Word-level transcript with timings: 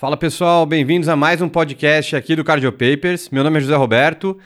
Fala 0.00 0.16
pessoal, 0.16 0.64
bem-vindos 0.64 1.10
a 1.10 1.14
mais 1.14 1.42
um 1.42 1.48
podcast 1.50 2.16
aqui 2.16 2.34
do 2.34 2.42
Cardio 2.42 2.72
Papers. 2.72 3.28
Meu 3.28 3.44
nome 3.44 3.58
é 3.58 3.60
José 3.60 3.76
Roberto 3.76 4.38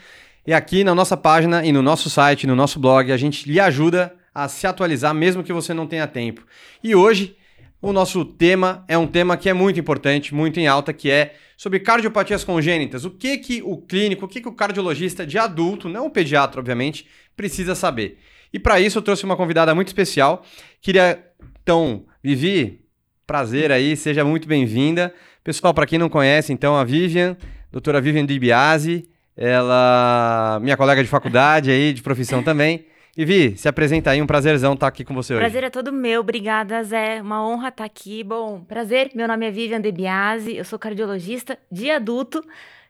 e 0.45 0.53
aqui 0.53 0.83
na 0.83 0.93
nossa 0.93 1.15
página 1.15 1.65
e 1.65 1.71
no 1.71 1.81
nosso 1.81 2.09
site, 2.09 2.45
no 2.45 2.57
nosso 2.57 2.77
blog, 2.77 3.09
a 3.09 3.15
gente 3.15 3.49
lhe 3.49 3.57
ajuda 3.57 4.13
a 4.33 4.49
se 4.49 4.67
atualizar 4.67 5.13
mesmo 5.13 5.45
que 5.45 5.53
você 5.53 5.73
não 5.73 5.87
tenha 5.87 6.05
tempo. 6.07 6.45
E 6.83 6.93
hoje 6.93 7.37
o 7.81 7.93
nosso 7.93 8.25
tema 8.25 8.83
é 8.85 8.97
um 8.97 9.07
tema 9.07 9.37
que 9.37 9.47
é 9.47 9.53
muito 9.53 9.79
importante, 9.79 10.35
muito 10.35 10.59
em 10.59 10.67
alta, 10.67 10.91
que 10.91 11.09
é 11.09 11.35
sobre 11.55 11.79
cardiopatias 11.79 12.43
congênitas. 12.43 13.05
O 13.05 13.11
que 13.11 13.37
que 13.37 13.61
o 13.63 13.77
clínico, 13.77 14.25
o 14.25 14.27
que 14.27 14.41
que 14.41 14.49
o 14.49 14.53
cardiologista 14.53 15.25
de 15.25 15.37
adulto, 15.37 15.87
não 15.87 16.07
o 16.07 16.11
pediatra, 16.11 16.59
obviamente, 16.59 17.07
precisa 17.33 17.75
saber. 17.75 18.19
E 18.51 18.59
para 18.59 18.81
isso 18.81 18.97
eu 18.97 19.01
trouxe 19.01 19.23
uma 19.23 19.37
convidada 19.37 19.73
muito 19.73 19.87
especial. 19.87 20.43
Queria 20.81 21.17
então, 21.63 22.05
Vivi, 22.21 22.81
prazer 23.25 23.71
aí, 23.71 23.95
seja 23.95 24.25
muito 24.25 24.49
bem-vinda. 24.49 25.13
Pessoal, 25.45 25.75
para 25.75 25.85
quem 25.85 25.99
não 25.99 26.09
conhece, 26.09 26.51
então, 26.51 26.75
a 26.75 26.83
Vivian, 26.83 27.37
doutora 27.71 28.01
Vivian 28.01 28.25
DiBiase, 28.25 29.07
ela, 29.37 30.57
minha 30.59 30.75
colega 30.75 31.03
de 31.03 31.07
faculdade 31.07 31.69
aí, 31.69 31.93
de 31.93 32.01
profissão 32.01 32.41
também. 32.41 32.87
Vivi, 33.15 33.55
se 33.55 33.69
apresenta 33.69 34.09
aí, 34.09 34.19
um 34.19 34.25
prazerzão 34.25 34.73
estar 34.73 34.87
aqui 34.87 35.05
com 35.05 35.13
você 35.13 35.33
hoje. 35.35 35.41
Prazer 35.41 35.63
é 35.63 35.69
todo 35.69 35.93
meu, 35.93 36.21
obrigada 36.21 36.83
Zé, 36.83 37.21
uma 37.21 37.47
honra 37.47 37.67
estar 37.67 37.85
aqui. 37.85 38.23
Bom, 38.23 38.61
prazer, 38.61 39.11
meu 39.13 39.27
nome 39.27 39.45
é 39.45 39.51
Vivian 39.51 39.79
DeBiase, 39.79 40.57
eu 40.57 40.65
sou 40.65 40.79
cardiologista 40.79 41.59
de 41.71 41.91
adulto, 41.91 42.43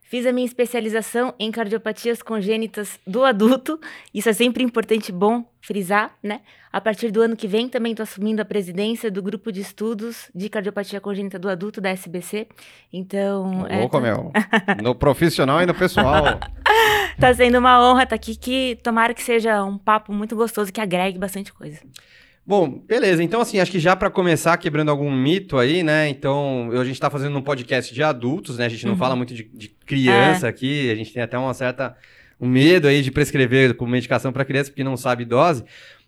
Fiz 0.07 0.23
a 0.27 0.31
minha 0.31 0.45
especialização 0.45 1.33
em 1.39 1.51
cardiopatias 1.51 2.21
congênitas 2.21 2.99
do 3.07 3.23
adulto. 3.23 3.79
Isso 4.13 4.29
é 4.29 4.33
sempre 4.33 4.63
importante, 4.63 5.11
bom 5.11 5.43
frisar, 5.59 6.15
né? 6.21 6.41
A 6.71 6.79
partir 6.79 7.09
do 7.09 7.21
ano 7.21 7.35
que 7.35 7.47
vem 7.47 7.67
também 7.67 7.93
estou 7.93 8.03
assumindo 8.03 8.39
a 8.39 8.45
presidência 8.45 9.09
do 9.09 9.23
grupo 9.23 9.51
de 9.51 9.61
estudos 9.61 10.29
de 10.35 10.47
cardiopatia 10.47 11.01
congênita 11.01 11.39
do 11.39 11.49
adulto 11.49 11.81
da 11.81 11.89
SBC. 11.89 12.47
Então, 12.93 13.65
é, 13.67 13.79
Louco, 13.79 13.97
é, 13.97 14.01
meu. 14.01 14.31
No 14.83 14.93
profissional 14.93 15.63
e 15.63 15.65
no 15.65 15.73
pessoal. 15.73 16.39
tá 17.19 17.33
sendo 17.33 17.57
uma 17.57 17.83
honra 17.83 18.03
estar 18.03 18.15
aqui 18.15 18.35
que 18.35 18.77
tomara 18.83 19.11
que 19.11 19.23
seja 19.23 19.63
um 19.63 19.77
papo 19.77 20.13
muito 20.13 20.35
gostoso 20.35 20.71
que 20.71 20.79
agregue 20.79 21.17
bastante 21.17 21.51
coisa. 21.51 21.79
Bom, 22.47 22.69
beleza. 22.69 23.23
Então, 23.23 23.41
assim, 23.41 23.59
acho 23.59 23.71
que 23.71 23.79
já 23.79 23.95
para 23.95 24.09
começar 24.09 24.55
quebrando 24.57 24.89
algum 24.89 25.11
mito 25.11 25.57
aí, 25.57 25.81
né? 25.81 26.07
Então, 26.07 26.69
a 26.73 26.83
gente 26.83 26.93
está 26.93 27.09
fazendo 27.09 27.35
um 27.35 27.41
podcast 27.41 27.91
de 27.93 28.03
adultos, 28.03 28.59
né? 28.59 28.65
A 28.65 28.69
gente 28.69 28.85
não 28.85 28.93
uhum. 28.93 28.99
fala 28.99 29.15
muito 29.15 29.33
de, 29.33 29.43
de 29.51 29.69
criança 29.69 30.45
é. 30.45 30.49
aqui, 30.49 30.91
a 30.91 30.95
gente 30.95 31.11
tem 31.11 31.23
até 31.23 31.37
uma 31.37 31.53
certa 31.53 31.95
um 32.39 32.47
medo 32.47 32.87
aí 32.87 33.01
de 33.01 33.11
prescrever 33.11 33.75
com 33.75 33.87
medicação 33.87 34.31
para 34.31 34.45
criança 34.45 34.69
porque 34.69 34.83
não 34.83 34.97
sabe 34.97 35.25
dose. 35.25 35.63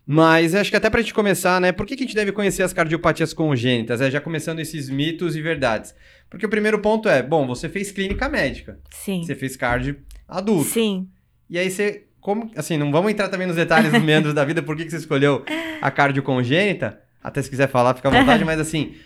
Mas 0.06 0.54
acho 0.54 0.70
que 0.70 0.76
até 0.76 0.88
para 0.88 1.00
a 1.00 1.02
gente 1.02 1.12
começar, 1.12 1.60
né? 1.60 1.72
Por 1.72 1.84
que, 1.84 1.96
que 1.96 2.04
a 2.04 2.06
gente 2.06 2.14
deve 2.14 2.32
conhecer 2.32 2.62
as 2.62 2.72
cardiopatias 2.72 3.34
congênitas? 3.34 4.00
É, 4.00 4.10
já 4.10 4.20
começando 4.20 4.60
esses 4.60 4.88
mitos 4.88 5.36
e 5.36 5.42
verdades. 5.42 5.94
Porque 6.30 6.46
o 6.46 6.48
primeiro 6.48 6.78
ponto 6.78 7.08
é, 7.08 7.22
bom, 7.22 7.46
você 7.46 7.68
fez 7.68 7.90
clínica 7.90 8.28
médica. 8.28 8.78
Sim. 8.90 9.22
Você 9.22 9.34
fez 9.34 9.56
cardio 9.56 9.98
adulto. 10.26 10.70
Sim. 10.70 11.08
E 11.50 11.58
aí 11.58 11.70
você 11.70 12.07
como, 12.28 12.50
assim, 12.54 12.76
não 12.76 12.92
vamos 12.92 13.10
entrar 13.10 13.30
também 13.30 13.46
nos 13.46 13.56
detalhes 13.56 13.90
dos 13.90 14.02
meandros 14.04 14.34
da 14.34 14.44
vida, 14.44 14.62
por 14.62 14.76
que, 14.76 14.84
que 14.84 14.90
você 14.90 14.98
escolheu 14.98 15.46
a 15.80 15.90
cardio 15.90 16.22
congênita, 16.22 17.00
até 17.24 17.40
se 17.40 17.48
quiser 17.48 17.70
falar, 17.70 17.94
fica 17.94 18.08
à 18.08 18.10
vontade, 18.10 18.44
mas 18.44 18.60
assim, 18.60 18.96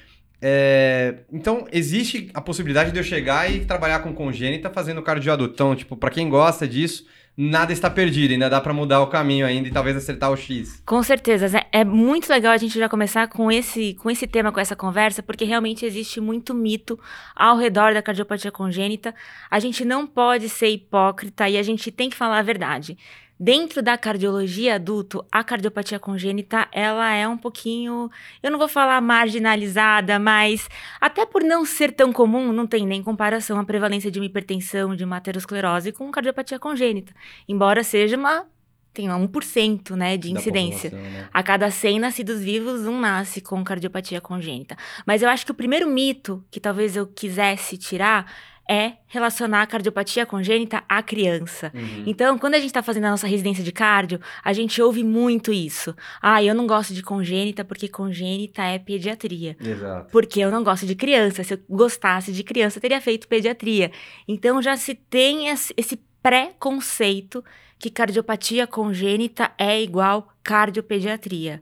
é... 0.41 1.19
então 1.33 1.65
existe 1.70 2.33
a 2.34 2.41
possibilidade 2.41 2.91
de 2.91 2.98
eu 2.98 3.05
chegar 3.05 3.48
e 3.48 3.65
trabalhar 3.65 4.00
com 4.00 4.12
congênita 4.12 4.70
fazendo 4.70 5.00
cardio 5.03 5.33
adulto. 5.33 5.55
Então, 5.55 5.77
tipo, 5.77 5.97
para 5.97 6.11
quem 6.11 6.28
gosta 6.28 6.67
disso, 6.67 7.06
nada 7.36 7.72
está 7.72 7.88
perdido, 7.88 8.33
ainda 8.33 8.50
dá 8.50 8.61
para 8.61 8.72
mudar 8.72 9.00
o 9.00 9.06
caminho 9.06 9.47
ainda 9.47 9.69
e 9.69 9.70
talvez 9.70 9.97
acertar 9.97 10.30
o 10.30 10.36
X. 10.36 10.83
Com 10.84 11.02
certeza, 11.02 11.64
é 11.72 11.84
muito 11.84 12.28
legal 12.28 12.52
a 12.52 12.56
gente 12.56 12.78
já 12.78 12.88
começar 12.88 13.27
com 13.28 13.50
esse, 13.50 13.94
com 13.94 14.11
esse 14.11 14.27
tema, 14.27 14.52
com 14.52 14.61
essa 14.61 14.77
conversa, 14.77 15.22
porque 15.22 15.44
realmente 15.44 15.86
existe 15.86 16.20
muito 16.20 16.55
mito 16.55 16.98
ao 17.34 17.56
redor 17.56 17.94
da 17.94 18.03
cardiopatia 18.03 18.50
congênita. 18.50 19.15
A 19.50 19.59
gente 19.59 19.84
não 19.84 20.06
pode 20.06 20.48
ser 20.48 20.69
hipócrita 20.69 21.48
e 21.48 21.56
a 21.56 21.62
gente 21.62 21.91
tem 21.91 22.10
que 22.10 22.16
falar 22.16 22.38
a 22.38 22.42
verdade. 22.42 22.97
Dentro 23.44 23.82
da 23.82 23.98
cardiologia 23.98 24.76
adulto, 24.76 25.26
a 25.32 25.42
cardiopatia 25.42 25.98
congênita, 25.98 26.69
ela 26.70 27.12
é 27.12 27.26
um 27.26 27.36
pouquinho, 27.36 28.08
eu 28.41 28.53
não 28.53 28.56
vou 28.56 28.69
falar 28.69 29.00
marginalizada, 29.00 30.16
mas 30.16 30.69
até 31.00 31.26
por 31.26 31.42
não 31.42 31.64
ser 31.64 31.91
tão 31.91 32.12
comum, 32.12 32.53
não 32.53 32.69
tem 32.69 32.86
nem 32.86 33.03
comparação 33.03 33.58
a 33.58 33.64
prevalência 33.64 34.12
de 34.12 34.20
uma 34.20 34.26
hipertensão, 34.26 34.94
de 34.94 35.03
uma 35.03 35.16
aterosclerose 35.16 35.91
com 35.91 36.08
cardiopatia 36.12 36.56
congênita. 36.56 37.12
Embora 37.48 37.82
seja 37.82 38.16
uma 38.16 38.47
tem 38.94 39.08
1% 39.08 39.97
né, 39.97 40.16
de 40.16 40.30
incidência. 40.30 40.91
Né? 40.91 41.28
A 41.32 41.42
cada 41.42 41.69
100 41.69 41.98
nascidos 41.98 42.41
vivos, 42.44 42.86
um 42.86 43.00
nasce 43.00 43.41
com 43.41 43.64
cardiopatia 43.64 44.20
congênita. 44.20 44.76
Mas 45.04 45.20
eu 45.20 45.28
acho 45.28 45.44
que 45.44 45.50
o 45.50 45.54
primeiro 45.54 45.88
mito 45.88 46.44
que 46.48 46.60
talvez 46.60 46.94
eu 46.94 47.06
quisesse 47.06 47.76
tirar 47.76 48.30
é 48.72 48.97
relacionar 49.06 49.60
a 49.60 49.66
cardiopatia 49.66 50.25
congênita 50.25 50.83
à 50.88 51.03
criança. 51.03 51.71
Uhum. 51.75 52.05
Então, 52.06 52.38
quando 52.38 52.55
a 52.55 52.59
gente 52.59 52.69
está 52.69 52.83
fazendo 52.83 53.05
a 53.05 53.10
nossa 53.10 53.27
residência 53.27 53.62
de 53.62 53.71
cardio, 53.71 54.19
a 54.43 54.53
gente 54.55 54.81
ouve 54.81 55.05
muito 55.05 55.53
isso. 55.53 55.94
Ah, 56.22 56.43
eu 56.43 56.55
não 56.55 56.66
gosto 56.66 56.94
de 56.94 57.03
congênita 57.03 57.65
porque 57.65 57.87
congênita 57.87 58.62
é 58.62 58.78
pediatria. 58.78 59.55
Exato. 59.60 60.10
Porque 60.10 60.41
eu 60.41 60.50
não 60.50 60.65
gosto 60.65 60.87
de 60.87 60.94
criança. 60.94 61.44
Se 61.44 61.53
eu 61.53 61.59
gostasse 61.69 62.33
de 62.33 62.43
criança, 62.43 62.78
eu 62.78 62.81
teria 62.81 63.00
feito 63.00 63.28
pediatria. 63.28 63.93
Então, 64.27 64.62
já 64.62 64.75
se 64.77 64.94
tem 64.94 65.49
esse 65.49 66.00
pré-conceito 66.22 67.44
que 67.78 67.91
cardiopatia 67.91 68.66
congênita 68.66 69.50
é 69.59 69.83
igual 69.83 70.28
cardiopediatria. 70.43 71.60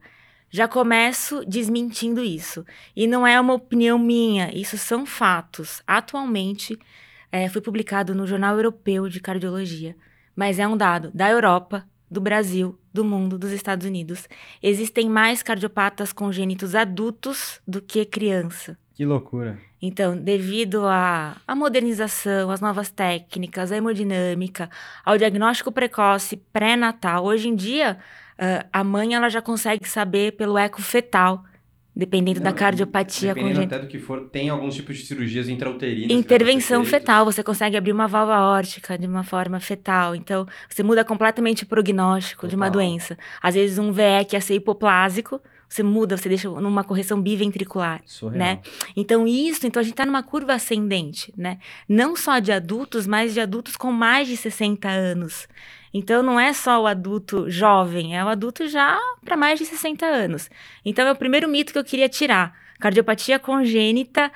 Já 0.51 0.67
começo 0.67 1.45
desmentindo 1.47 2.23
isso. 2.23 2.65
E 2.95 3.07
não 3.07 3.25
é 3.25 3.41
uma 3.41 3.55
opinião 3.55 3.99
minha, 3.99 4.53
isso 4.53 4.77
são 4.77 5.07
fatos. 5.07 5.81
Atualmente, 5.87 6.77
é, 7.31 7.49
foi 7.49 7.61
publicado 7.61 8.15
no 8.15 8.27
Jornal 8.27 8.57
Europeu 8.57 9.09
de 9.09 9.21
Cardiologia, 9.21 9.95
mas 10.35 10.59
é 10.59 10.67
um 10.67 10.77
dado 10.77 11.11
da 11.15 11.31
Europa, 11.31 11.87
do 12.11 12.21
Brasil, 12.21 12.77
do 12.93 13.05
mundo, 13.05 13.39
dos 13.39 13.53
Estados 13.53 13.87
Unidos. 13.87 14.29
Existem 14.61 15.09
mais 15.09 15.43
cardiopatas 15.43 16.13
congênitos 16.13 16.75
adultos 16.75 17.61
do 17.67 17.81
que 17.81 18.05
criança. 18.05 18.77
Que 18.93 19.07
loucura. 19.07 19.59
Então, 19.81 20.17
devido 20.17 20.83
à 20.87 21.55
modernização, 21.57 22.51
às 22.51 22.61
novas 22.61 22.91
técnicas, 22.91 23.73
à 23.73 23.77
hemodinâmica, 23.77 24.69
ao 25.05 25.17
diagnóstico 25.17 25.73
precoce 25.73 26.37
pré-natal, 26.37 27.25
hoje 27.25 27.49
em 27.49 27.55
dia 27.55 27.99
uh, 28.41 28.67
a 28.73 28.83
mãe 28.83 29.15
ela 29.15 29.29
já 29.29 29.43
consegue 29.43 29.89
saber 29.89 30.33
pelo 30.33 30.57
eco 30.57 30.81
fetal, 30.81 31.45
dependendo 31.95 32.41
Não, 32.41 32.45
da 32.45 32.53
cardiopatia 32.53 33.35
dependendo 33.35 33.63
até 33.63 33.79
do 33.79 33.87
que 33.87 33.99
for, 33.99 34.29
tem 34.31 34.49
alguns 34.49 34.75
tipos 34.75 34.97
de 34.97 35.05
cirurgias 35.05 35.49
intrauterinas. 35.49 36.11
Intervenção 36.11 36.85
fetal, 36.85 37.25
você 37.25 37.43
consegue 37.43 37.77
abrir 37.77 37.93
uma 37.93 38.09
válvula 38.09 38.41
órtica 38.41 38.97
de 38.97 39.07
uma 39.07 39.23
forma 39.23 39.61
fetal. 39.61 40.15
Então, 40.15 40.47
você 40.69 40.83
muda 40.83 41.05
completamente 41.05 41.65
o 41.65 41.67
prognóstico 41.67 42.43
Total. 42.43 42.51
de 42.51 42.57
uma 42.57 42.71
doença. 42.71 43.19
Às 43.43 43.55
vezes, 43.55 43.79
um 43.79 43.93
VE 43.93 44.25
que 44.29 44.37
ia 44.37 44.41
ser 44.41 44.55
hipoplásico, 44.55 45.41
você 45.69 45.85
muda, 45.85 46.17
você 46.17 46.29
deixa 46.29 46.49
numa 46.49 46.83
correção 46.83 47.23
biventricular, 47.23 48.03
Surreal. 48.05 48.39
né? 48.39 48.61
Então 48.97 49.25
isso, 49.25 49.69
então 49.69 49.79
a 49.79 49.85
gente 49.85 49.93
está 49.93 50.05
numa 50.05 50.23
curva 50.23 50.55
ascendente, 50.55 51.33
né? 51.37 51.59
Não 51.89 52.17
só 52.17 52.41
de 52.41 52.51
adultos, 52.51 53.07
mas 53.07 53.33
de 53.33 53.41
adultos 53.41 53.77
com 53.77 53.93
mais 53.93 54.27
de 54.27 54.37
60 54.37 54.89
anos. 54.89 55.47
Então 55.93 56.23
não 56.23 56.39
é 56.39 56.53
só 56.53 56.83
o 56.83 56.87
adulto 56.87 57.51
jovem, 57.51 58.17
é 58.17 58.25
o 58.25 58.29
adulto 58.29 58.69
já 58.69 58.99
para 59.25 59.37
mais 59.37 59.59
de 59.59 59.67
60 59.67 60.07
anos. 60.07 60.49
Então 60.85 61.07
é 61.07 61.13
o 61.13 61.17
primeiro 61.17 61.49
mito 61.49 61.73
que 61.73 61.79
eu 61.79 61.85
queria 61.85 62.09
tirar. 62.09 62.55
Cardiopatia 62.79 63.39
congênita 63.39 64.31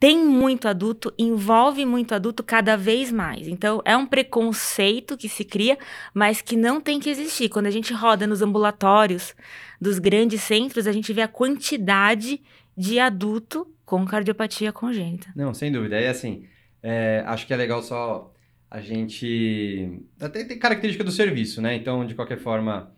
tem 0.00 0.24
muito 0.24 0.66
adulto, 0.66 1.12
envolve 1.18 1.84
muito 1.84 2.14
adulto 2.14 2.42
cada 2.42 2.74
vez 2.74 3.12
mais. 3.12 3.46
Então, 3.46 3.82
é 3.84 3.94
um 3.94 4.06
preconceito 4.06 5.14
que 5.14 5.28
se 5.28 5.44
cria, 5.44 5.78
mas 6.14 6.40
que 6.40 6.56
não 6.56 6.80
tem 6.80 6.98
que 6.98 7.10
existir. 7.10 7.50
Quando 7.50 7.66
a 7.66 7.70
gente 7.70 7.92
roda 7.92 8.26
nos 8.26 8.40
ambulatórios 8.40 9.34
dos 9.78 9.98
grandes 9.98 10.40
centros, 10.40 10.86
a 10.86 10.92
gente 10.92 11.12
vê 11.12 11.20
a 11.20 11.28
quantidade 11.28 12.40
de 12.74 12.98
adulto 12.98 13.70
com 13.84 14.06
cardiopatia 14.06 14.72
congênita. 14.72 15.28
Não, 15.36 15.52
sem 15.52 15.70
dúvida. 15.70 16.00
É 16.00 16.08
assim, 16.08 16.46
é, 16.82 17.22
acho 17.26 17.46
que 17.46 17.52
é 17.52 17.56
legal 17.56 17.82
só 17.82 18.32
a 18.70 18.80
gente. 18.80 20.00
Até 20.20 20.44
tem 20.44 20.58
característica 20.58 21.02
do 21.02 21.10
serviço, 21.10 21.60
né? 21.60 21.74
Então, 21.74 22.06
de 22.06 22.14
qualquer 22.14 22.38
forma. 22.38 22.92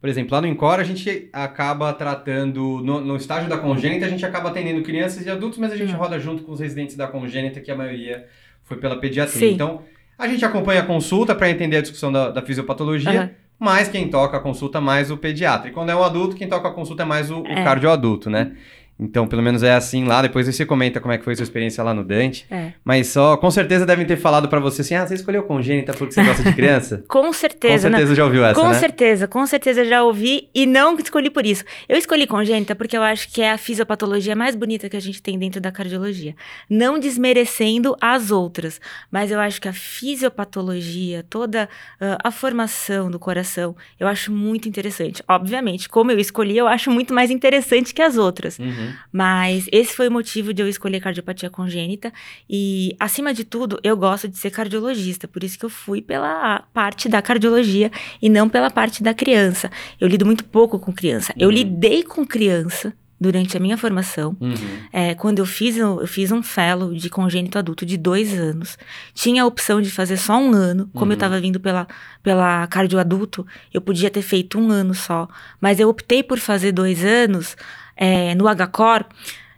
Por 0.00 0.10
exemplo, 0.10 0.34
lá 0.34 0.40
no 0.42 0.46
Incor 0.46 0.78
a 0.78 0.84
gente 0.84 1.30
acaba 1.32 1.90
tratando, 1.94 2.82
no, 2.84 3.00
no, 3.00 3.16
estágio 3.16 3.48
da 3.48 3.56
congênita, 3.56 4.04
a 4.04 4.08
gente 4.08 4.26
acaba 4.26 4.50
atendendo 4.50 4.82
crianças 4.82 5.24
e 5.24 5.30
adultos, 5.30 5.58
mas 5.58 5.72
a 5.72 5.76
gente 5.76 5.94
roda 5.94 6.20
junto 6.20 6.42
com 6.42 6.52
os 6.52 6.60
residentes 6.60 6.94
da 6.94 7.06
congênita, 7.06 7.58
que 7.58 7.70
a 7.70 7.74
maioria 7.74 8.26
foi 8.64 8.76
pela 8.76 9.00
pediatria. 9.00 9.48
Sim. 9.48 9.54
Então, 9.54 9.80
a 10.18 10.28
gente 10.28 10.44
acompanha 10.44 10.82
a 10.82 10.84
consulta 10.84 11.34
para 11.34 11.48
entender 11.48 11.78
a 11.78 11.80
discussão 11.80 12.12
da, 12.12 12.30
da 12.30 12.42
fisiopatologia, 12.42 13.22
uhum. 13.22 13.30
mas 13.58 13.88
quem 13.88 14.10
toca 14.10 14.36
a 14.36 14.40
consulta 14.40 14.76
é 14.76 14.80
mais 14.82 15.10
o 15.10 15.16
pediatra. 15.16 15.70
E 15.70 15.72
quando 15.72 15.88
é 15.88 15.96
um 15.96 16.04
adulto, 16.04 16.36
quem 16.36 16.48
toca 16.48 16.68
a 16.68 16.72
consulta 16.72 17.02
é 17.02 17.06
mais 17.06 17.30
o, 17.30 17.42
é. 17.46 17.62
o 17.62 17.64
cardioadulto, 17.64 18.28
né? 18.28 18.52
Então, 18.98 19.26
pelo 19.26 19.42
menos 19.42 19.62
é 19.62 19.74
assim 19.74 20.04
lá. 20.04 20.22
Depois 20.22 20.46
você 20.46 20.64
comenta 20.64 21.00
como 21.00 21.12
é 21.12 21.18
que 21.18 21.24
foi 21.24 21.34
sua 21.34 21.42
experiência 21.42 21.82
lá 21.82 21.92
no 21.92 22.04
Dante. 22.04 22.46
É. 22.50 22.72
Mas 22.84 23.08
só, 23.08 23.36
com 23.36 23.50
certeza 23.50 23.84
devem 23.84 24.06
ter 24.06 24.16
falado 24.16 24.48
pra 24.48 24.60
você 24.60 24.82
assim: 24.82 24.94
ah, 24.94 25.06
você 25.06 25.14
escolheu 25.14 25.42
congênita 25.42 25.92
porque 25.92 26.14
você 26.14 26.22
gosta 26.22 26.42
de 26.42 26.52
criança? 26.52 27.04
Com 27.08 27.32
certeza. 27.32 27.88
com 27.88 27.92
né? 27.92 27.98
certeza 27.98 28.14
já 28.14 28.24
ouviu 28.24 28.44
essa, 28.44 28.60
Com 28.60 28.68
né? 28.68 28.74
certeza, 28.74 29.28
com 29.28 29.46
certeza 29.46 29.84
já 29.84 30.02
ouvi 30.02 30.48
e 30.54 30.66
não 30.66 30.96
escolhi 30.98 31.30
por 31.30 31.44
isso. 31.44 31.64
Eu 31.88 31.96
escolhi 31.96 32.26
congênita 32.26 32.74
porque 32.74 32.96
eu 32.96 33.02
acho 33.02 33.30
que 33.32 33.42
é 33.42 33.50
a 33.52 33.58
fisiopatologia 33.58 34.36
mais 34.36 34.54
bonita 34.54 34.88
que 34.88 34.96
a 34.96 35.00
gente 35.00 35.22
tem 35.22 35.38
dentro 35.38 35.60
da 35.60 35.72
cardiologia. 35.72 36.34
Não 36.68 36.98
desmerecendo 36.98 37.96
as 38.00 38.30
outras, 38.30 38.80
mas 39.10 39.30
eu 39.30 39.40
acho 39.40 39.60
que 39.60 39.68
a 39.68 39.72
fisiopatologia, 39.72 41.24
toda 41.28 41.68
ah, 42.00 42.18
a 42.22 42.30
formação 42.30 43.10
do 43.10 43.18
coração, 43.18 43.76
eu 43.98 44.06
acho 44.06 44.30
muito 44.32 44.68
interessante. 44.68 45.22
Obviamente, 45.28 45.88
como 45.88 46.10
eu 46.10 46.18
escolhi, 46.18 46.56
eu 46.56 46.68
acho 46.68 46.90
muito 46.90 47.12
mais 47.14 47.30
interessante 47.30 47.94
que 47.94 48.02
as 48.02 48.16
outras. 48.16 48.58
Uhum. 48.58 48.83
Mas 49.12 49.66
esse 49.72 49.94
foi 49.94 50.08
o 50.08 50.12
motivo 50.12 50.52
de 50.52 50.62
eu 50.62 50.68
escolher 50.68 51.00
cardiopatia 51.00 51.50
congênita. 51.50 52.12
E, 52.48 52.94
acima 52.98 53.32
de 53.34 53.44
tudo, 53.44 53.78
eu 53.82 53.96
gosto 53.96 54.28
de 54.28 54.36
ser 54.38 54.50
cardiologista. 54.50 55.26
Por 55.28 55.42
isso 55.44 55.58
que 55.58 55.64
eu 55.64 55.70
fui 55.70 56.00
pela 56.02 56.60
parte 56.72 57.08
da 57.08 57.20
cardiologia 57.22 57.90
e 58.20 58.28
não 58.28 58.48
pela 58.48 58.70
parte 58.70 59.02
da 59.02 59.14
criança. 59.14 59.70
Eu 60.00 60.08
lido 60.08 60.26
muito 60.26 60.44
pouco 60.44 60.78
com 60.78 60.92
criança. 60.92 61.32
Eu 61.36 61.48
Uhum. 61.48 61.54
lidei 61.54 62.02
com 62.02 62.26
criança 62.26 62.92
durante 63.20 63.56
a 63.56 63.60
minha 63.60 63.78
formação. 63.78 64.36
Uhum. 64.40 64.54
É, 64.92 65.14
quando 65.14 65.38
eu 65.38 65.46
fiz, 65.46 65.76
eu 65.76 66.00
eu 66.00 66.06
fiz 66.06 66.30
um 66.30 66.42
fellow 66.42 66.92
de 66.92 67.08
congênito 67.08 67.56
adulto 67.58 67.86
de 67.86 67.96
dois 67.96 68.34
anos. 68.38 68.76
Tinha 69.14 69.44
a 69.44 69.46
opção 69.46 69.80
de 69.80 69.90
fazer 69.90 70.16
só 70.18 70.36
um 70.36 70.52
ano. 70.52 70.90
Como 70.92 71.06
Uhum. 71.06 71.10
eu 71.12 71.14
estava 71.14 71.40
vindo 71.40 71.58
pela, 71.58 71.86
pela 72.22 72.66
cardioadulto, 72.66 73.46
eu 73.72 73.80
podia 73.80 74.10
ter 74.10 74.20
feito 74.20 74.58
um 74.58 74.70
ano 74.70 74.92
só. 74.94 75.26
Mas 75.60 75.80
eu 75.80 75.88
optei 75.88 76.22
por 76.22 76.38
fazer 76.38 76.72
dois 76.72 77.02
anos 77.04 77.56
é, 77.96 78.34
no 78.34 78.44
HCOR, 78.44 79.04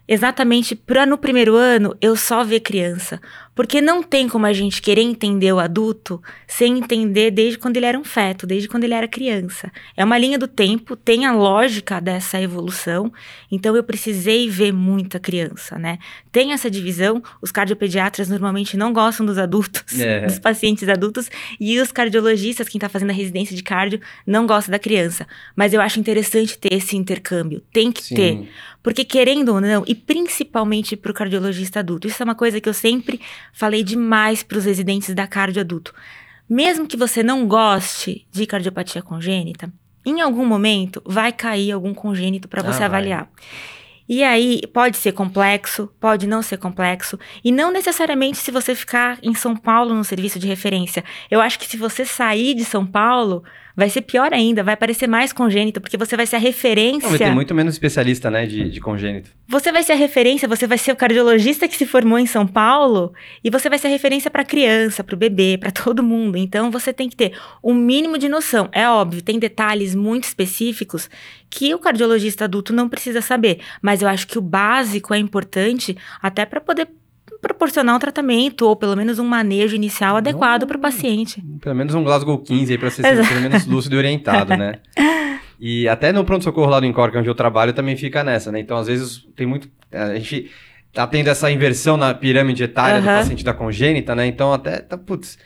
exatamente 0.07 0.75
para 0.75 1.07
no 1.07 1.19
primeiro 1.19 1.57
ano 1.57 1.97
eu 2.01 2.17
só 2.17 2.45
ver 2.45 2.61
criança. 2.61 3.21
Porque 3.57 3.81
não 3.81 4.03
tem 4.03 4.29
como 4.29 4.45
a 4.45 4.53
gente 4.53 4.83
querer 4.83 5.01
entender 5.01 5.51
o 5.51 5.59
adulto 5.59 6.23
sem 6.47 6.79
entender 6.79 7.31
desde 7.31 7.59
quando 7.59 7.79
ele 7.79 7.87
era 7.87 7.99
um 7.99 8.05
feto, 8.05 8.47
desde 8.47 8.69
quando 8.69 8.85
ele 8.85 8.93
era 8.93 9.09
criança. 9.09 9.73
É 9.97 10.05
uma 10.05 10.19
linha 10.19 10.39
do 10.39 10.47
tempo, 10.47 10.95
tem 10.95 11.25
a 11.25 11.33
lógica 11.33 11.99
dessa 11.99 12.39
evolução, 12.39 13.11
então 13.51 13.75
eu 13.75 13.83
precisei 13.83 14.47
ver 14.51 14.73
muita 14.73 15.19
criança, 15.19 15.79
né? 15.79 15.99
Tem 16.31 16.53
essa 16.53 16.71
divisão, 16.71 17.23
os 17.41 17.51
cardiopediatras 17.51 18.29
normalmente 18.29 18.77
não 18.77 18.93
gostam 18.93 19.25
dos 19.25 19.39
adultos, 19.39 19.99
É. 19.99 20.21
dos 20.29 20.39
pacientes 20.39 20.87
adultos, 20.87 21.31
e 21.59 21.81
os 21.81 21.91
cardiologistas, 21.91 22.69
quem 22.69 22.79
tá 22.79 22.91
fazendo 22.91 23.11
a 23.11 23.15
residência 23.15 23.57
de 23.57 23.63
cardio, 23.63 24.01
não 24.27 24.47
gosta 24.47 24.71
da 24.71 24.79
criança. 24.79 25.27
Mas 25.57 25.73
eu 25.73 25.81
acho 25.81 25.99
interessante 25.99 26.59
ter 26.59 26.75
esse 26.75 26.95
intercâmbio, 26.95 27.63
tem 27.73 27.91
que 27.91 28.15
ter. 28.15 28.33
Sim. 28.33 28.49
Porque 28.83 29.05
querendo 29.05 29.49
ou 29.49 29.61
não, 29.61 29.83
e 29.85 29.97
principalmente 29.97 30.95
para 30.95 31.11
o 31.11 31.15
cardiologista 31.15 31.81
adulto, 31.81 32.07
isso 32.07 32.23
é 32.23 32.25
uma 32.25 32.37
coisa 32.37 32.61
que 32.61 32.69
eu 32.69 32.75
sempre 32.75 33.21
falei 33.53 33.83
demais 33.83 34.43
para 34.43 34.59
os 34.59 34.65
residentes 34.65 35.15
da 35.15 35.27
cardio 35.27 35.61
adulto. 35.61 35.95
Mesmo 36.49 36.87
que 36.87 36.97
você 36.97 37.23
não 37.23 37.47
goste 37.47 38.27
de 38.31 38.47
cardiopatia 38.47 39.03
congênita, 39.03 39.73
em 40.05 40.21
algum 40.21 40.45
momento 40.47 41.03
vai 41.05 41.33
cair 41.33 41.73
algum 41.73 41.93
congênito 41.93 42.47
para 42.47 42.61
Ah, 42.61 42.65
você 42.65 42.79
vai. 42.79 42.87
avaliar. 42.87 43.29
E 44.09 44.23
aí, 44.23 44.61
pode 44.73 44.97
ser 44.99 45.11
complexo, 45.11 45.91
pode 45.99 46.29
não 46.29 46.41
ser 46.41 46.59
complexo, 46.59 47.19
e 47.43 47.51
não 47.51 47.73
necessariamente 47.73 48.39
se 48.39 48.53
você 48.53 48.73
ficar 48.73 49.19
em 49.21 49.35
São 49.35 49.57
Paulo 49.57 49.93
no 49.93 50.05
serviço 50.05 50.39
de 50.39 50.47
referência. 50.47 51.03
Eu 51.29 51.41
acho 51.41 51.59
que 51.59 51.67
se 51.67 51.77
você 51.77 52.05
sair 52.05 52.55
de 52.55 52.65
São 52.65 52.87
Paulo, 52.87 53.43
vai 53.77 53.91
ser 53.91 54.01
pior 54.01 54.33
ainda, 54.33 54.63
vai 54.63 54.77
parecer 54.77 55.07
mais 55.07 55.33
congênito, 55.33 55.81
porque 55.81 55.99
você 55.99 56.17
vai 56.17 56.27
ser 56.27 56.37
a 56.37 56.39
referência. 56.39 57.03
Não, 57.03 57.11
vai 57.11 57.19
ter 57.19 57.31
muito 57.31 57.55
menos 57.55 57.75
especialista, 57.75 58.31
né, 58.31 58.47
de, 58.47 58.71
de 58.71 58.81
congênito. 58.81 59.31
Você 59.47 59.71
vai 59.71 59.83
ser 59.83 59.93
a 59.93 59.97
referência, 59.97 60.49
você 60.49 60.67
vai 60.67 60.79
ser 60.79 60.93
o 60.93 60.97
cardiologista 60.97 61.69
que 61.69 61.77
se 61.77 61.85
formou 61.85 62.19
em 62.19 62.27
São 62.27 62.47
Paulo 62.47 63.13
e 63.45 63.51
você 63.51 63.69
vai 63.69 63.79
ser 63.79 63.89
a 63.89 63.91
referência 63.91 64.31
para 64.31 64.45
criança, 64.45 65.05
para 65.05 65.15
o 65.15 65.19
bebê, 65.19 65.59
para 65.59 65.71
todo 65.71 66.03
mundo. 66.03 66.39
Então 66.39 66.71
você 66.71 66.93
tem 66.93 67.09
que 67.09 67.17
ter 67.17 67.39
um 67.63 67.75
mínimo 67.75 68.17
de 68.17 68.29
noção. 68.29 68.69
É 68.73 68.89
óbvio, 68.89 69.23
tem 69.23 69.39
detalhes 69.39 69.95
muito 69.95 70.25
específicos 70.25 71.11
que 71.51 71.75
o 71.75 71.79
cardiologista 71.79 72.45
adulto 72.45 72.73
não 72.73 72.89
precisa 72.89 73.21
saber, 73.21 73.61
mas 73.83 74.01
eu 74.01 74.09
acho 74.09 74.27
que 74.27 74.39
o 74.39 74.43
básico 74.43 75.13
é 75.13 75.19
importante 75.19 75.97
até 76.23 76.47
para 76.47 76.61
poder 76.61 76.89
proporcionar 77.41 77.95
um 77.95 77.99
tratamento 77.99 78.63
ou 78.63 78.77
pelo 78.77 78.97
menos 78.97 79.19
um 79.19 79.25
manejo 79.25 79.75
inicial 79.77 80.17
adequado 80.17 80.67
para 80.67 80.77
o 80.77 80.81
paciente. 80.81 81.43
Pelo 81.61 81.75
menos 81.75 81.95
um 81.95 82.03
Glasgow 82.03 82.39
15 82.39 82.73
aí 82.73 82.79
pra 82.79 82.91
ser 82.91 83.07
Exato. 83.07 83.29
pelo 83.29 83.41
menos 83.41 83.67
lúcido 83.67 83.95
e 83.97 83.99
orientado, 83.99 84.57
né? 84.57 84.81
E 85.59 85.89
até 85.89 86.13
no 86.13 86.23
pronto-socorro 86.23 86.69
lá 86.69 86.79
do 86.81 86.85
Encorque, 86.85 87.17
onde 87.17 87.31
eu 87.31 87.35
trabalho, 87.35 87.73
também 87.73 87.97
fica 87.97 88.23
nessa, 88.23 88.53
né? 88.53 88.61
Então, 88.61 88.77
às 88.77 88.89
vezes, 88.89 89.27
tem 89.35 89.47
muito... 89.47 89.71
A 89.91 90.15
gente 90.15 90.51
tá 90.93 91.07
tendo 91.07 91.29
essa 91.29 91.51
inversão 91.51 91.97
na 91.97 92.13
pirâmide 92.13 92.63
etária 92.63 93.01
do 93.01 93.09
Aham. 93.09 93.21
paciente 93.21 93.43
da 93.43 93.55
congênita, 93.55 94.15
né? 94.15 94.27
Então, 94.27 94.53
até, 94.53 94.81
tá, 94.81 94.99
putz... 94.99 95.39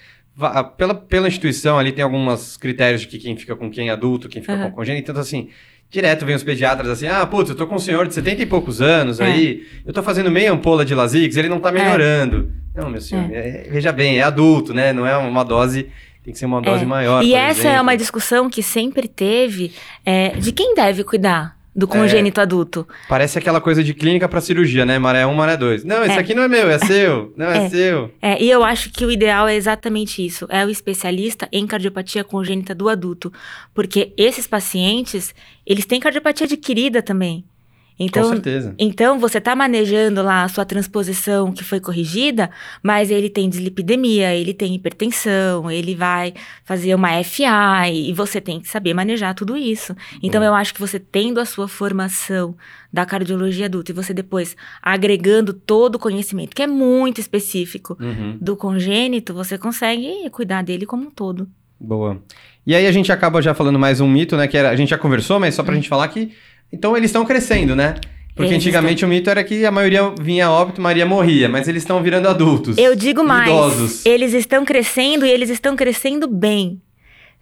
Pela, 0.76 0.94
pela 0.94 1.28
instituição 1.28 1.78
ali 1.78 1.92
tem 1.92 2.02
alguns 2.02 2.56
critérios 2.56 3.02
de 3.02 3.06
que 3.06 3.18
quem 3.18 3.36
fica 3.36 3.54
com 3.54 3.70
quem 3.70 3.88
é 3.88 3.92
adulto, 3.92 4.28
quem 4.28 4.40
fica 4.42 4.54
Aham. 4.54 4.70
com 4.70 4.76
congênita. 4.76 5.12
Então, 5.12 5.20
assim, 5.22 5.50
direto 5.90 6.24
vem 6.24 6.36
os 6.36 6.42
pediatras 6.44 6.88
assim, 6.88 7.06
ah, 7.08 7.26
putz, 7.26 7.50
eu 7.50 7.56
tô 7.56 7.66
com 7.66 7.74
um 7.74 7.78
senhor 7.80 8.06
de 8.06 8.14
70 8.14 8.42
e 8.42 8.46
poucos 8.46 8.80
anos 8.80 9.18
É. 9.20 9.24
aí, 9.24 9.66
eu 9.84 9.92
tô 9.92 10.02
fazendo 10.02 10.30
meia 10.30 10.52
ampola 10.52 10.84
de 10.84 10.94
Lasix, 10.94 11.36
ele 11.36 11.48
não 11.48 11.58
tá 11.60 11.72
melhorando. 11.72 12.52
Não, 12.74 12.88
meu 12.88 13.00
senhor, 13.00 13.28
é- 13.32 13.66
veja 13.70 13.90
bem, 13.92 14.18
é 14.18 14.22
adulto, 14.22 14.72
né? 14.72 14.92
Não 14.92 15.04
é 15.06 15.16
uma 15.16 15.44
dose, 15.44 15.88
tem 16.24 16.32
que 16.32 16.38
ser 16.38 16.46
uma 16.46 16.62
dose 16.62 16.86
maior. 16.86 17.24
E 17.24 17.34
essa 17.34 17.60
é 17.62 17.64
exemplo. 17.70 17.82
uma 17.82 17.96
discussão 17.96 18.48
que 18.48 18.62
sempre 18.62 19.08
teve 19.08 19.72
é, 20.06 20.28
de 20.30 20.52
quem 20.52 20.74
deve 20.74 21.02
cuidar 21.02 21.56
É. 21.56 21.59
do 21.80 21.88
congênito 21.88 22.40
adulto. 22.40 22.86
Parece 23.08 23.38
aquela 23.38 23.60
coisa 23.60 23.82
de 23.82 23.94
clínica 23.94 24.28
pra 24.28 24.40
cirurgia, 24.40 24.84
né? 24.84 24.98
Maré 24.98 25.24
1, 25.26 25.34
maré 25.34 25.56
2. 25.56 25.82
Não, 25.84 26.02
esse 26.04 26.12
É. 26.12 26.18
aqui 26.18 26.34
não 26.34 26.42
é 26.42 26.48
meu, 26.48 26.70
é 26.70 26.78
seu. 26.78 27.32
Não, 27.36 27.46
é, 27.46 27.64
É. 27.64 27.68
seu. 27.70 28.10
É, 28.20 28.42
e 28.42 28.50
eu 28.50 28.62
acho 28.62 28.90
que 28.90 29.04
o 29.04 29.10
ideal 29.10 29.48
é 29.48 29.54
exatamente 29.56 30.24
isso: 30.24 30.46
é 30.50 30.64
o 30.64 30.68
especialista 30.70 31.48
em 31.50 31.66
cardiopatia 31.66 32.22
congênita 32.22 32.74
do 32.74 32.88
adulto. 32.88 33.32
Porque 33.74 34.12
esses 34.16 34.46
pacientes, 34.46 35.34
eles 35.66 35.86
têm 35.86 35.98
cardiopatia 35.98 36.44
adquirida 36.46 37.02
também. 37.02 37.44
Com 38.00 38.04
Então, 38.18 38.28
certeza. 38.30 38.74
então 38.78 39.18
você 39.18 39.38
está 39.38 39.54
manejando 39.54 40.22
lá 40.22 40.44
a 40.44 40.48
sua 40.48 40.64
transposição 40.64 41.52
que 41.52 41.62
foi 41.62 41.80
corrigida, 41.80 42.50
mas 42.82 43.10
ele 43.10 43.28
tem 43.28 43.48
dislipidemia, 43.48 44.34
ele 44.34 44.54
tem 44.54 44.74
hipertensão, 44.74 45.70
ele 45.70 45.94
vai 45.94 46.32
fazer 46.64 46.94
uma 46.94 47.10
FA 47.22 47.88
e 47.92 48.12
você 48.12 48.40
tem 48.40 48.60
que 48.60 48.68
saber 48.68 48.94
manejar 48.94 49.34
tudo 49.34 49.56
isso. 49.56 49.94
Então 50.22 50.40
Bom. 50.40 50.46
eu 50.46 50.54
acho 50.54 50.72
que 50.74 50.80
você 50.80 50.98
tendo 50.98 51.40
a 51.40 51.44
sua 51.44 51.68
formação 51.68 52.56
da 52.92 53.04
cardiologia 53.04 53.66
adulta 53.66 53.90
e 53.92 53.94
você 53.94 54.12
depois 54.14 54.56
agregando 54.82 55.52
todo 55.52 55.96
o 55.96 55.98
conhecimento, 55.98 56.54
que 56.56 56.62
é 56.62 56.66
muito 56.66 57.20
específico, 57.20 57.96
Uhum. 58.00 58.38
do 58.40 58.56
congênito, 58.56 59.34
você 59.34 59.58
consegue 59.58 60.28
cuidar 60.30 60.62
dele 60.62 60.86
como 60.86 61.04
um 61.06 61.10
todo. 61.10 61.46
Boa. 61.78 62.22
E 62.66 62.74
aí 62.74 62.86
a 62.86 62.92
gente 62.92 63.10
acaba 63.10 63.40
já 63.40 63.54
falando 63.54 63.78
mais 63.78 64.00
um 64.00 64.08
mito, 64.08 64.36
né? 64.36 64.46
Que 64.46 64.56
era, 64.56 64.68
a 64.70 64.76
gente 64.76 64.90
já 64.90 64.98
conversou, 64.98 65.40
mas 65.40 65.54
só 65.54 65.62
pra 65.62 65.74
gente 65.74 65.88
falar 65.88 66.06
que. 66.08 66.30
Então 66.72 66.96
eles 66.96 67.08
estão 67.10 67.24
crescendo, 67.24 67.74
né? 67.74 67.94
Porque 68.34 68.54
Eles 68.54 68.64
antigamente 68.64 69.04
o 69.04 69.08
mito 69.08 69.28
era 69.28 69.42
que 69.42 69.66
a 69.66 69.70
maioria 69.70 70.14
vinha 70.20 70.46
a 70.46 70.50
óbito, 70.50 70.80
Maria 70.80 71.04
morria, 71.04 71.48
mas 71.48 71.68
eles 71.68 71.82
estão 71.82 72.02
virando 72.02 72.28
adultos. 72.28 72.78
Eu 72.78 72.94
digo 72.94 73.22
mais, 73.22 73.50
Idosos. 73.50 74.06
eles 74.06 74.32
estão 74.32 74.64
crescendo 74.64 75.26
e 75.26 75.30
eles 75.30 75.50
estão 75.50 75.76
crescendo 75.76 76.26
bem. 76.28 76.80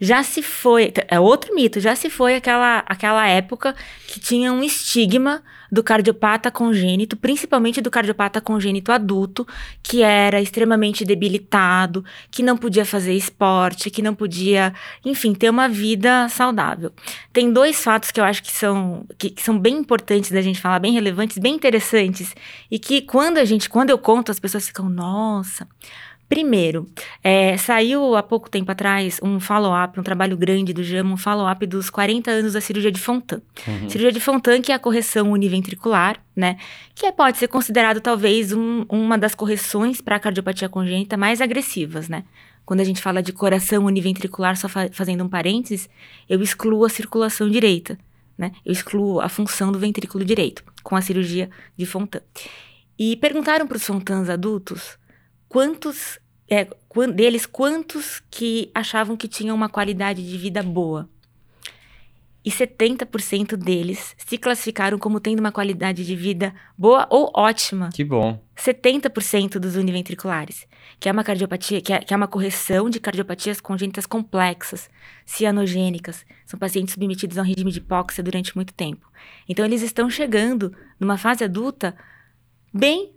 Já 0.01 0.23
se 0.23 0.43
foi, 0.43 0.93
é 1.09 1.19
outro 1.21 1.55
mito, 1.55 1.81
já 1.81 1.95
se 1.95 2.09
foi 2.09 2.37
aquela, 2.37 2.85
aquela 2.87 3.27
época 3.29 3.75
que 4.07 4.19
tinha 4.19 4.53
um 4.53 4.63
estigma 4.63 5.43
do 5.71 5.83
cardiopata 5.83 6.51
congênito, 6.51 7.17
principalmente 7.17 7.81
do 7.81 7.91
cardiopata 7.91 8.41
congênito 8.41 8.91
adulto, 8.93 9.47
que 9.83 10.03
era 10.03 10.41
extremamente 10.41 11.05
debilitado, 11.05 12.05
que 12.31 12.43
não 12.43 12.57
podia 12.57 12.85
fazer 12.85 13.13
esporte, 13.15 13.91
que 13.91 14.03
não 14.03 14.15
podia, 14.15 14.73
enfim, 15.05 15.35
ter 15.35 15.51
uma 15.51 15.69
vida 15.69 16.29
saudável. 16.29 16.93
Tem 17.33 17.53
dois 17.53 17.83
fatos 17.83 18.11
que 18.11 18.21
eu 18.21 18.25
acho 18.25 18.43
que 18.43 18.53
são, 18.53 19.05
que, 19.17 19.31
que 19.31 19.43
são 19.43 19.59
bem 19.59 19.77
importantes 19.77 20.31
da 20.31 20.41
gente 20.41 20.61
falar, 20.61 20.79
bem 20.79 20.93
relevantes, 20.93 21.39
bem 21.39 21.55
interessantes, 21.55 22.35
e 22.71 22.79
que 22.79 23.03
quando 23.03 23.39
a 23.39 23.45
gente, 23.45 23.69
quando 23.69 23.91
eu 23.91 23.99
conto, 23.99 24.31
as 24.31 24.41
pessoas 24.41 24.67
ficam, 24.67 24.89
nossa. 24.89 25.67
Primeiro, 26.29 26.87
é, 27.25 27.57
saiu 27.57 28.15
há 28.15 28.23
pouco 28.23 28.51
tempo 28.51 28.71
atrás 28.71 29.19
um 29.23 29.41
follow-up, 29.41 29.99
um 29.99 30.03
trabalho 30.03 30.37
grande 30.37 30.75
do 30.75 30.83
JAMA, 30.83 31.15
um 31.15 31.17
follow-up 31.17 31.65
dos 31.67 31.89
40 31.89 32.31
anos 32.31 32.53
da 32.53 32.61
cirurgia 32.61 32.93
de 32.93 33.01
Fontan. 33.01 33.41
Uhum. 33.67 33.89
Cirurgia 33.89 34.13
de 34.13 34.21
Fontan, 34.21 34.61
que 34.61 34.71
é 34.71 34.75
a 34.75 34.79
correção 34.79 35.31
univentricular, 35.33 36.23
né? 36.37 36.59
Que 36.95 37.07
é- 37.07 37.13
pode 37.13 37.39
ser 37.39 37.49
considerado 37.49 38.01
talvez 38.03 38.53
um- 38.53 38.85
uma 38.91 39.17
das 39.17 39.35
correções 39.35 40.03
para 40.03 40.17
a 40.17 40.21
cardiopatia 40.21 40.69
congênita 40.69 41.17
mais 41.17 41.41
agressivas, 41.41 42.11
né? 42.11 42.25
Quando 42.67 42.81
a 42.81 42.85
gente 42.85 43.01
fala 43.01 43.23
de 43.23 43.33
coração 43.33 43.87
univentricular, 43.87 44.55
só 44.55 44.69
fa- 44.69 44.91
fazendo 44.93 45.25
um 45.25 45.29
parênteses, 45.31 45.89
eu 46.29 46.43
excluo 46.43 46.85
a 46.85 46.91
circulação 46.91 47.49
direita, 47.49 47.99
né? 48.37 48.53
Eu 48.67 48.73
excluo 48.73 49.19
a 49.23 49.31
função 49.31 49.73
do 49.73 49.79
ventrículo 49.79 50.23
direito 50.27 50.63
com 50.83 50.95
a 50.95 51.01
cirurgia 51.01 51.49
de 51.75 51.87
Fontan. 51.87 52.21
E 52.99 53.17
perguntaram 53.17 53.67
para 53.67 53.79
os 53.79 53.85
Fontans 53.87 54.29
adultos 54.29 54.99
quantos 55.49 56.19
é, 56.49 56.67
deles 57.15 57.47
quantos 57.47 58.23
que 58.31 58.71
achavam 58.75 59.17
que 59.17 59.29
tinham 59.29 59.55
uma 59.55 59.69
qualidade 59.69 60.29
de 60.29 60.39
vida 60.39 60.63
boa. 60.63 61.09
e 62.45 62.51
70% 62.51 63.57
deles 63.57 64.15
se 64.17 64.39
classificaram 64.39 64.99
como 64.99 65.21
tendo 65.21 65.41
uma 65.41 65.53
qualidade 65.53 66.07
de 66.07 66.17
vida 66.17 66.55
boa 66.79 67.07
ou 67.11 67.31
ótima. 67.35 67.91
Que 67.93 68.03
bom. 68.03 68.41
70% 68.57 69.59
dos 69.59 69.77
univentriculares, 69.77 70.67
que 70.99 71.11
é 71.11 71.13
uma 71.13 71.23
cardiopatia, 71.23 71.83
que 71.83 71.93
é, 71.93 71.99
que 71.99 72.15
é 72.15 72.17
uma 72.17 72.27
correção 72.29 72.89
de 72.89 73.01
cardiopatias 73.01 73.61
congênitas 73.61 74.07
complexas, 74.07 74.89
cianogênicas. 75.27 76.25
São 76.47 76.59
pacientes 76.59 76.95
submetidos 76.95 77.37
a 77.37 77.43
um 77.43 77.45
regime 77.45 77.71
de 77.71 77.79
hipóxia 77.81 78.25
durante 78.25 78.57
muito 78.57 78.73
tempo. 78.73 79.07
Então, 79.47 79.65
eles 79.67 79.83
estão 79.83 80.09
chegando 80.09 80.73
numa 80.99 81.19
fase 81.19 81.45
adulta 81.45 81.95
bem. 82.73 83.13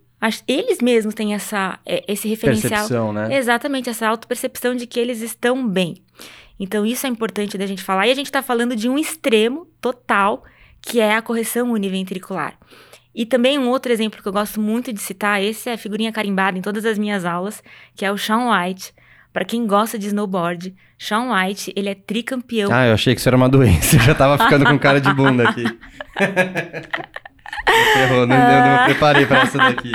Eles 0.48 0.80
mesmos 0.82 1.16
têm 1.16 1.34
essa, 1.34 1.80
é, 1.86 2.04
esse 2.08 2.28
referencial. 2.28 2.72
Percepção, 2.72 3.14
né? 3.14 3.36
Exatamente, 3.36 3.90
essa 3.90 4.08
autopercepção 4.08 4.76
de 4.76 4.86
que 4.86 5.00
eles 5.00 5.22
estão 5.22 5.68
bem. 5.68 6.04
Então, 6.60 6.86
isso 6.86 7.08
é 7.08 7.10
importante 7.10 7.58
da 7.58 7.66
gente 7.66 7.82
falar. 7.82 8.08
E 8.08 8.12
a 8.12 8.16
gente 8.16 8.28
está 8.28 8.44
falando 8.44 8.76
de 8.76 8.88
um 8.88 8.98
extremo 9.00 9.68
total, 9.82 10.44
que 10.80 11.00
é 11.00 11.16
a 11.16 11.22
correção 11.22 11.72
univentricular. 11.72 12.56
E 13.16 13.26
também 13.26 13.58
um 13.58 13.68
outro 13.68 13.92
exemplo 13.92 14.22
que 14.22 14.28
eu 14.28 14.32
gosto 14.32 14.62
muito 14.62 14.94
de 14.94 15.02
citar, 15.02 15.42
esse 15.44 15.70
é 15.70 15.76
figurinha 15.76 16.12
carimbada 16.12 16.58
em 16.58 16.62
todas 16.62 16.86
as 16.86 17.00
minhas 17.00 17.26
aulas, 17.26 17.64
que 17.96 18.06
é 18.06 18.12
o 18.12 18.18
Sean 18.18 18.50
White. 18.50 18.94
Para 19.34 19.44
quem 19.44 19.66
gosta 19.66 19.98
de 19.98 20.08
snowboard, 20.08 20.76
Sean 21.00 21.34
White, 21.34 21.74
ele 21.76 21.90
é 21.90 21.96
tricampeão. 21.96 22.72
Ah, 22.72 22.88
eu 22.88 22.94
achei 22.94 23.16
que 23.16 23.20
isso 23.20 23.30
era 23.30 23.36
uma 23.36 23.50
doença. 23.50 23.96
Eu 23.96 24.02
já 24.02 24.14
tava 24.14 24.38
ficando 24.38 24.66
com 24.66 24.78
cara 24.78 25.02
de 25.02 25.12
bunda 25.14 25.50
aqui. 25.50 25.64
Ferrou, 27.94 28.26
não, 28.28 28.36
eu 28.36 28.62
não 28.62 28.80
me 28.80 28.86
preparei 28.86 29.26
para 29.26 29.42
essa 29.42 29.58
daqui. 29.58 29.92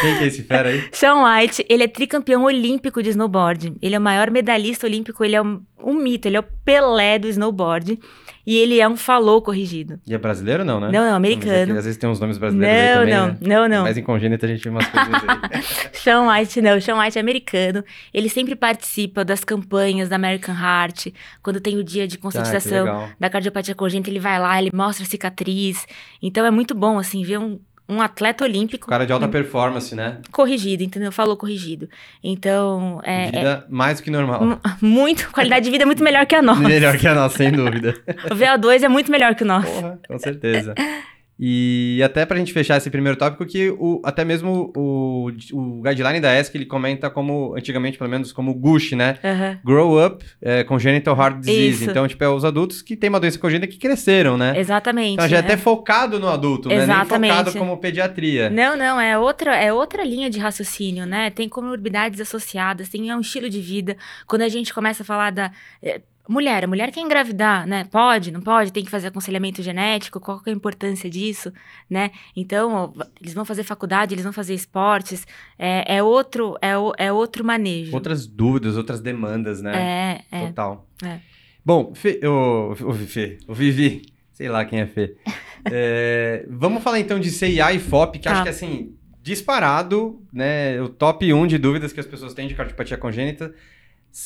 Quem 0.00 0.18
que 0.18 0.24
é 0.24 0.26
esse 0.26 0.42
fera 0.42 0.68
aí? 0.68 0.88
Sean 0.92 1.22
White, 1.24 1.64
ele 1.68 1.82
é 1.84 1.88
tricampeão 1.88 2.44
olímpico 2.44 3.02
de 3.02 3.10
snowboard. 3.10 3.74
Ele 3.82 3.94
é 3.94 3.98
o 3.98 4.02
maior 4.02 4.30
medalhista 4.30 4.86
olímpico, 4.86 5.24
ele 5.24 5.34
é 5.36 5.42
um, 5.42 5.60
um 5.82 5.94
mito, 5.94 6.28
ele 6.28 6.36
é 6.36 6.40
o 6.40 6.44
Pelé 6.64 7.18
do 7.18 7.28
snowboard. 7.28 7.98
E 8.44 8.56
ele 8.58 8.80
é 8.80 8.88
um 8.88 8.96
falou 8.96 9.40
corrigido. 9.40 10.00
E 10.04 10.12
é 10.12 10.18
brasileiro 10.18 10.64
não, 10.64 10.80
né? 10.80 10.90
Não, 10.90 11.04
não, 11.04 11.14
americano. 11.14 11.78
às 11.78 11.84
vezes 11.84 11.96
tem 11.96 12.10
uns 12.10 12.18
nomes 12.18 12.38
brasileiros 12.38 13.08
não, 13.08 13.24
aí 13.24 13.30
também, 13.30 13.38
Não, 13.40 13.48
né? 13.48 13.68
não, 13.68 13.68
não. 13.68 13.82
Mas 13.84 13.96
em 13.96 14.02
congênita 14.02 14.46
a 14.46 14.48
gente 14.48 14.64
vê 14.64 14.70
umas 14.70 14.86
coisas 14.88 15.14
aí. 15.14 15.62
Sean 15.94 16.28
White 16.28 16.60
não, 16.60 16.80
Sean 16.80 16.98
White 16.98 17.18
é 17.18 17.20
americano. 17.20 17.84
Ele 18.12 18.28
sempre 18.28 18.56
participa 18.56 19.24
das 19.24 19.44
campanhas 19.44 20.08
da 20.08 20.16
American 20.16 20.56
Heart. 20.56 21.08
Quando 21.40 21.60
tem 21.60 21.76
o 21.76 21.84
dia 21.84 22.08
de 22.08 22.18
conscientização 22.18 22.88
Ah, 22.88 23.10
da 23.18 23.30
cardiopatia 23.30 23.76
congênita, 23.76 24.10
ele 24.10 24.18
vai 24.18 24.40
lá, 24.40 24.60
ele 24.60 24.70
mostra 24.74 25.04
a 25.04 25.08
cicatriz. 25.08 25.86
Então 26.20 26.44
é 26.44 26.50
muito 26.50 26.74
bom, 26.74 26.98
assim, 26.98 27.22
ver 27.22 27.38
um, 27.38 27.60
um 27.92 28.00
atleta 28.02 28.44
olímpico 28.44 28.88
Cara 28.88 29.06
de 29.06 29.12
alta 29.12 29.28
performance, 29.28 29.94
né? 29.94 30.18
corrigido, 30.30 30.82
entendeu? 30.82 31.12
Falou 31.12 31.36
corrigido. 31.36 31.88
Então, 32.22 33.00
é, 33.04 33.24
é 33.24 33.30
Vida 33.30 33.66
mais 33.68 33.98
do 33.98 34.02
que 34.04 34.10
normal. 34.10 34.44
mu- 34.44 34.60
muito, 34.80 35.30
qualidade 35.30 35.64
de 35.64 35.70
vida 35.70 35.84
é 35.84 35.86
muito 35.86 36.02
melhor 36.02 36.24
que 36.26 36.34
a 36.34 36.42
nossa. 36.42 36.60
Melhor 36.68 36.96
que 36.98 37.06
a 37.06 37.14
nossa, 37.14 37.36
sem 37.36 37.52
dúvida. 37.52 37.94
O 38.30 38.34
VO2 38.34 38.82
é 38.82 38.88
muito 38.88 39.10
melhor 39.10 39.34
que 39.34 39.42
o 39.42 39.46
nosso. 39.46 39.70
Porra, 39.70 39.98
com 40.08 40.18
certeza. 40.18 40.74
E 41.38 42.00
até 42.04 42.24
pra 42.24 42.38
gente 42.38 42.52
fechar 42.52 42.76
esse 42.76 42.90
primeiro 42.90 43.18
tópico, 43.18 43.44
que 43.44 43.70
o, 43.70 44.00
até 44.04 44.24
mesmo 44.24 44.72
o, 44.76 45.30
o 45.52 45.82
guideline 45.82 46.20
da 46.20 46.38
ESC, 46.38 46.56
ele 46.56 46.66
comenta 46.66 47.10
como, 47.10 47.54
antigamente 47.56 47.98
pelo 47.98 48.10
menos, 48.10 48.32
como 48.32 48.54
GUSH, 48.54 48.92
né? 48.92 49.18
Aham. 49.24 49.58
Grow 49.64 50.06
Up 50.06 50.24
é, 50.40 50.64
Congenital 50.64 51.16
Heart 51.16 51.38
Disease. 51.40 51.82
Isso. 51.82 51.90
Então, 51.90 52.06
tipo, 52.06 52.22
é 52.22 52.28
os 52.28 52.44
adultos 52.44 52.80
que 52.82 52.96
têm 52.96 53.10
uma 53.10 53.20
doença 53.20 53.38
congênita 53.38 53.66
que 53.66 53.78
cresceram, 53.78 54.36
né? 54.36 54.54
Exatamente. 54.56 55.14
Então 55.14 55.28
já 55.28 55.38
é 55.38 55.40
é. 55.40 55.44
até 55.44 55.56
focado 55.56 56.18
no 56.18 56.28
adulto, 56.28 56.68
né? 56.68 56.76
Nem 56.76 56.84
Exatamente. 56.84 57.30
focado 57.30 57.58
como 57.58 57.76
pediatria. 57.78 58.48
Não, 58.50 58.76
não, 58.76 59.00
é 59.00 59.18
outra, 59.18 59.56
é 59.56 59.72
outra 59.72 60.04
linha 60.04 60.30
de 60.30 60.38
raciocínio, 60.38 61.06
né? 61.06 61.30
Tem 61.30 61.48
comorbidades 61.48 62.20
associadas, 62.20 62.88
tem 62.88 63.10
é 63.10 63.16
um 63.16 63.20
estilo 63.20 63.48
de 63.48 63.60
vida. 63.60 63.96
Quando 64.26 64.42
a 64.42 64.48
gente 64.48 64.72
começa 64.72 65.02
a 65.02 65.06
falar 65.06 65.30
da 65.30 65.50
é, 65.82 66.00
mulher, 66.28 66.64
a 66.64 66.66
mulher 66.66 66.90
quer 66.92 67.00
engravidar, 67.00 67.66
né? 67.66 67.84
Pode, 67.90 68.30
não 68.30 68.40
pode, 68.40 68.72
tem 68.72 68.84
que 68.84 68.90
fazer 68.90 69.08
aconselhamento 69.08 69.62
genético, 69.62 70.20
qual 70.20 70.40
que 70.40 70.50
é 70.50 70.52
a 70.52 70.56
importância 70.56 71.10
disso, 71.10 71.52
né? 71.90 72.10
Então, 72.36 72.94
eles 73.20 73.34
vão 73.34 73.44
fazer 73.44 73.64
faculdade, 73.64 74.14
eles 74.14 74.24
vão 74.24 74.32
fazer 74.32 74.54
esportes, 74.54 75.26
é, 75.58 75.96
é 75.96 76.02
outro, 76.02 76.56
é, 76.62 76.72
é 76.98 77.12
outro 77.12 77.44
manejo. 77.44 77.92
Outras 77.94 78.26
dúvidas, 78.26 78.76
outras 78.76 79.00
demandas, 79.00 79.60
né? 79.60 80.24
É, 80.30 80.38
é. 80.38 80.46
Total. 80.46 80.86
É. 81.04 81.18
Bom, 81.64 81.94
Fê, 81.94 82.20
o, 82.24 82.72
o 82.72 82.92
Fê, 82.94 83.38
o 83.48 83.54
Vivi, 83.54 84.02
sei 84.32 84.48
lá 84.48 84.64
quem 84.64 84.80
é 84.80 84.86
Fê. 84.86 85.16
É, 85.70 86.44
vamos 86.50 86.82
falar 86.82 86.98
então 86.98 87.20
de 87.20 87.30
CIA 87.30 87.72
e 87.72 87.78
FOP, 87.78 88.18
que 88.18 88.24
Tá. 88.24 88.32
acho 88.32 88.42
que 88.42 88.48
assim, 88.48 88.96
disparado, 89.22 90.20
né? 90.32 90.82
O 90.82 90.88
top 90.88 91.32
1 91.32 91.46
de 91.46 91.56
dúvidas 91.56 91.92
que 91.92 92.00
as 92.00 92.06
pessoas 92.06 92.34
têm 92.34 92.48
de 92.48 92.54
cardiopatia 92.56 92.96
congênita 92.96 93.54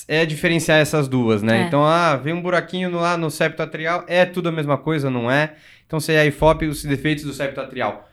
é 0.08 0.26
diferenciar 0.26 0.78
essas 0.80 1.08
duas, 1.08 1.42
né? 1.42 1.62
É. 1.62 1.66
Então, 1.66 1.84
ah, 1.84 2.16
vem 2.16 2.32
um 2.34 2.42
buraquinho 2.42 2.90
no- 2.90 2.98
lá 3.00 3.16
no 3.16 3.30
septo 3.30 3.62
atrial, 3.62 4.04
é 4.08 4.24
tudo 4.24 4.48
a 4.48 4.52
mesma 4.52 4.76
coisa, 4.78 5.08
não 5.10 5.30
é? 5.30 5.54
Então, 5.86 6.00
CIA 6.00 6.24
e 6.26 6.30
FOP, 6.30 6.66
os 6.66 6.84
defeitos 6.84 7.24
do 7.24 7.32
septo 7.32 7.60
atrial. 7.60 8.08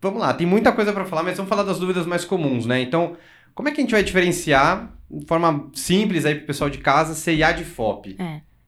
Vamos 0.00 0.20
lá, 0.20 0.32
tem 0.32 0.46
muita 0.46 0.72
coisa 0.72 0.92
para 0.92 1.04
falar, 1.04 1.22
mas 1.22 1.36
vamos 1.36 1.48
falar 1.50 1.62
das 1.62 1.78
dúvidas 1.78 2.06
mais 2.06 2.24
comuns, 2.24 2.64
né? 2.64 2.80
Então, 2.80 3.16
como 3.54 3.68
é 3.68 3.72
que 3.72 3.80
a 3.80 3.82
gente 3.82 3.92
vai 3.92 4.02
diferenciar, 4.02 4.90
de 5.10 5.26
forma 5.26 5.68
simples 5.74 6.24
aí 6.24 6.34
pro 6.36 6.46
pessoal 6.46 6.70
de 6.70 6.78
casa, 6.78 7.14
CIA 7.14 7.52
de 7.52 7.64
FOP? 7.64 8.16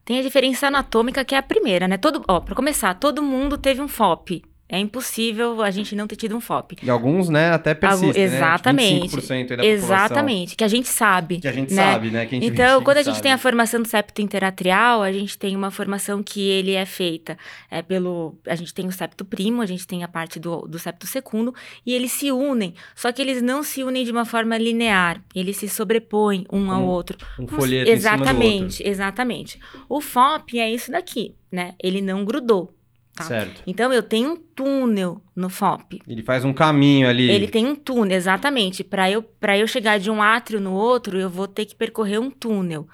Tem 0.04 0.18
a 0.18 0.22
diferença 0.22 0.66
anatômica 0.66 1.24
que 1.24 1.34
é 1.34 1.38
a 1.38 1.42
primeira, 1.42 1.86
né? 1.86 1.96
Todo, 1.96 2.22
ó, 2.28 2.40
para 2.40 2.54
começar, 2.56 2.92
todo 2.94 3.22
mundo 3.22 3.56
teve 3.56 3.80
um 3.80 3.86
FOP. 3.88 4.42
É 4.72 4.78
impossível 4.78 5.60
a 5.62 5.70
gente 5.70 5.94
não 5.94 6.06
ter 6.06 6.16
tido 6.16 6.34
um 6.34 6.40
FOP. 6.40 6.78
E 6.82 6.88
alguns, 6.88 7.28
né, 7.28 7.50
até 7.50 7.74
persistem, 7.74 8.08
Algu- 8.08 8.18
exatamente. 8.18 8.94
né? 8.94 9.06
25% 9.06 9.30
aí 9.30 9.44
da 9.44 9.56
população. 9.56 9.74
Exatamente, 9.74 10.56
que 10.56 10.64
a 10.64 10.68
gente 10.68 10.88
sabe. 10.88 11.40
Que 11.40 11.48
a 11.48 11.52
gente 11.52 11.74
né? 11.74 11.92
sabe, 11.92 12.10
né? 12.10 12.26
Gente 12.26 12.46
Então, 12.46 12.82
quando 12.82 12.96
a 12.96 13.02
gente 13.02 13.16
sabe. 13.16 13.22
tem 13.24 13.32
a 13.32 13.36
formação 13.38 13.82
do 13.82 13.86
septo 13.86 14.22
interatrial, 14.22 15.02
a 15.02 15.12
gente 15.12 15.36
tem 15.36 15.54
uma 15.54 15.70
formação 15.70 16.22
que 16.22 16.40
ele 16.40 16.72
é 16.72 16.86
feita 16.86 17.36
é, 17.70 17.82
pelo. 17.82 18.34
A 18.46 18.54
gente 18.54 18.72
tem 18.72 18.86
o 18.86 18.92
septo 18.92 19.26
primo, 19.26 19.60
a 19.60 19.66
gente 19.66 19.86
tem 19.86 20.02
a 20.04 20.08
parte 20.08 20.40
do, 20.40 20.62
do 20.62 20.78
septo 20.78 21.06
secundo, 21.06 21.54
e 21.84 21.92
eles 21.92 22.10
se 22.12 22.32
unem. 22.32 22.72
Só 22.96 23.12
que 23.12 23.20
eles 23.20 23.42
não 23.42 23.62
se 23.62 23.84
unem 23.84 24.06
de 24.06 24.10
uma 24.10 24.24
forma 24.24 24.56
linear. 24.56 25.22
Eles 25.34 25.58
se 25.58 25.68
sobrepõem 25.68 26.46
um 26.50 26.70
ao 26.70 26.80
Um 26.82 26.86
outro. 26.86 27.18
Um 27.38 27.46
folheto 27.46 27.90
outro. 27.90 27.92
Exatamente, 27.92 28.88
exatamente. 28.88 29.60
O 29.86 30.00
FOP 30.00 30.58
é 30.58 30.72
isso 30.72 30.90
daqui, 30.90 31.34
né? 31.50 31.74
Ele 31.78 32.00
não 32.00 32.24
grudou. 32.24 32.74
Tá? 33.14 33.24
Certo. 33.24 33.62
Então, 33.66 33.92
eu 33.92 34.02
tenho 34.02 34.32
um 34.32 34.36
túnel 34.36 35.20
no 35.36 35.50
FOP. 35.50 36.00
Ele 36.08 36.22
faz 36.22 36.44
um 36.46 36.52
caminho 36.52 37.06
ali. 37.08 37.30
Ele 37.30 37.46
tem 37.46 37.66
um 37.66 37.74
túnel, 37.74 38.16
exatamente. 38.16 38.82
Para 38.82 39.10
eu, 39.10 39.22
pra 39.22 39.58
eu 39.58 39.66
chegar 39.66 39.98
de 39.98 40.10
um 40.10 40.22
átrio 40.22 40.60
no 40.60 40.72
outro, 40.72 41.18
eu 41.20 41.28
vou 41.28 41.46
ter 41.46 41.66
que 41.66 41.74
percorrer 41.74 42.18
um 42.18 42.30
túnel. 42.30 42.88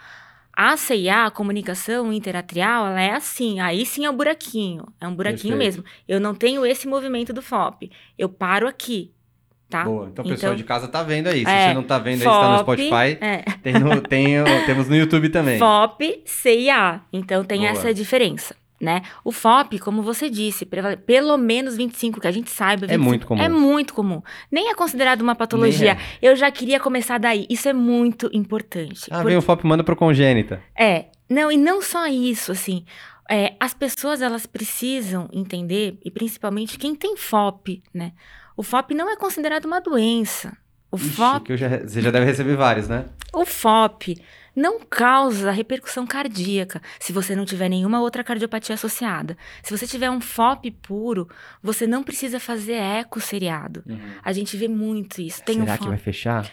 A 0.52 0.76
CIA, 0.76 1.26
a 1.26 1.30
comunicação 1.30 2.12
interatrial, 2.12 2.88
ela 2.88 3.00
é 3.00 3.12
assim. 3.12 3.60
Aí 3.60 3.86
sim 3.86 4.04
é 4.04 4.10
um 4.10 4.16
buraquinho. 4.16 4.84
É 5.00 5.06
um 5.06 5.14
buraquinho 5.14 5.56
Perfeito. 5.56 5.76
mesmo. 5.76 5.84
Eu 6.08 6.18
não 6.18 6.34
tenho 6.34 6.66
esse 6.66 6.88
movimento 6.88 7.32
do 7.32 7.40
FOP. 7.40 7.88
Eu 8.18 8.28
paro 8.28 8.66
aqui, 8.66 9.12
tá? 9.70 9.84
Boa. 9.84 10.08
Então 10.10 10.24
o 10.24 10.28
pessoal 10.28 10.52
Então- 10.52 10.56
de 10.56 10.64
casa 10.64 10.88
tá 10.88 11.00
vendo 11.04 11.28
aí. 11.28 11.44
Se 11.44 11.48
É, 11.50 11.68
você 11.68 11.74
não 11.74 11.84
tá 11.84 12.00
vendo 12.00 12.22
aí, 12.22 12.26
está 12.26 12.50
no 12.58 12.58
FOP, 12.64 12.82
Spotify. 12.86 13.18
É. 13.20 13.44
Tem 13.62 13.72
no, 13.74 14.00
tem, 14.00 14.26
temos 14.66 14.88
no 14.88 14.96
YouTube 14.96 15.28
também. 15.28 15.60
FOP, 15.60 16.22
CIA. 16.24 17.02
Então 17.12 17.44
tem 17.44 17.60
Boa. 17.60 17.70
essa 17.70 17.94
diferença. 17.94 18.56
Né? 18.80 19.02
O 19.24 19.32
FOP, 19.32 19.78
como 19.80 20.02
você 20.02 20.30
disse, 20.30 20.64
pelo 21.04 21.36
menos 21.36 21.76
25, 21.76 22.20
que 22.20 22.28
a 22.28 22.30
gente 22.30 22.48
saiba. 22.48 22.86
25, 22.86 23.04
muito 23.04 23.26
comum. 23.26 23.42
É 23.42 23.48
muito 23.48 23.92
comum. 23.94 24.22
Nem 24.52 24.70
é 24.70 24.74
considerado 24.74 25.20
uma 25.20 25.34
patologia. 25.34 25.94
Nem 25.94 26.04
Eu 26.22 26.36
já 26.36 26.48
queria 26.50 26.78
começar 26.78 27.18
daí. 27.18 27.44
Isso 27.50 27.68
é 27.68 27.72
muito 27.72 28.30
importante. 28.32 29.06
Ah, 29.10 29.16
Porque- 29.16 29.28
vem 29.30 29.36
o 29.36 29.42
FOP 29.42 29.66
manda 29.66 29.82
pro 29.82 29.96
congênita. 29.96 30.62
É, 30.78 31.06
não, 31.28 31.50
e 31.50 31.56
não 31.56 31.82
só 31.82 32.06
isso, 32.06 32.52
assim. 32.52 32.84
é, 33.30 33.54
as 33.60 33.74
pessoas, 33.74 34.22
elas 34.22 34.46
precisam 34.46 35.28
entender, 35.32 35.98
e 36.04 36.10
principalmente 36.10 36.78
quem 36.78 36.94
tem 36.94 37.14
FOP, 37.16 37.82
né? 37.92 38.12
O 38.56 38.62
FOP 38.62 38.94
não 38.94 39.10
é 39.10 39.16
considerado 39.16 39.66
uma 39.66 39.80
doença. 39.80 40.56
O 40.90 40.96
Ixi, 40.96 41.10
FOP, 41.10 41.56
já, 41.56 41.68
você 41.80 42.00
já 42.00 42.10
deve 42.10 42.24
receber 42.24 42.56
vários, 42.56 42.88
né? 42.88 43.04
o 43.34 43.44
FOP 43.44 44.16
não 44.58 44.80
causa 44.80 45.50
repercussão 45.50 46.06
cardíaca 46.06 46.80
se 46.98 47.12
você 47.12 47.36
não 47.36 47.44
tiver 47.44 47.68
nenhuma 47.68 48.00
outra 48.00 48.24
cardiopatia 48.24 48.74
associada. 48.74 49.36
Se 49.62 49.76
você 49.76 49.86
tiver 49.86 50.10
um 50.10 50.20
FOP 50.20 50.70
puro, 50.70 51.28
você 51.62 51.86
não 51.86 52.02
precisa 52.02 52.40
fazer 52.40 52.72
eco 52.74 53.20
seriado. 53.20 53.84
A 54.24 54.32
gente 54.32 54.56
vê 54.56 54.68
muito 54.68 55.20
isso. 55.20 55.42
Tem 55.44 55.56
um 55.58 55.60
Será 55.64 55.72
que 55.74 55.84
FOP. 55.84 55.88
vai 55.90 55.98
fechar? 55.98 56.50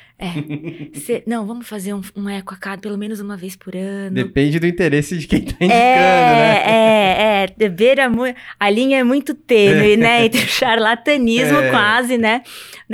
Cê- 0.94 1.24
não, 1.28 1.46
vamos 1.46 1.68
fazer 1.68 1.94
um, 1.94 2.02
um 2.16 2.30
eco 2.30 2.54
a 2.54 2.58
cada, 2.58 2.82
pelo 2.82 2.98
menos 2.98 3.20
uma 3.20 3.36
vez 3.36 3.56
por 3.56 3.76
ano. 3.76 4.16
Depende 4.16 4.60
do 4.60 4.68
interesse 4.68 5.18
de 5.18 5.28
quem 5.28 5.42
tá 5.42 5.52
indicando, 5.60 5.74
É, 5.74 6.64
né? 6.64 7.46
é, 7.46 7.56
é, 7.60 7.70
beira 7.70 8.10
a 8.60 8.70
linha 8.70 9.00
é 9.00 9.04
muito 9.04 9.34
tênue, 9.34 9.98
né, 9.98 10.26
entre 10.26 10.42
o 10.42 10.48
charlatanismo 10.48 11.58
É. 11.66 11.70
quase, 11.70 12.18
né? 12.18 12.44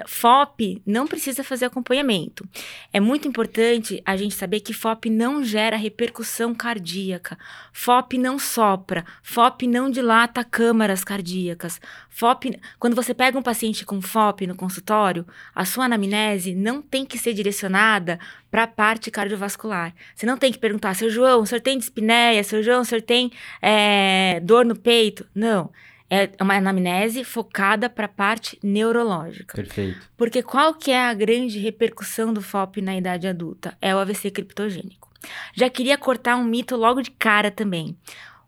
FOP 0.07 0.81
não 0.85 1.05
precisa 1.05 1.43
fazer 1.43 1.65
acompanhamento. 1.65 2.47
É 2.93 2.99
muito 2.99 3.27
importante 3.27 4.01
a 4.05 4.15
gente 4.15 4.33
saber 4.35 4.61
que 4.61 4.73
FOP 4.73 5.00
FOP 5.01 5.09
não 5.09 5.43
gera 5.43 5.75
repercussão 5.77 6.53
cardíaca. 6.53 7.35
FOP 7.73 8.19
não 8.19 8.37
sopra. 8.37 9.03
FOP 9.23 9.65
não 9.65 9.89
dilata 9.89 10.43
câmaras 10.43 11.03
cardíacas. 11.03 11.81
FOP, 12.07 12.59
quando 12.77 12.95
você 12.95 13.11
pega 13.11 13.35
um 13.35 13.41
paciente 13.41 13.83
com 13.83 13.99
FOP 13.99 14.45
no 14.45 14.55
consultório, 14.55 15.25
a 15.55 15.65
sua 15.65 15.85
anamnese 15.85 16.53
não 16.53 16.83
tem 16.83 17.03
que 17.03 17.17
ser 17.17 17.33
direcionada 17.33 18.19
para 18.51 18.63
a 18.63 18.67
parte 18.67 19.09
cardiovascular. 19.09 19.91
Você 20.13 20.27
não 20.27 20.37
tem 20.37 20.51
que 20.51 20.59
perguntar, 20.59 20.93
seu 20.93 21.09
João, 21.09 21.41
o 21.41 21.47
senhor 21.47 21.61
tem 21.61 21.79
dispneia? 21.79 22.43
Seu 22.43 22.61
João, 22.61 22.81
o 22.81 22.85
senhor 22.85 23.01
tem 23.01 23.31
é, 23.59 24.39
dor 24.43 24.63
no 24.63 24.75
peito? 24.75 25.25
Não. 25.33 25.71
É 26.13 26.29
uma 26.41 26.57
anamnese 26.57 27.23
focada 27.23 27.89
para 27.89 28.05
a 28.05 28.09
parte 28.09 28.59
neurológica. 28.61 29.55
Perfeito. 29.55 30.09
Porque 30.17 30.43
qual 30.43 30.73
que 30.73 30.91
é 30.91 31.05
a 31.05 31.13
grande 31.13 31.57
repercussão 31.57 32.33
do 32.33 32.41
FOP 32.41 32.81
na 32.81 32.97
idade 32.97 33.29
adulta? 33.29 33.77
É 33.81 33.95
o 33.95 33.97
AVC 33.97 34.29
criptogênico. 34.29 35.09
Já 35.53 35.69
queria 35.69 35.97
cortar 35.97 36.35
um 36.35 36.43
mito 36.43 36.75
logo 36.75 37.01
de 37.01 37.11
cara 37.11 37.49
também. 37.49 37.97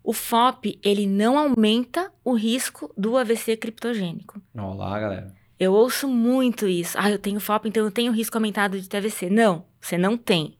O 0.02 0.12
FOP, 0.12 0.78
ele 0.84 1.06
não 1.06 1.38
aumenta 1.38 2.12
o 2.22 2.34
risco 2.34 2.92
do 2.98 3.16
AVC 3.16 3.56
criptogênico. 3.56 4.42
Olá, 4.54 5.00
galera. 5.00 5.34
Eu 5.58 5.72
ouço 5.72 6.06
muito 6.06 6.68
isso. 6.68 6.98
Ah, 7.00 7.10
eu 7.10 7.18
tenho 7.18 7.40
FOP, 7.40 7.66
então 7.66 7.86
eu 7.86 7.90
tenho 7.90 8.12
risco 8.12 8.36
aumentado 8.36 8.78
de 8.78 8.86
TVC. 8.86 9.30
Não, 9.30 9.64
você 9.80 9.96
não 9.96 10.18
tem. 10.18 10.58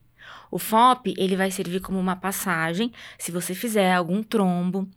O 0.49 0.57
FOP, 0.57 1.13
ele 1.17 1.35
vai 1.35 1.51
servir 1.51 1.81
como 1.81 1.99
uma 1.99 2.15
passagem 2.15 2.91
se 3.19 3.31
você 3.31 3.53
fizer 3.53 3.93
algum 3.93 4.23
trombo, 4.23 4.89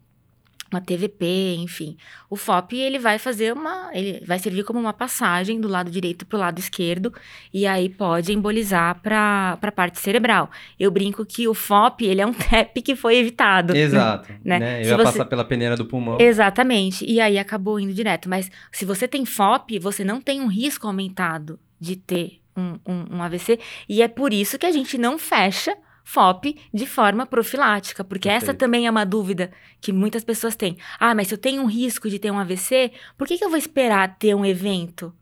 uma 0.71 0.81
TVP, 0.81 1.57
enfim. 1.59 1.97
O 2.29 2.37
FOP 2.37 2.77
ele 2.77 2.99
vai 2.99 3.19
fazer 3.19 3.53
uma, 3.53 3.91
ele 3.93 4.23
vai 4.27 4.39
servir 4.39 4.65
como 4.65 4.79
uma 4.79 4.93
passagem 4.93 5.61
do 5.61 5.69
lado 5.69 5.91
direito 5.91 6.27
para 6.27 6.37
o 6.37 6.41
lado 6.41 6.59
esquerdo 6.59 7.13
e 7.53 7.67
aí 7.67 7.89
pode 7.89 8.33
embolizar 8.33 9.01
para 9.03 9.59
a 9.61 9.73
parte 9.73 9.99
cerebral. 9.99 10.51
Eu 10.79 10.91
brinco 10.91 11.25
que 11.25 11.49
o 11.49 11.55
FOP 11.55 12.05
ele 12.05 12.21
é 12.21 12.27
um 12.27 12.33
TEP 12.35 12.83
que 12.83 12.95
foi 12.97 13.17
evitado. 13.19 13.77
Exato. 13.77 14.33
Né? 14.45 14.59
né? 14.59 14.81
Eu 14.81 14.85
Se 14.85 14.91
ia 14.91 14.97
você- 14.97 15.05
passar 15.05 15.25
pela 15.25 15.45
peneira 15.45 15.77
do 15.77 15.87
pulmão. 15.87 16.19
Exatamente. 16.21 17.05
E 17.05 17.21
aí 17.21 17.39
acabou 17.39 17.81
indo 17.81 17.93
direto. 17.95 18.29
Mas 18.29 18.51
se 18.73 18.85
você 18.85 19.09
tem 19.09 19.25
FOP, 19.25 19.79
você 19.79 20.05
não 20.05 20.21
tem 20.21 20.41
um 20.41 20.47
risco 20.49 20.87
aumentado 20.87 21.59
de 21.81 21.97
ter 21.97 22.41
um, 22.57 22.79
um, 22.87 23.17
um 23.17 23.23
AVC. 23.23 23.59
E 23.89 24.03
é 24.03 24.09
por 24.09 24.33
isso 24.33 24.59
que 24.59 24.67
a 24.67 24.73
gente 24.73 24.99
não 24.99 25.19
fecha 25.19 25.77
FOP 26.11 26.57
de 26.73 26.87
forma 26.87 27.27
profilática. 27.27 28.03
Porque 28.03 28.29
essa 28.31 28.47
Perfeito. 28.47 28.59
também 28.61 28.87
é 28.87 28.91
uma 28.91 29.05
dúvida 29.05 29.50
que 29.81 29.93
muitas 29.93 30.25
pessoas 30.25 30.57
têm. 30.57 30.79
Ah, 30.99 31.15
mas 31.15 31.29
se 31.29 31.35
eu 31.35 31.38
tenho 31.38 31.61
um 31.62 31.67
risco 31.67 32.09
de 32.09 32.19
ter 32.19 32.31
um 32.31 32.38
AVC, 32.38 32.93
por 33.17 33.27
que, 33.27 33.37
que 33.37 33.45
eu 33.45 33.50
vou 33.50 33.59
esperar 33.59 34.17
ter 34.19 34.35
um 34.35 34.45
evento 34.45 35.12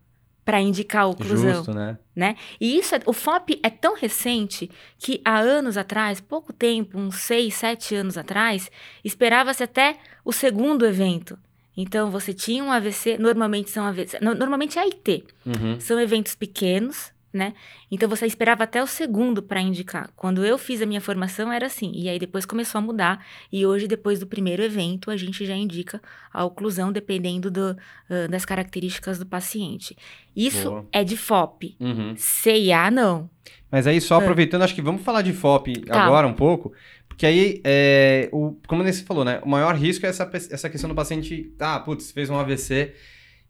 para 0.45 0.61
indicar 0.61 1.03
a 1.03 1.07
oclusão? 1.07 1.55
Justo, 1.55 1.73
né? 1.73 1.97
né? 2.15 2.35
E 2.61 2.77
isso, 2.79 2.95
é- 2.95 3.01
o 3.05 3.11
FOP 3.11 3.59
é 3.61 3.69
tão 3.69 3.97
recente 3.97 4.71
que 4.97 5.19
há 5.25 5.37
anos 5.39 5.75
atrás, 5.75 6.21
pouco 6.21 6.53
tempo, 6.53 6.97
uns 6.97 7.15
6, 7.17 7.53
7 7.53 7.93
anos 7.95 8.17
atrás, 8.17 8.71
esperava-se 9.03 9.61
até 9.61 9.97
o 10.23 10.31
segundo 10.31 10.85
evento. 10.85 11.37
Então, 11.75 12.09
você 12.09 12.33
tinha 12.33 12.63
um 12.63 12.71
AVC, 12.71 13.17
normalmente 13.17 13.69
são 13.69 13.85
AVC, 13.85 14.19
no- 14.21 14.33
normalmente 14.33 14.79
é 14.79 14.83
AIT, 14.83 15.25
Uhum. 15.45 15.79
são 15.81 15.99
eventos 15.99 16.33
pequenos, 16.33 17.11
né? 17.33 17.53
Então, 17.91 18.07
você 18.07 18.25
esperava 18.25 18.63
até 18.63 18.81
o 18.81 18.87
segundo 18.87 19.41
para 19.41 19.61
indicar. 19.61 20.09
Quando 20.15 20.45
eu 20.45 20.57
fiz 20.57 20.81
a 20.81 20.85
minha 20.85 21.01
formação, 21.01 21.51
era 21.51 21.65
assim. 21.65 21.91
E 21.93 22.09
aí, 22.09 22.17
depois 22.17 22.45
começou 22.45 22.79
a 22.79 22.81
mudar. 22.81 23.25
E 23.51 23.65
hoje, 23.65 23.87
depois 23.87 24.19
do 24.19 24.27
primeiro 24.27 24.63
evento, 24.63 25.11
a 25.11 25.17
gente 25.17 25.45
já 25.45 25.55
indica 25.55 26.01
a 26.33 26.43
oclusão, 26.45 26.91
dependendo 26.91 27.51
do, 27.51 27.77
ah, 28.09 28.27
das 28.29 28.45
características 28.45 29.19
do 29.19 29.25
paciente. 29.25 29.95
Isso 30.35 30.69
Boa. 30.69 30.87
é 30.91 31.03
de 31.03 31.17
FOP. 31.17 31.75
Uhum. 31.79 32.13
CIA, 32.15 32.89
não. 32.91 33.29
Mas 33.69 33.85
aí, 33.85 33.99
só 33.99 34.19
aproveitando, 34.19 34.61
acho 34.61 34.75
que 34.75 34.81
vamos 34.81 35.01
falar 35.01 35.21
de 35.21 35.33
FOP. 35.33 35.81
Tá. 35.81 36.03
agora 36.03 36.27
um 36.27 36.33
pouco. 36.33 36.73
Porque 37.07 37.25
aí, 37.25 37.61
é, 37.63 38.29
o, 38.31 38.55
como 38.67 38.83
você 38.83 39.03
falou, 39.03 39.25
né? 39.25 39.41
O 39.43 39.49
maior 39.49 39.75
risco 39.75 40.05
é 40.05 40.09
essa, 40.09 40.29
essa 40.33 40.69
questão 40.69 40.87
do 40.87 40.95
paciente. 40.95 41.51
Ah, 41.59 41.79
putz, 41.79 42.11
fez 42.11 42.29
um 42.29 42.37
AVC. 42.37 42.93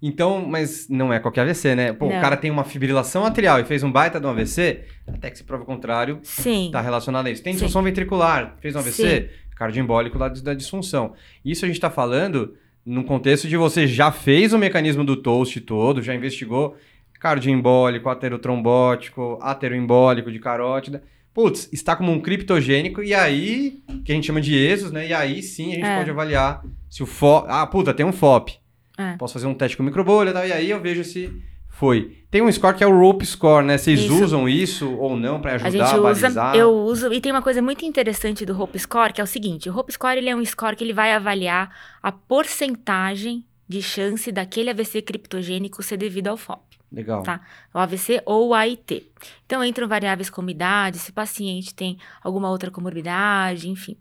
Então, 0.02 0.46
mas 0.48 0.88
não 0.90 1.12
é 1.12 1.20
qualquer 1.20 1.42
AVC, 1.42 1.74
né? 1.76 1.92
Pô, 1.94 2.08
Não. 2.08 2.18
o 2.18 2.22
cara 2.22 2.38
tem 2.38 2.52
uma 2.52 2.64
fibrilação 2.64 3.26
atrial 3.26 3.60
e 3.60 3.64
fez 3.66 3.82
um 3.84 3.92
baita 3.92 4.20
de 4.20 4.28
um 4.28 4.30
AVC, 4.30 4.82
até 5.08 5.32
que 5.32 5.38
se 5.40 5.44
prova 5.44 5.64
o 5.64 5.66
contrário, 5.66 6.20
Sim. 6.22 6.70
tá 6.72 6.80
relacionado 6.82 7.26
a 7.28 7.32
isso. 7.32 7.42
Tem 7.42 7.54
Sim. 7.54 7.58
disfunção 7.60 7.82
ventricular, 7.82 8.56
fez 8.62 8.76
um 8.76 8.80
AVC, 8.80 9.30
cardioembólico 9.56 10.18
lá 10.18 10.30
da 10.30 10.54
disfunção. 10.54 11.14
Isso 11.44 11.66
a 11.66 11.68
gente 11.68 11.80
tá 11.80 11.90
falando 11.90 12.54
num 12.86 13.02
contexto 13.04 13.48
de 13.48 13.58
você 13.58 13.88
já 13.88 14.12
fez 14.12 14.54
o 14.54 14.58
mecanismo 14.60 15.04
do 15.04 15.16
toast 15.18 15.60
todo, 15.62 16.02
já 16.02 16.14
investigou 16.14 16.76
cardioembólico, 17.20 18.08
aterotrombótico, 18.10 19.38
ateroembólico 19.42 20.32
de 20.32 20.40
carótida. 20.40 21.04
Putz, 21.34 21.70
está 21.72 21.96
como 21.96 22.12
um 22.12 22.20
criptogênico 22.20 23.04
e 23.04 23.14
aí, 23.14 23.80
que 24.06 24.12
a 24.12 24.16
gente 24.16 24.26
chama 24.26 24.42
de 24.42 24.56
ESOS, 24.56 24.92
né? 24.92 25.08
E 25.08 25.14
aí 25.14 25.42
sim 25.44 25.72
a 25.72 25.76
gente 25.76 25.86
É. 25.86 25.98
pode 25.98 26.10
avaliar 26.10 26.64
se 26.90 27.04
o 27.04 27.06
FOP... 27.06 27.46
Ah, 27.50 27.66
puta, 27.68 27.94
tem 27.94 28.06
um 28.06 28.12
FOP. 28.12 28.60
É. 28.98 29.16
Posso 29.18 29.34
fazer 29.34 29.46
um 29.48 29.54
teste 29.54 29.78
com 29.78 29.84
microbolha 29.84 30.32
e 30.32 30.34
tal, 30.34 30.48
e 30.48 30.52
aí 30.52 30.70
eu 30.70 30.82
vejo 30.82 31.04
se 31.04 31.32
foi. 31.70 32.18
Tem 32.32 32.42
um 32.42 32.52
score 32.52 32.76
que 32.76 32.84
é 32.84 32.88
o 32.88 33.00
Rope 33.00 33.24
Score, 33.26 33.64
né? 33.64 33.78
Vocês 33.78 34.00
Isso. 34.00 34.24
usam 34.24 34.50
isso 34.50 34.92
ou 34.98 35.16
não 35.16 35.40
para 35.40 35.52
A 35.52 35.56
ajudar 35.56 35.70
gente 35.72 35.82
a 35.84 36.02
usa, 36.02 36.22
balizar? 36.24 36.56
eu 36.56 36.72
uso, 36.72 37.14
e 37.14 37.22
tem 37.22 37.32
uma 37.32 37.42
coisa 37.44 37.62
muito 37.62 37.86
interessante 37.86 38.44
do 38.46 38.60
Hope 38.60 38.80
Score, 38.80 39.14
que 39.14 39.22
é 39.22 39.24
o 39.24 39.28
seguinte, 39.28 39.70
o 39.70 39.78
Hope 39.78 39.92
Score 39.94 40.18
ele 40.18 40.30
é 40.30 40.36
um 40.36 40.44
score 40.44 40.76
que 40.76 40.84
ele 40.84 40.94
vai 40.94 41.14
avaliar 41.14 41.70
a 42.02 42.12
porcentagem 42.12 43.46
de 43.68 43.82
chance 43.82 44.32
daquele 44.32 44.70
AVC 44.72 45.02
criptogênico 45.02 45.84
ser 45.84 45.98
devido 45.98 46.28
ao 46.30 46.38
FOP, 46.38 46.62
Legal. 46.92 47.22
Tá. 47.22 47.42
o 47.74 47.78
AVC 47.78 48.22
ou 48.26 48.48
o 48.50 48.54
AIT. 48.54 49.12
Então 49.46 49.64
entram 49.64 49.88
variáveis 49.88 50.30
como 50.30 50.50
idade, 50.50 50.98
se 50.98 51.12
o 51.12 51.14
paciente 51.14 51.76
tem 51.76 51.98
alguma 52.24 52.50
outra 52.50 52.72
comorbidade, 52.72 53.70
enfim. 53.70 53.96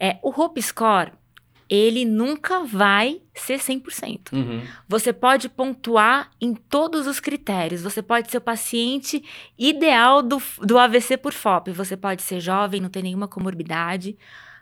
É, 0.00 0.18
o 0.22 0.30
Hope 0.30 0.60
Score, 0.62 1.12
ele 1.74 2.04
nunca 2.04 2.64
vai 2.64 3.22
ser 3.34 3.58
100%. 3.58 4.34
Uhum. 4.34 4.60
Você 4.86 5.10
pode 5.10 5.48
pontuar 5.48 6.30
em 6.38 6.54
todos 6.54 7.06
os 7.06 7.18
critérios. 7.18 7.80
Você 7.80 8.02
pode 8.02 8.30
ser 8.30 8.36
o 8.36 8.40
paciente 8.42 9.24
ideal 9.58 10.22
do, 10.22 10.40
do 10.60 10.76
AVC 10.78 11.16
por 11.16 11.32
FOP. 11.32 11.70
Você 11.72 11.96
pode 11.96 12.20
ser 12.20 12.40
jovem, 12.40 12.78
não 12.78 12.90
ter 12.90 13.00
nenhuma 13.02 13.26
comorbidade. 13.26 14.18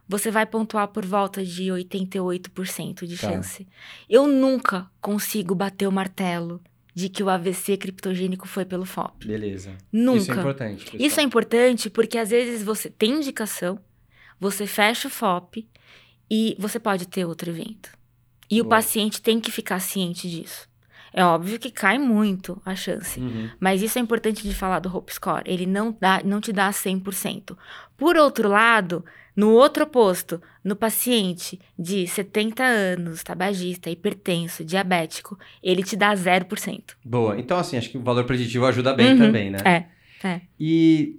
Você 0.08 0.30
vai 0.30 0.46
pontuar 0.46 0.86
por 0.88 1.04
volta 1.04 1.44
de 1.44 1.64
88% 1.64 3.04
de 3.06 3.18
Tá. 3.18 3.28
chance. 3.30 3.66
Eu 4.08 4.28
nunca 4.28 4.88
consigo 5.00 5.52
bater 5.52 5.88
o 5.88 5.92
martelo 5.92 6.60
de 6.94 7.08
que 7.08 7.22
o 7.24 7.28
AVC 7.28 7.76
criptogênico 7.76 8.46
foi 8.46 8.64
pelo 8.64 8.84
FOP. 8.84 9.26
Beleza. 9.26 9.76
Nunca. 9.92 10.18
Isso 10.20 10.30
é 10.32 10.34
importante. 10.36 10.84
pessoal. 10.84 11.02
Isso 11.02 11.20
é 11.20 11.22
importante 11.24 11.90
porque 11.90 12.18
às 12.18 12.30
vezes 12.30 12.62
você 12.62 12.88
tem 12.88 13.14
indicação, 13.16 13.80
você 14.38 14.64
fecha 14.64 15.08
o 15.08 15.10
FOP 15.10 15.68
e 16.30 16.56
você 16.58 16.78
pode 16.78 17.06
ter 17.08 17.24
outro 17.24 17.50
evento. 17.50 17.90
E 18.50 18.60
o 18.60 18.64
paciente 18.64 19.22
tem 19.22 19.40
que 19.40 19.50
ficar 19.50 19.80
ciente 19.80 20.28
disso. 20.28 20.68
É 21.12 21.24
óbvio 21.24 21.58
que 21.58 21.70
cai 21.70 21.98
muito 21.98 22.60
a 22.64 22.74
chance. 22.76 23.18
Uhum. 23.18 23.48
Mas 23.58 23.82
isso 23.82 23.98
é 23.98 24.02
importante 24.02 24.42
de 24.46 24.54
falar 24.54 24.78
do 24.78 24.94
Hope 24.94 25.12
Score. 25.12 25.42
Ele 25.44 25.66
não, 25.66 25.96
dá, 26.00 26.20
não 26.24 26.40
te 26.40 26.52
dá 26.52 26.70
100%. 26.70 27.56
Por 27.96 28.16
outro 28.16 28.48
lado, 28.48 29.04
no 29.34 29.50
outro 29.50 29.84
oposto, 29.84 30.40
no 30.62 30.76
paciente 30.76 31.60
de 31.78 32.06
70 32.06 32.62
anos, 32.62 33.22
tabagista, 33.24 33.90
hipertenso, 33.90 34.64
diabético, 34.64 35.36
ele 35.62 35.82
te 35.82 35.96
dá 35.96 36.12
0%. 36.14 36.80
Boa. 37.04 37.38
Então, 37.38 37.56
assim, 37.58 37.76
acho 37.76 37.90
que 37.90 37.98
o 37.98 38.02
valor 38.02 38.24
preditivo 38.24 38.66
ajuda 38.66 38.92
bem 38.94 39.12
Uhum. 39.12 39.18
também, 39.18 39.50
né? 39.50 39.58
É, 39.64 40.28
é. 40.28 40.40
E, 40.58 41.18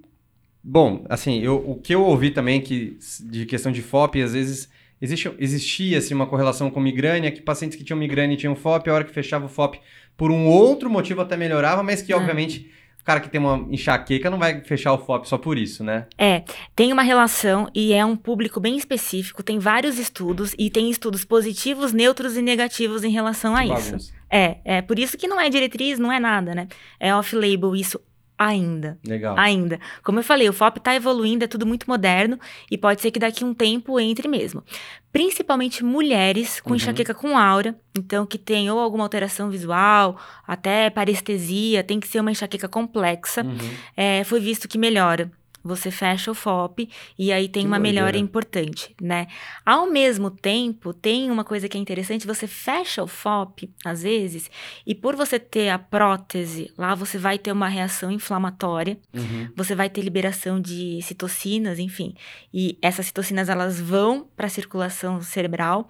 bom, 0.63 1.05
assim, 1.09 1.39
eu, 1.39 1.55
o 1.69 1.75
que 1.75 1.93
eu 1.93 2.03
ouvi 2.03 2.31
também 2.31 2.61
que, 2.61 2.97
de 3.21 3.45
questão 3.45 3.71
de 3.73 3.81
FOP, 3.81 4.21
às 4.21 4.31
vezes 4.33 4.69
existe, 5.01 5.31
existia 5.39 5.97
assim, 5.97 6.13
uma 6.13 6.27
correlação 6.27 6.69
com 6.69 6.79
migrânia, 6.79 7.31
que 7.31 7.41
pacientes 7.41 7.77
que 7.77 7.83
tinham 7.83 7.97
migrânia 7.99 8.35
e 8.35 8.37
tinham 8.37 8.55
FOP, 8.55 8.89
a 8.89 8.93
hora 8.93 9.03
que 9.03 9.13
fechava 9.13 9.45
o 9.45 9.49
FOP 9.49 9.79
por 10.15 10.31
um 10.31 10.45
outro 10.45 10.89
motivo 10.89 11.21
até 11.21 11.35
melhorava, 11.35 11.81
mas 11.81 12.01
que, 12.01 12.13
É. 12.13 12.15
obviamente, 12.15 12.69
o 12.99 13.03
cara 13.03 13.19
que 13.19 13.29
tem 13.29 13.41
uma 13.41 13.65
enxaqueca 13.71 14.29
não 14.29 14.37
vai 14.37 14.61
fechar 14.61 14.93
o 14.93 14.97
FOP 14.99 15.27
só 15.27 15.35
por 15.37 15.57
isso, 15.57 15.83
né? 15.83 16.05
É, 16.19 16.43
tem 16.75 16.93
uma 16.93 17.01
relação 17.01 17.67
e 17.73 17.93
é 17.93 18.05
um 18.05 18.15
público 18.15 18.59
bem 18.59 18.77
específico, 18.77 19.41
tem 19.41 19.57
vários 19.57 19.97
estudos 19.97 20.53
e 20.57 20.69
tem 20.69 20.87
estudos 20.89 21.25
positivos, 21.25 21.91
neutros 21.93 22.37
e 22.37 22.41
negativos 22.43 23.03
em 23.03 23.09
relação 23.09 23.55
a 23.55 23.65
isso. 23.65 24.13
É, 24.29 24.57
é 24.63 24.81
por 24.83 24.99
isso 24.99 25.17
que 25.17 25.27
não 25.27 25.41
é 25.41 25.49
diretriz, 25.49 25.97
não 25.97 26.11
é 26.11 26.19
nada, 26.19 26.53
né? 26.53 26.67
É 26.99 27.13
off-label 27.15 27.75
isso 27.75 27.99
ainda. 28.47 28.97
Legal. 29.05 29.37
Ainda. 29.37 29.79
Como 30.03 30.19
eu 30.19 30.23
falei, 30.23 30.49
o 30.49 30.53
FOP 30.53 30.79
tá 30.79 30.95
evoluindo, 30.95 31.43
é 31.43 31.47
tudo 31.47 31.65
muito 31.65 31.85
moderno 31.87 32.39
e 32.69 32.77
pode 32.77 33.01
ser 33.01 33.11
que 33.11 33.19
daqui 33.19 33.43
a 33.43 33.47
um 33.47 33.53
tempo 33.53 33.99
entre 33.99 34.27
mesmo. 34.27 34.63
Principalmente 35.11 35.83
mulheres 35.83 36.59
com 36.61 36.69
Uhum. 36.71 36.75
enxaqueca 36.77 37.13
com 37.13 37.37
aura, 37.37 37.75
então 37.97 38.25
que 38.25 38.37
tem 38.37 38.71
ou 38.71 38.79
alguma 38.79 39.03
alteração 39.03 39.49
visual, 39.49 40.17
até 40.47 40.89
parestesia, 40.89 41.83
tem 41.83 41.99
que 41.99 42.07
ser 42.07 42.19
uma 42.21 42.31
enxaqueca 42.31 42.67
complexa 42.69 43.43
Uhum. 43.43 43.57
é, 43.95 44.23
foi 44.23 44.39
visto 44.39 44.67
que 44.67 44.77
melhora 44.77 45.29
você 45.63 45.91
fecha 45.91 46.31
o 46.31 46.33
FOP 46.33 46.89
e 47.17 47.31
aí 47.31 47.47
tem 47.47 47.63
Que 47.63 47.67
uma 47.67 47.79
melhora 47.79 48.17
importante, 48.17 48.95
né? 49.01 49.27
Ao 49.65 49.85
mesmo 49.89 50.29
tempo, 50.31 50.93
tem 50.93 51.29
uma 51.29 51.43
coisa 51.43 51.67
que 51.69 51.77
é 51.77 51.81
interessante, 51.81 52.25
você 52.27 52.47
fecha 52.47 53.03
o 53.03 53.07
FOP, 53.07 53.69
às 53.85 54.03
vezes, 54.03 54.49
e 54.85 54.93
por 54.95 55.15
você 55.15 55.39
ter 55.39 55.69
a 55.69 55.77
prótese, 55.79 56.71
lá 56.77 56.95
você 56.95 57.17
vai 57.17 57.37
ter 57.37 57.51
uma 57.51 57.67
reação 57.67 58.11
inflamatória, 58.11 58.97
Uhum. 59.13 59.49
você 59.55 59.75
vai 59.75 59.89
ter 59.89 60.01
liberação 60.01 60.59
de 60.59 60.99
citocinas, 61.03 61.79
enfim. 61.79 62.13
E 62.53 62.77
essas 62.81 63.05
citocinas, 63.07 63.49
elas 63.49 63.79
vão 63.79 64.27
para 64.35 64.47
a 64.47 64.49
circulação 64.49 65.21
cerebral 65.21 65.87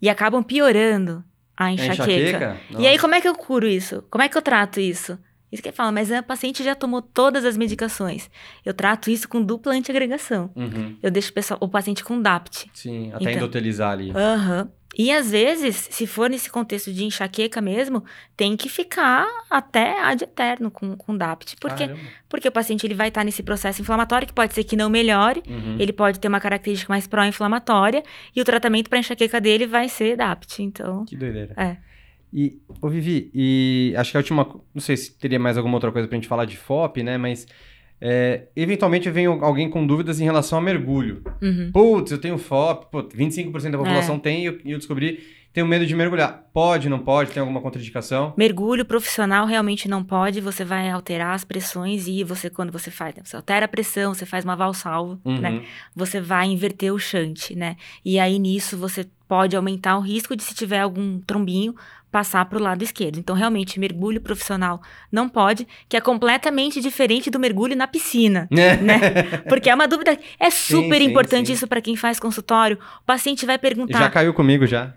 e 0.00 0.08
acabam 0.08 0.42
piorando 0.42 1.24
a 1.56 1.70
É 1.70 1.74
enxaqueca. 1.74 2.60
E 2.70 2.72
Nossa. 2.74 2.88
aí, 2.88 2.98
como 2.98 3.14
é 3.14 3.20
que 3.20 3.28
eu 3.28 3.34
curo 3.34 3.66
isso? 3.66 4.02
Como 4.10 4.22
é 4.22 4.28
que 4.28 4.36
eu 4.36 4.42
trato 4.42 4.80
isso? 4.80 5.18
Isso 5.54 5.62
que 5.62 5.68
ele 5.68 5.76
fala, 5.76 5.90
mas 5.92 6.10
a 6.12 6.22
paciente 6.22 6.62
já 6.64 6.74
tomou 6.74 7.00
todas 7.00 7.44
as 7.44 7.56
medicações. 7.56 8.28
Eu 8.64 8.74
trato 8.74 9.08
isso 9.10 9.28
com 9.28 9.40
dupla 9.40 9.72
antiagregação. 9.72 10.50
Uhum. 10.56 10.96
Eu 11.02 11.10
deixo 11.10 11.30
o, 11.30 11.32
pessoal- 11.32 11.58
o 11.62 11.68
paciente 11.68 12.02
com 12.04 12.20
DAPT. 12.20 12.68
Sim, 12.74 13.10
até 13.12 13.22
Então. 13.24 13.32
endotelizar 13.34 13.92
ali. 13.92 14.10
Aham. 14.10 14.68
E 14.96 15.10
às 15.12 15.30
vezes, 15.32 15.88
se 15.90 16.06
for 16.06 16.30
nesse 16.30 16.48
contexto 16.48 16.92
de 16.92 17.04
enxaqueca 17.04 17.60
mesmo, 17.60 18.04
tem 18.36 18.56
que 18.56 18.68
ficar 18.68 19.26
até 19.50 20.00
ad 20.00 20.22
eterno 20.22 20.70
com, 20.70 20.96
com 20.96 21.16
DAPT. 21.16 21.56
Porque, 21.60 21.88
Caramba. 21.88 22.00
porque 22.28 22.46
o 22.46 22.52
paciente 22.52 22.86
ele 22.86 22.94
vai 22.94 23.08
estar 23.08 23.24
nesse 23.24 23.42
processo 23.42 23.80
inflamatório 23.82 24.24
que 24.26 24.32
pode 24.32 24.54
ser 24.54 24.62
que 24.62 24.76
não 24.76 24.88
melhore, 24.88 25.42
Uhum. 25.48 25.76
ele 25.80 25.92
pode 25.92 26.20
ter 26.20 26.28
uma 26.28 26.38
característica 26.38 26.92
mais 26.92 27.08
pró-inflamatória, 27.08 28.04
e 28.36 28.40
o 28.40 28.44
tratamento 28.44 28.88
para 28.88 29.00
enxaqueca 29.00 29.40
dele 29.40 29.66
vai 29.66 29.88
ser 29.88 30.16
DAPT. 30.16 30.62
Então, 30.62 31.04
Que 31.04 31.16
doideira. 31.16 31.54
É. 31.56 31.76
E, 32.34 32.58
ô 32.82 32.88
Vivi, 32.88 33.30
e 33.32 33.94
acho 33.96 34.10
que 34.10 34.16
a 34.16 34.20
última. 34.20 34.44
Não 34.74 34.80
sei 34.80 34.96
se 34.96 35.16
teria 35.16 35.38
mais 35.38 35.56
alguma 35.56 35.76
outra 35.76 35.92
coisa 35.92 36.08
pra 36.08 36.16
gente 36.16 36.26
falar 36.26 36.44
de 36.46 36.56
FOP, 36.56 37.02
né? 37.02 37.16
Mas. 37.16 37.46
é, 38.00 38.48
eventualmente 38.56 39.08
vem 39.08 39.24
alguém 39.26 39.70
com 39.70 39.86
dúvidas 39.86 40.20
em 40.20 40.24
relação 40.24 40.58
a 40.58 40.60
mergulho. 40.60 41.22
uhum. 41.40 41.70
Putz, 41.72 42.10
eu 42.12 42.18
tenho 42.18 42.36
FOP, 42.36 42.86
pô, 42.90 43.02
25% 43.04 43.70
da 43.70 43.78
É. 43.78 43.82
população 43.82 44.18
tem 44.18 44.42
e 44.42 44.46
eu, 44.46 44.58
eu 44.66 44.76
descobri, 44.78 45.20
tenho 45.54 45.66
medo 45.66 45.86
de 45.86 45.94
mergulhar. 45.94 46.44
Pode, 46.52 46.88
não 46.88 46.98
pode? 46.98 47.30
Tem 47.30 47.40
alguma 47.40 47.60
contraindicação? 47.62 48.34
Mergulho 48.36 48.84
profissional 48.84 49.46
realmente 49.46 49.88
não 49.88 50.02
pode, 50.04 50.40
você 50.40 50.64
vai 50.64 50.90
alterar 50.90 51.34
as 51.34 51.44
pressões 51.44 52.06
e 52.08 52.22
você, 52.24 52.50
quando 52.50 52.72
você 52.72 52.90
faz, 52.90 53.14
né, 53.14 53.22
você 53.24 53.36
altera 53.36 53.64
a 53.64 53.68
pressão, 53.68 54.12
você 54.12 54.26
faz 54.26 54.44
uma 54.44 54.56
valsalvo, 54.56 55.18
Uhum. 55.24 55.38
né? 55.40 55.62
Você 55.94 56.20
vai 56.20 56.46
inverter 56.48 56.92
o 56.92 56.98
shunt, 56.98 57.52
né? 57.52 57.76
E 58.04 58.18
aí 58.18 58.38
nisso 58.40 58.76
você 58.76 59.06
pode 59.26 59.56
aumentar 59.56 59.96
o 59.96 60.00
risco 60.02 60.36
de 60.36 60.42
se 60.42 60.52
tiver 60.54 60.80
algum 60.80 61.18
trombinho 61.20 61.74
passar 62.14 62.44
para 62.44 62.56
o 62.56 62.62
lado 62.62 62.84
esquerdo. 62.84 63.18
Então 63.18 63.34
realmente 63.34 63.80
mergulho 63.80 64.20
profissional 64.20 64.80
não 65.10 65.28
pode, 65.28 65.66
que 65.88 65.96
é 65.96 66.00
completamente 66.00 66.80
diferente 66.80 67.28
do 67.28 67.40
mergulho 67.40 67.74
na 67.74 67.88
piscina. 67.88 68.48
Né? 68.84 69.22
Porque 69.48 69.70
é 69.70 69.74
uma 69.74 69.88
dúvida, 69.88 70.18
é 70.38 70.50
super 70.50 70.98
sim, 70.98 71.04
importante 71.04 71.46
sim. 71.46 71.52
isso 71.54 71.66
para 71.66 71.80
quem 71.80 71.96
faz 71.96 72.20
consultório. 72.20 72.78
O 73.02 73.04
paciente 73.06 73.46
vai 73.46 73.58
perguntar: 73.58 73.98
Já 73.98 74.10
caiu 74.10 74.34
comigo 74.34 74.66
já. 74.66 74.92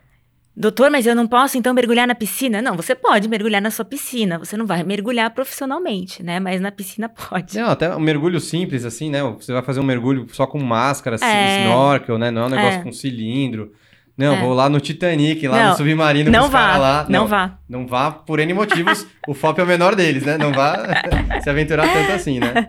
Doutor, 0.56 0.90
mas 0.90 1.06
eu 1.06 1.16
não 1.16 1.28
posso 1.28 1.58
então 1.58 1.74
mergulhar 1.74 2.08
na 2.08 2.16
piscina? 2.16 2.62
Não, 2.62 2.76
você 2.76 2.96
pode 2.96 3.28
mergulhar 3.28 3.62
na 3.62 3.72
sua 3.72 3.86
piscina. 3.86 4.40
Você 4.40 4.58
não 4.58 4.66
vai 4.66 4.84
mergulhar 4.84 5.30
profissionalmente, 5.32 6.24
né? 6.24 6.40
Mas 6.40 6.60
na 6.60 6.72
piscina 6.72 7.08
pode. 7.10 7.58
Não, 7.58 7.70
até 7.70 7.96
um 7.96 8.00
mergulho 8.00 8.40
simples, 8.40 8.84
assim, 8.84 9.10
né? 9.10 9.22
Você 9.24 9.54
vai 9.54 9.62
fazer 9.62 9.80
um 9.80 9.84
mergulho 9.84 10.28
só 10.32 10.46
com 10.46 10.60
máscara, 10.60 11.18
É. 11.22 11.62
snorkel, 11.64 12.18
né? 12.18 12.32
Não 12.32 12.44
é 12.44 12.46
um 12.46 12.50
negócio 12.50 12.80
É. 12.80 12.84
com 12.84 12.92
cilindro. 12.92 13.72
Não, 14.18 14.34
É. 14.36 14.40
vou 14.42 14.54
lá 14.54 14.68
no 14.68 14.80
Titanic, 14.80 15.48
lá 15.48 15.64
Não, 15.64 15.70
no 15.72 15.78
submarino 15.78 16.32
Não 16.32 16.50
vá, 16.50 16.78
lá. 16.78 17.06
não, 17.08 17.28
vá. 17.28 17.60
Não 17.70 17.86
vá 17.86 18.10
por 18.12 18.40
N 18.40 18.52
motivos. 18.54 19.06
o 19.28 19.34
FOP 19.34 19.60
é 19.60 19.64
o 19.64 19.68
menor 19.68 19.94
deles, 19.96 20.24
né? 20.24 20.38
Não 20.38 20.52
vá 20.52 20.76
se 21.44 21.50
aventurar 21.50 21.88
tanto 21.92 22.12
assim, 22.14 22.40
né? 22.40 22.68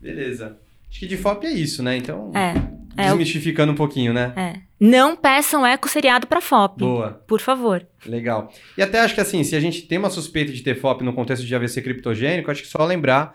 Beleza. 0.00 0.58
Acho 0.90 1.00
que 1.00 1.06
de 1.06 1.16
FOP 1.16 1.46
é 1.46 1.50
isso, 1.50 1.82
né? 1.82 1.96
Então, 1.96 2.30
É, 2.34 2.54
é, 3.02 3.08
desmistificando 3.08 3.72
um 3.72 3.74
pouquinho, 3.74 4.12
né? 4.12 4.32
é. 4.36 4.52
Não 4.78 5.16
peçam 5.16 5.64
eco 5.64 5.88
seriado 5.88 6.26
para 6.26 6.42
FOP, 6.42 6.80
Boa, 6.80 7.22
por 7.26 7.40
favor. 7.40 7.86
legal. 8.06 8.52
E 8.76 8.82
até 8.82 9.00
acho 9.00 9.14
que 9.14 9.20
assim, 9.20 9.42
se 9.42 9.56
a 9.56 9.60
gente 9.60 9.82
tem 9.82 9.96
uma 9.96 10.10
suspeita 10.10 10.52
de 10.52 10.60
ter 10.62 10.74
FOP 10.78 11.02
no 11.02 11.14
contexto 11.14 11.46
de 11.46 11.54
AVC 11.54 11.80
criptogênico, 11.80 12.50
acho 12.50 12.60
que 12.62 12.68
só 12.68 12.84
lembrar 12.84 13.34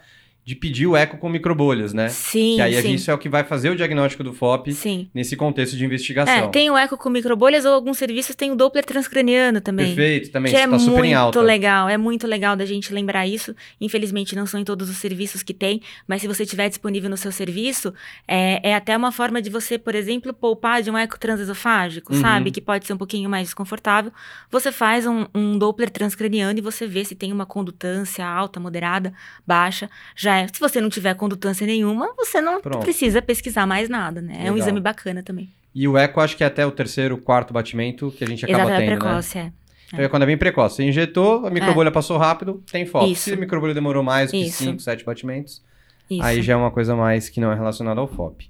de 0.49 0.55
pedir 0.55 0.87
o 0.87 0.95
eco 0.97 1.15
com 1.17 1.29
microbolhas, 1.29 1.93
né? 1.93 2.09
Sim, 2.09 2.55
que 2.55 2.61
aí 2.63 2.81
sim. 2.81 2.95
isso 2.95 3.11
é 3.11 3.13
o 3.13 3.19
que 3.19 3.29
vai 3.29 3.43
fazer 3.43 3.69
o 3.69 3.75
diagnóstico 3.75 4.23
do 4.23 4.33
FOP 4.33 4.73
Sim. 4.73 5.07
nesse 5.13 5.35
contexto 5.35 5.77
de 5.77 5.83
É, 5.83 5.85
investigação. 5.85 6.49
tem 6.49 6.71
o 6.71 6.75
eco 6.75 6.97
com 6.97 7.07
microbolhas 7.07 7.65
ou 7.65 7.71
alguns 7.73 7.99
serviços 7.99 8.35
tem 8.35 8.49
o 8.51 8.55
Doppler 8.55 8.83
transcraniano 8.83 9.61
também. 9.61 9.85
Perfeito, 9.93 10.31
também 10.31 10.51
Que 10.51 10.57
é 10.57 10.63
está 10.63 10.79
super 10.79 11.05
em 11.05 11.13
alta. 11.13 11.37
muito 11.37 11.47
legal, 11.47 11.87
é 11.87 11.97
muito 11.99 12.25
legal 12.25 12.55
da 12.55 12.65
gente 12.65 12.91
lembrar 12.91 13.27
isso. 13.27 13.55
Infelizmente, 13.79 14.35
não 14.35 14.47
são 14.47 14.59
em 14.59 14.63
todos 14.63 14.89
os 14.89 14.97
serviços 14.97 15.43
que 15.43 15.53
tem, 15.53 15.83
mas 16.07 16.21
se 16.23 16.27
você 16.27 16.47
tiver 16.47 16.67
disponível 16.67 17.11
no 17.11 17.17
seu 17.17 17.31
serviço, 17.31 17.93
é, 18.27 18.71
é 18.71 18.73
até 18.75 18.97
uma 18.97 19.11
forma 19.11 19.43
de 19.43 19.51
você, 19.51 19.77
por 19.77 19.93
exemplo, 19.93 20.33
poupar 20.33 20.81
de 20.81 20.89
um 20.89 20.97
eco 20.97 21.19
transesofágico, 21.19 22.11
Uhum. 22.15 22.21
sabe? 22.21 22.49
Que 22.49 22.59
pode 22.59 22.87
ser 22.87 22.93
um 22.93 22.97
pouquinho 22.97 23.29
mais 23.29 23.43
desconfortável. 23.49 24.11
Você 24.49 24.71
faz 24.71 25.05
um, 25.05 25.27
um 25.35 25.59
Doppler 25.59 25.91
transcraniano 25.91 26.57
e 26.57 26.61
você 26.61 26.87
vê 26.87 27.05
se 27.05 27.13
tem 27.13 27.31
uma 27.31 27.45
condutância 27.45 28.25
alta, 28.25 28.59
moderada, 28.59 29.13
baixa. 29.45 29.87
Já 30.15 30.38
é. 30.39 30.47
Se 30.47 30.59
você 30.59 30.81
não 30.81 30.89
tiver 30.89 31.13
condutância 31.15 31.65
nenhuma, 31.65 32.13
você 32.17 32.41
não 32.41 32.61
Pronto. 32.61 32.83
precisa 32.83 33.21
pesquisar 33.21 33.65
mais 33.65 33.89
nada, 33.89 34.21
né? 34.21 34.33
É 34.33 34.37
um 34.37 34.53
Legal. 34.53 34.57
exame 34.57 34.79
bacana 34.79 35.23
também. 35.23 35.49
E 35.73 35.87
o 35.87 35.97
eco 35.97 36.19
acho 36.19 36.35
que 36.35 36.43
é 36.43 36.47
até 36.47 36.65
o 36.65 36.71
terceiro, 36.71 37.17
quarto 37.17 37.53
batimento 37.53 38.11
que 38.17 38.23
a 38.23 38.27
gente 38.27 38.43
acaba 38.43 38.63
Exato, 38.63 38.73
é 38.73 38.77
tendo, 38.79 38.89
né? 38.89 38.97
precoce, 38.97 39.37
é. 39.37 39.51
Então 39.93 40.05
é 40.05 40.07
quando 40.07 40.23
é 40.23 40.25
bem 40.25 40.37
precoce. 40.37 40.75
Você 40.77 40.83
injetou, 40.83 41.45
a 41.45 41.49
microbolha 41.49 41.91
passou 41.91 42.17
rápido, 42.17 42.63
tem 42.71 42.85
FOP. 42.85 43.11
Isso. 43.11 43.23
Se 43.23 43.33
a 43.33 43.37
microbolha 43.37 43.73
demorou 43.73 44.03
mais 44.03 44.29
do 44.29 44.31
que 44.31 44.45
Isso. 44.45 44.63
5, 44.63 44.79
7 44.79 45.03
batimentos, 45.03 45.63
Isso. 46.09 46.23
aí 46.23 46.41
já 46.41 46.53
é 46.53 46.55
uma 46.55 46.71
coisa 46.71 46.95
mais 46.95 47.29
que 47.29 47.39
não 47.39 47.51
é 47.51 47.55
relacionada 47.55 47.99
ao 47.99 48.07
FOP. 48.07 48.49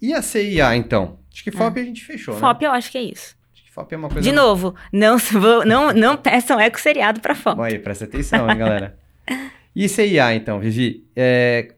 E 0.00 0.12
a 0.12 0.20
CIA, 0.20 0.74
então? 0.74 1.18
Acho 1.32 1.44
que 1.44 1.50
FOP 1.52 1.80
a 1.80 1.84
gente 1.84 2.04
fechou, 2.04 2.34
né? 2.34 2.40
FOP, 2.40 2.64
eu 2.64 2.72
acho 2.72 2.90
que 2.90 2.98
é 2.98 3.02
isso. 3.02 3.36
Acho 3.54 3.64
que 3.64 3.70
FOP 3.70 3.94
é 3.94 3.96
uma 3.96 4.08
coisa... 4.08 4.22
De 4.28 4.32
novo, 4.34 4.74
não, 4.92 5.16
não, 5.64 5.92
não 5.92 6.16
peçam 6.16 6.58
eco 6.58 6.80
seriado 6.80 7.20
pra 7.20 7.34
FOP. 7.34 7.56
Bom, 7.56 7.62
aí, 7.62 7.78
presta 7.78 8.04
atenção, 8.04 8.50
hein, 8.50 8.58
galera. 8.58 8.98
E 9.74 9.88
CIA, 9.88 10.34
então, 10.34 10.60
Vivi? 10.60 11.04
É, 11.16 11.74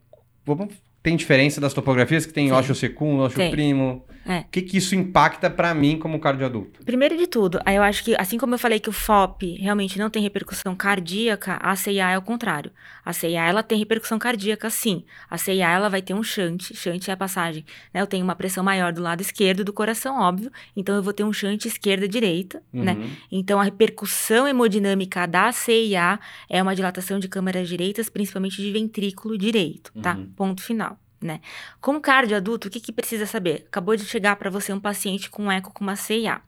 Tem 1.02 1.16
diferença 1.16 1.60
das 1.60 1.74
topografias 1.74 2.26
que 2.26 2.32
tem 2.32 2.48
Sim. 2.48 2.52
secundo, 2.74 3.22
ósseo 3.22 3.36
Tem. 3.38 3.50
primo? 3.50 4.04
É. 4.26 4.40
O 4.40 4.44
que, 4.50 4.62
que 4.62 4.76
isso 4.78 4.94
impacta 4.94 5.50
pra 5.50 5.74
mim 5.74 5.98
como 5.98 6.18
cardioadulto? 6.18 6.84
Primeiro 6.84 7.16
de 7.16 7.26
tudo, 7.26 7.60
eu 7.66 7.82
acho 7.82 8.02
que, 8.02 8.14
assim 8.18 8.38
como 8.38 8.54
eu 8.54 8.58
falei 8.58 8.80
que 8.80 8.88
o 8.88 8.92
FOP 8.92 9.56
realmente 9.60 9.98
não 9.98 10.08
tem 10.08 10.22
repercussão 10.22 10.74
cardíaca, 10.74 11.58
a 11.60 11.76
CIA 11.76 12.10
é 12.10 12.18
o 12.18 12.22
contrário. 12.22 12.70
A 13.04 13.12
CIA, 13.12 13.44
ela 13.44 13.62
tem 13.62 13.78
repercussão 13.78 14.18
cardíaca, 14.18 14.70
sim. 14.70 15.04
A 15.28 15.36
CIA, 15.36 15.70
ela 15.70 15.88
vai 15.88 16.00
ter 16.00 16.14
um 16.14 16.22
shunt, 16.22 16.72
shunt 16.74 17.08
é 17.08 17.12
a 17.12 17.16
passagem, 17.16 17.64
né? 17.92 18.00
Eu 18.00 18.06
tenho 18.06 18.24
uma 18.24 18.34
pressão 18.34 18.64
maior 18.64 18.92
do 18.92 19.02
lado 19.02 19.20
esquerdo 19.20 19.62
do 19.62 19.72
coração, 19.72 20.18
óbvio, 20.18 20.50
então 20.74 20.94
eu 20.94 21.02
vou 21.02 21.12
ter 21.12 21.24
um 21.24 21.32
shunt 21.32 21.66
esquerda-direita, 21.66 22.62
né? 22.72 22.94
Uhum. 22.94 23.10
Então, 23.30 23.60
a 23.60 23.64
repercussão 23.64 24.48
hemodinâmica 24.48 25.26
da 25.26 25.52
CIA 25.52 26.18
é 26.48 26.62
uma 26.62 26.74
dilatação 26.74 27.18
de 27.18 27.28
câmaras 27.28 27.68
direitas, 27.68 28.08
principalmente 28.08 28.56
de 28.56 28.72
ventrículo 28.72 29.36
direito, 29.36 29.92
tá? 30.00 30.14
Uhum. 30.14 30.32
Ponto 30.34 30.62
final, 30.62 30.98
né? 31.24 31.40
Como 31.80 32.00
cardioadulto, 32.00 32.68
o 32.68 32.70
que, 32.70 32.78
que 32.78 32.92
precisa 32.92 33.24
saber? 33.26 33.64
Acabou 33.66 33.96
de 33.96 34.04
chegar 34.04 34.36
para 34.36 34.50
você 34.50 34.72
um 34.72 34.78
paciente 34.78 35.30
com 35.30 35.50
eco 35.50 35.72
com 35.72 35.82
uma 35.82 35.96
CIA. 35.96 36.40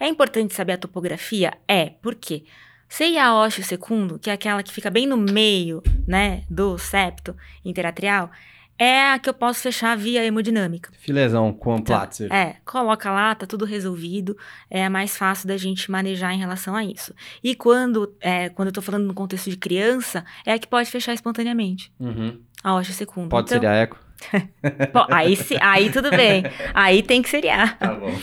É 0.00 0.08
importante 0.08 0.52
saber 0.52 0.72
a 0.72 0.78
topografia? 0.78 1.52
É, 1.68 1.90
por 2.02 2.14
quê? 2.16 2.44
CIA 2.88 3.32
ósseo 3.34 3.64
secundo, 3.64 4.18
que 4.18 4.28
é 4.28 4.32
aquela 4.32 4.62
que 4.62 4.72
fica 4.72 4.90
bem 4.90 5.06
no 5.06 5.16
meio, 5.16 5.82
né, 6.06 6.44
do 6.50 6.76
septo 6.78 7.36
interatrial, 7.64 8.30
é 8.78 9.12
a 9.12 9.18
que 9.18 9.28
eu 9.28 9.34
posso 9.34 9.60
fechar 9.60 9.96
via 9.96 10.24
hemodinâmica. 10.24 10.90
Filezão 10.98 11.52
com 11.52 11.80
Platzer. 11.80 12.30
É, 12.32 12.56
coloca 12.64 13.10
lá, 13.10 13.34
tá 13.34 13.46
tudo 13.46 13.64
resolvido, 13.64 14.36
é 14.70 14.88
mais 14.88 15.16
fácil 15.16 15.48
da 15.48 15.56
gente 15.56 15.90
manejar 15.90 16.32
em 16.34 16.38
relação 16.38 16.74
a 16.76 16.84
isso. 16.84 17.14
E 17.42 17.54
quando, 17.54 18.14
é, 18.20 18.50
quando 18.50 18.68
eu 18.68 18.72
tô 18.72 18.82
falando 18.82 19.06
no 19.06 19.14
contexto 19.14 19.48
de 19.48 19.56
criança, 19.56 20.24
é 20.44 20.52
a 20.52 20.58
que 20.58 20.66
pode 20.68 20.90
fechar 20.90 21.14
espontaneamente, 21.14 21.90
Uhum. 21.98 22.38
a 22.62 22.74
ósseo 22.74 22.92
secunda. 22.92 23.28
Pode 23.30 23.48
então, 23.48 23.60
ser 23.60 23.66
a 23.66 23.74
eco? 23.74 23.98
pô, 24.92 25.04
aí, 25.10 25.36
se- 25.36 25.58
aí 25.60 25.90
tudo 25.90 26.10
bem, 26.10 26.42
aí 26.74 27.02
tem 27.02 27.20
que 27.22 27.28
seriar. 27.28 27.78
Tá 27.78 27.92
bom. 27.94 28.10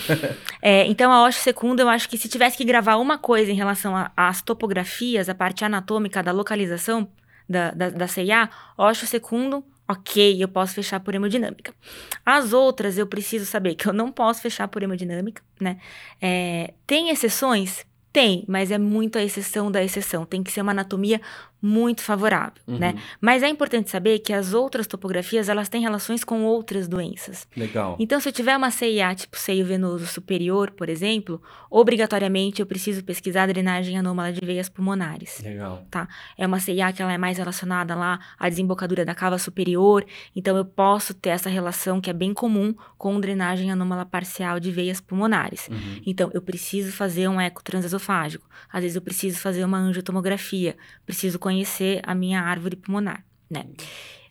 É, 0.65 0.86
então, 0.88 1.12
a 1.12 1.23
ósseo 1.23 1.41
secunda, 1.41 1.84
eu 1.84 1.89
acho 1.89 2.08
que 2.08 2.17
se 2.17 2.29
tivesse 2.29 2.56
que 2.56 2.63
gravar 2.63 2.95
uma 2.95 3.17
coisa 3.17 3.51
em 3.51 3.56
relação 3.56 3.93
às 4.15 4.41
topografias, 4.41 5.27
a 5.27 5.36
parte 5.36 5.65
anatômica 5.65 6.23
da 6.23 6.32
localização 6.32 7.06
da, 7.49 7.71
da, 7.71 7.89
da 7.89 8.08
CIA, 8.08 8.49
ósseo 8.77 9.06
secundo, 9.06 9.62
ok, 9.86 10.41
eu 10.41 10.47
posso 10.47 10.73
fechar 10.75 11.01
por 11.01 11.13
hemodinâmica. 11.13 11.73
As 12.25 12.53
outras, 12.53 12.97
eu 12.97 13.06
preciso 13.06 13.45
saber 13.45 13.75
que 13.75 13.89
eu 13.89 13.91
não 13.91 14.10
posso 14.10 14.41
fechar 14.41 14.69
por 14.69 14.82
hemodinâmica, 14.82 15.43
né? 15.60 15.79
É, 16.21 16.73
tem 16.88 17.10
exceções? 17.10 17.86
Tem, 18.13 18.45
mas 18.47 18.71
é 18.71 18.77
muito 18.77 19.17
a 19.17 19.21
exceção 19.23 19.69
da 19.69 19.84
exceção. 19.84 20.23
Tem 20.25 20.41
que 20.41 20.51
ser 20.51 20.62
uma 20.62 20.71
anatomia 20.71 21.19
muito 21.65 22.02
favorável, 22.02 22.62
uhum. 22.67 22.78
né? 22.78 22.95
Mas 23.21 23.41
é 23.41 23.47
importante 23.47 23.89
saber 23.89 24.19
que 24.19 24.34
as 24.34 24.54
outras 24.54 24.86
topografias, 24.86 25.47
elas 25.47 25.69
têm 25.69 25.82
relações 25.82 26.21
com 26.21 26.43
outras 26.43 26.89
doenças. 26.89 27.47
Legal. 27.56 27.95
Então, 27.97 28.19
se 28.19 28.28
eu 28.28 28.34
tiver 28.34 28.58
uma 28.58 28.69
CIA 28.69 29.15
tipo 29.15 29.38
seio 29.38 29.65
venoso 29.65 30.06
superior, 30.06 30.71
por 30.71 30.89
exemplo, 30.89 31.41
obrigatoriamente 31.71 32.60
eu 32.60 32.65
preciso 32.65 33.02
pesquisar 33.02 33.43
a 33.43 33.47
drenagem 33.47 33.97
anômala 33.97 34.34
de 34.34 34.45
veias 34.45 34.67
pulmonares. 34.67 35.39
Legal. 35.41 35.88
Tá? 35.89 36.06
É 36.38 36.45
uma 36.45 36.60
CIA 36.60 36.91
que 36.91 37.02
ela 37.02 37.13
é 37.13 37.17
mais 37.17 37.38
relacionada 37.38 37.95
lá 37.95 38.19
à 38.38 38.49
desembocadura 38.49 39.06
da 39.06 39.15
cava 39.15 39.38
superior, 39.38 40.06
então 40.36 40.58
eu 40.58 40.65
posso 40.65 41.13
ter 41.13 41.30
essa 41.30 41.49
relação 41.49 42.02
que 42.02 42.10
é 42.10 42.13
bem 42.13 42.34
comum 42.34 42.76
com 42.97 43.17
drenagem 43.21 43.71
anômala 43.71 44.06
parcial 44.06 44.60
de 44.60 44.69
veias 44.69 44.99
pulmonares. 44.99 45.69
Uhum. 45.69 46.02
Então, 46.06 46.30
eu 46.34 46.41
preciso 46.41 46.91
fazer 46.91 47.30
um 47.30 47.39
eco 47.39 47.63
transesofágico. 47.63 48.45
Às 48.71 48.82
vezes 48.82 48.95
eu 48.97 49.02
preciso 49.02 49.39
fazer 49.39 49.63
uma 49.63 49.78
angiotomografia, 49.78 50.76
preciso 51.06 51.39
conhecer 51.39 51.53
conhecer 51.54 52.02
a 52.04 52.16
minha 52.16 52.42
árvore 52.42 52.76
pulmonar, 52.76 53.24
né? 53.50 53.66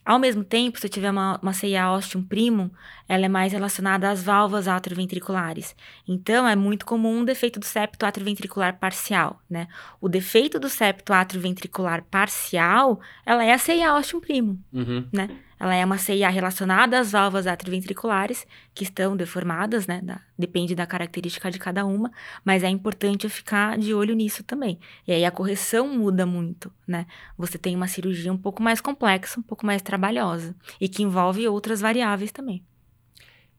Ao 0.04 0.18
mesmo 0.18 0.42
tempo, 0.42 0.80
se 0.80 0.86
eu 0.86 0.90
tiver 0.90 1.12
uma, 1.12 1.38
uma 1.40 1.52
CIA 1.52 1.92
ostium 1.92 2.24
primum, 2.24 2.68
ela 3.08 3.26
é 3.26 3.28
mais 3.28 3.52
relacionada 3.52 4.10
às 4.10 4.20
válvulas 4.20 4.66
atrioventriculares. 4.66 5.76
Então, 6.08 6.46
é 6.48 6.56
muito 6.56 6.84
comum 6.84 7.20
um 7.20 7.24
defeito 7.24 7.60
do 7.60 7.64
septo 7.64 8.04
atrioventricular 8.04 8.76
parcial, 8.80 9.40
né? 9.48 9.68
O 10.00 10.08
defeito 10.08 10.58
do 10.58 10.68
septo 10.68 11.12
atrioventricular 11.12 12.02
parcial, 12.10 13.00
ela 13.24 13.44
é 13.44 13.52
a 13.52 13.58
CIA 13.58 13.94
ostium 13.94 14.20
primum, 14.20 14.58
uhum. 14.72 15.06
né? 15.12 15.28
Ela 15.62 15.76
é 15.76 15.84
uma 15.84 15.96
CIA 15.96 16.28
relacionada 16.28 16.98
às 16.98 17.12
válvulas 17.12 17.46
atrioventriculares, 17.46 18.44
que 18.74 18.82
estão 18.82 19.16
deformadas, 19.16 19.86
né? 19.86 20.00
Da, 20.02 20.20
depende 20.36 20.74
da 20.74 20.84
característica 20.84 21.52
de 21.52 21.58
cada 21.60 21.86
uma, 21.86 22.10
mas 22.44 22.64
é 22.64 22.68
importante 22.68 23.28
ficar 23.28 23.78
de 23.78 23.94
olho 23.94 24.12
nisso 24.12 24.42
também. 24.42 24.80
E 25.06 25.12
aí 25.12 25.24
a 25.24 25.30
correção 25.30 25.86
muda 25.86 26.26
muito, 26.26 26.72
né? 26.84 27.06
Você 27.38 27.58
tem 27.58 27.76
uma 27.76 27.86
cirurgia 27.86 28.32
um 28.32 28.36
pouco 28.36 28.60
mais 28.60 28.80
complexa, 28.80 29.38
um 29.38 29.42
pouco 29.42 29.64
mais 29.64 29.80
trabalhosa, 29.80 30.52
e 30.80 30.88
que 30.88 31.04
envolve 31.04 31.46
outras 31.46 31.80
variáveis 31.80 32.32
também. 32.32 32.64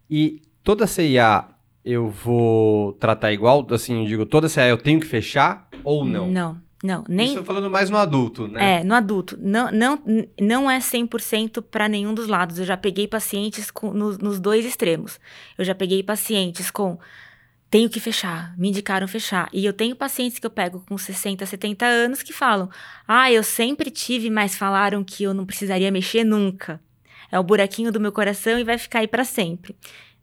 E 0.10 0.42
toda 0.62 0.86
CIA 0.86 1.48
eu 1.86 2.10
vou 2.10 2.92
tratar 2.94 3.32
igual? 3.32 3.66
Assim, 3.72 4.02
eu 4.02 4.06
digo, 4.06 4.26
toda 4.26 4.50
CIA 4.50 4.68
eu 4.68 4.78
tenho 4.78 5.00
que 5.00 5.08
fechar 5.08 5.70
ou 5.86 6.04
não? 6.04 6.30
Não. 6.30 6.63
Não, 6.84 7.06
nem. 7.08 7.34
Isso 7.34 7.46
falando 7.46 7.70
mais 7.70 7.90
no 7.90 7.96
adulto, 7.96 8.46
né? 8.46 8.82
É, 8.82 8.84
no 8.84 8.94
adulto. 8.94 9.38
Não, 9.40 9.72
não, 9.72 10.04
não 10.38 10.70
é 10.70 10.80
100% 10.80 11.62
para 11.62 11.88
nenhum 11.88 12.14
dos 12.14 12.28
lados. 12.28 12.60
Eu 12.60 12.66
já 12.66 12.76
peguei 12.76 13.08
pacientes 13.08 13.72
com, 13.72 13.94
no, 13.94 14.18
nos 14.18 14.38
dois 14.38 14.66
extremos. 14.66 15.18
Eu 15.58 15.64
já 15.64 15.74
peguei 15.74 16.04
pacientes 16.04 16.70
com. 16.70 17.00
Tenho 17.70 17.90
que 17.90 18.02
fechar, 18.02 18.54
me 18.58 18.68
indicaram 18.68 19.08
fechar. 19.08 19.50
E 19.54 19.66
eu 19.66 19.72
tenho 19.72 19.96
pacientes 19.96 20.38
que 20.40 20.46
eu 20.46 20.52
pego 20.52 20.84
com 20.88 20.98
60, 20.98 21.46
70 21.46 21.86
anos 21.86 22.22
que 22.22 22.34
falam: 22.34 22.70
Ah, 23.08 23.32
eu 23.32 23.44
sempre 23.44 23.90
tive, 23.90 24.30
mas 24.30 24.58
falaram 24.58 25.06
que 25.06 25.24
eu 25.24 25.34
não 25.34 25.46
precisaria 25.46 25.90
mexer 25.90 26.26
nunca. 26.26 26.82
É 27.32 27.40
o 27.40 27.44
buraquinho 27.44 27.94
do 27.94 28.00
meu 28.00 28.12
coração 28.12 28.60
e 28.60 28.64
vai 28.66 28.78
ficar 28.78 29.00
aí 29.00 29.08
para 29.08 29.24
sempre. 29.24 29.74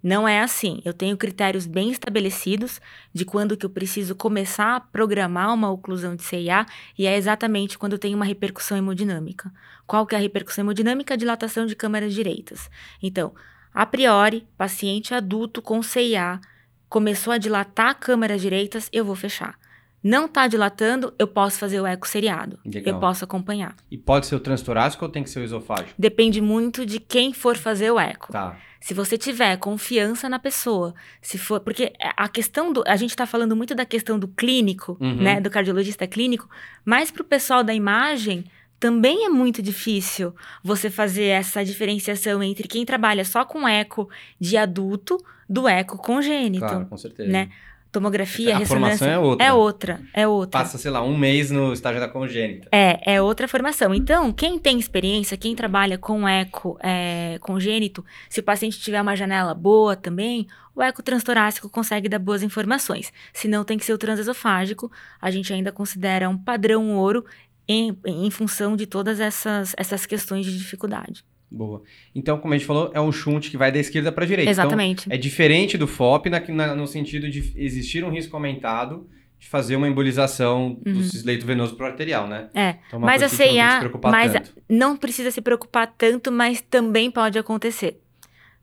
Não 0.03 0.27
é 0.27 0.41
assim. 0.41 0.81
Eu 0.85 0.95
tenho 0.95 1.17
critérios 1.17 1.67
bem 1.67 1.91
estabelecidos 1.91 2.81
de 3.13 3.25
quando 3.25 3.57
que 3.57 3.67
eu 3.67 3.71
preciso 3.71 4.15
começar 4.15 4.77
a 4.77 4.81
programar 4.81 5.53
uma 5.53 5.71
oclusão 5.71 6.17
de 6.17 6.23
CIA 6.23 6.67
e 6.99 7.07
é 7.07 7.17
exatamente 7.17 7.77
quando 7.77 7.99
tenho 7.99 8.17
uma 8.17 8.25
repercussão 8.25 8.79
hemodinâmica. 8.79 9.53
Qual 9.87 10.07
que 10.07 10.15
é 10.15 10.19
a 10.19 10.21
repercussão 10.21 10.65
hemodinâmica? 10.65 11.17
Dilatação 11.17 11.67
de 11.67 11.77
câmaras 11.77 12.15
direitas. 12.15 12.71
Então, 13.03 13.35
a 13.75 13.85
priori, 13.85 14.47
paciente 14.57 15.15
adulto 15.15 15.61
com 15.61 15.83
CIA 15.83 16.41
começou 16.89 17.33
a 17.33 17.39
dilatar 17.39 17.99
câmaras 17.99 18.41
direitas, 18.41 18.89
eu 18.93 19.05
vou 19.05 19.15
fechar. 19.15 19.60
Não 20.03 20.25
está 20.25 20.47
dilatando, 20.47 21.13
eu 21.19 21.27
posso 21.27 21.59
fazer 21.59 21.81
o 21.81 21.87
eco 21.87 22.09
seriado. 22.09 22.59
Legal. 22.65 22.95
Eu 22.95 23.01
posso 23.01 23.25
acompanhar. 23.25 23.77
E 23.91 23.99
pode 23.99 24.27
ser 24.27 24.35
o 24.35 24.41
transtorácico 24.41 25.05
ou 25.05 25.11
tem 25.11 25.23
que 25.23 25.29
ser 25.29 25.41
o 25.41 25.45
esofágico? 25.45 25.93
Depende 25.99 26.41
muito 26.41 26.87
de 26.87 26.99
quem 26.99 27.33
for 27.35 27.57
fazer 27.57 27.91
o 27.91 28.01
eco. 28.01 28.33
Tá. 28.33 28.57
Se 28.81 28.95
você 28.95 29.19
tiver 29.19 29.59
confiança 29.59 30.27
na 30.27 30.39
pessoa, 30.39 30.95
se 31.21 31.37
for. 31.37 31.61
Porque 31.61 31.93
a 32.17 32.29
questão 32.29 32.73
do. 32.73 32.83
A 32.87 32.97
gente 32.97 33.11
está 33.11 33.27
falando 33.27 33.55
muito 33.55 33.75
da 33.75 33.85
questão 33.85 34.19
do 34.19 34.27
clínico, 34.27 34.97
uhum. 34.99 35.17
né? 35.17 35.39
Do 35.39 35.51
cardiologista 35.51 36.07
clínico, 36.07 36.49
mas 36.83 37.11
para 37.11 37.23
o 37.23 37.25
pessoal 37.25 37.63
da 37.63 37.75
imagem. 37.75 38.45
Também 38.79 39.27
é 39.27 39.29
muito 39.29 39.61
difícil 39.61 40.35
você 40.65 40.89
fazer 40.89 41.25
essa 41.25 41.63
diferenciação 41.63 42.43
entre 42.43 42.67
quem 42.67 42.87
trabalha 42.87 43.27
só 43.27 43.45
com 43.45 43.69
eco 43.69 44.09
de 44.41 44.57
adulto 44.57 45.23
do 45.47 45.69
eco 45.69 45.99
congênito. 45.99 46.65
Claro, 46.65 46.87
com 46.87 46.97
certeza. 46.97 47.29
Né? 47.29 47.51
Tomografia, 47.91 48.55
a 48.55 48.59
ressonância. 48.59 48.99
formação 48.99 49.09
é 49.09 49.19
outra. 49.19 49.47
É 49.47 49.53
outra, 49.53 50.01
é 50.15 50.29
outra. 50.29 50.61
Passa, 50.61 50.79
sei 50.79 50.91
lá, 50.91 51.03
um 51.03 51.17
mês 51.17 51.51
no 51.51 51.73
estágio 51.73 52.01
da 52.01 52.09
congênita. 52.09 52.69
É, 52.73 53.15
é 53.15 53.23
outra 53.23 53.49
formação. 53.49 53.95
Então, 53.95 54.33
quem 54.33 54.59
tem 54.59 54.79
experiência, 54.79 55.37
quem 55.37 55.55
trabalha 55.55 55.99
com 55.99 56.27
eco 56.27 56.79
é, 56.83 57.39
congênito, 57.41 58.05
se 58.29 58.41
o 58.41 58.43
paciente 58.43 58.79
tiver 58.79 59.01
uma 59.01 59.17
janela 59.17 59.55
boa 59.55 59.97
também, 59.97 60.47
o 60.75 60.83
eco 60.83 61.03
transtorácico 61.03 61.69
consegue 61.69 62.09
dar 62.09 62.19
boas 62.19 62.43
informações. 62.43 63.13
Se 63.33 63.49
não, 63.49 63.65
tem 63.65 63.77
que 63.77 63.85
ser 63.85 63.93
o 63.93 63.99
transesofágico. 63.99 64.91
A 65.21 65.31
gente 65.31 65.53
ainda 65.53 65.73
considera 65.73 66.29
um 66.29 66.39
padrão 66.39 66.97
ouro 66.97 67.25
em, 67.67 67.97
em 68.07 68.31
função 68.31 68.77
de 68.77 68.87
todas 68.87 69.21
essas, 69.21 69.75
essas 69.77 70.07
questões 70.07 70.47
de 70.47 70.57
dificuldade. 70.57 71.25
Boa. 71.51 71.83
Então, 72.15 72.39
como 72.39 72.55
a 72.55 72.57
gente 72.57 72.67
falou, 72.67 72.91
é 72.95 73.01
um 73.01 73.11
shunt 73.11 73.51
que 73.51 73.57
vai 73.57 73.73
da 73.73 73.79
esquerda 73.79 74.13
para 74.13 74.25
a 74.25 74.27
direita. 74.27 74.51
Exatamente. 74.51 75.07
Então, 75.07 75.15
é 75.15 75.19
diferente 75.19 75.77
do 75.77 75.87
FOP 75.87 76.31
na, 76.31 76.41
na, 76.41 76.75
no 76.75 76.87
sentido 76.87 77.29
de 77.29 77.53
existir 77.57 78.05
um 78.05 78.11
risco 78.11 78.37
aumentado 78.37 79.09
de 79.41 79.49
fazer 79.49 79.75
uma 79.75 79.89
embolização 79.89 80.79
uhum. 80.87 80.93
do 80.93 81.03
cisleito 81.03 81.47
venoso 81.47 81.75
pro 81.75 81.87
arterial, 81.87 82.29
né? 82.29 82.51
É. 82.55 82.77
Então, 82.87 83.01
mas 83.01 83.23
a 83.23 83.29
CIA, 83.29 83.81
não 83.83 84.11
mas 84.11 84.33
tanto. 84.33 84.53
não 84.69 84.97
precisa 84.97 85.31
se 85.31 85.41
preocupar 85.41 85.93
tanto, 85.97 86.31
mas 86.31 86.61
também 86.61 87.11
pode 87.11 87.39
acontecer. 87.39 87.99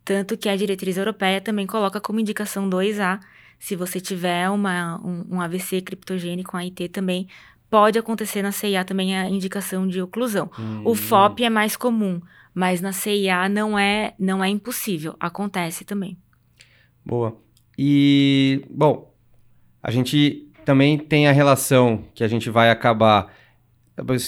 Tanto 0.06 0.38
que 0.38 0.47
a 0.47 0.56
diretriz 0.56 0.95
europeia 0.95 1.41
também 1.41 1.65
coloca 1.65 2.00
como 2.00 2.19
indicação 2.19 2.69
2A, 2.69 3.19
se 3.60 3.76
você 3.76 4.00
tiver 4.00 4.50
uma, 4.50 5.02
um, 5.04 5.26
um 5.32 5.41
AVC 5.41 5.82
criptogênico, 5.82 6.56
um 6.56 6.60
AIT 6.60 6.89
também, 6.89 7.28
pode 7.69 7.97
acontecer 7.97 8.41
na 8.41 8.52
CIA 8.52 8.86
também 8.86 9.17
a 9.17 9.28
indicação 9.28 9.88
de 9.88 10.02
oclusão. 10.02 10.50
Hum. 10.58 10.84
O 10.86 10.95
FOP 10.95 11.43
é 11.43 11.50
mais 11.50 11.76
comum, 11.76 12.21
mas 12.58 12.82
na 12.82 12.91
CIA 12.91 13.48
não 13.48 13.78
é, 13.78 14.15
não 14.17 14.43
é 14.43 14.50
impossível, 14.50 15.15
acontece 15.20 15.86
também. 15.86 16.17
Boa. 17.06 17.38
E, 17.78 18.63
bom, 18.67 19.13
a 19.84 19.91
gente 19.91 20.50
também 20.65 20.98
tem 20.98 21.28
a 21.28 21.32
relação 21.32 22.06
que 22.15 22.24
a 22.24 22.28
gente 22.28 22.50
vai 22.50 22.72
acabar. 22.72 23.32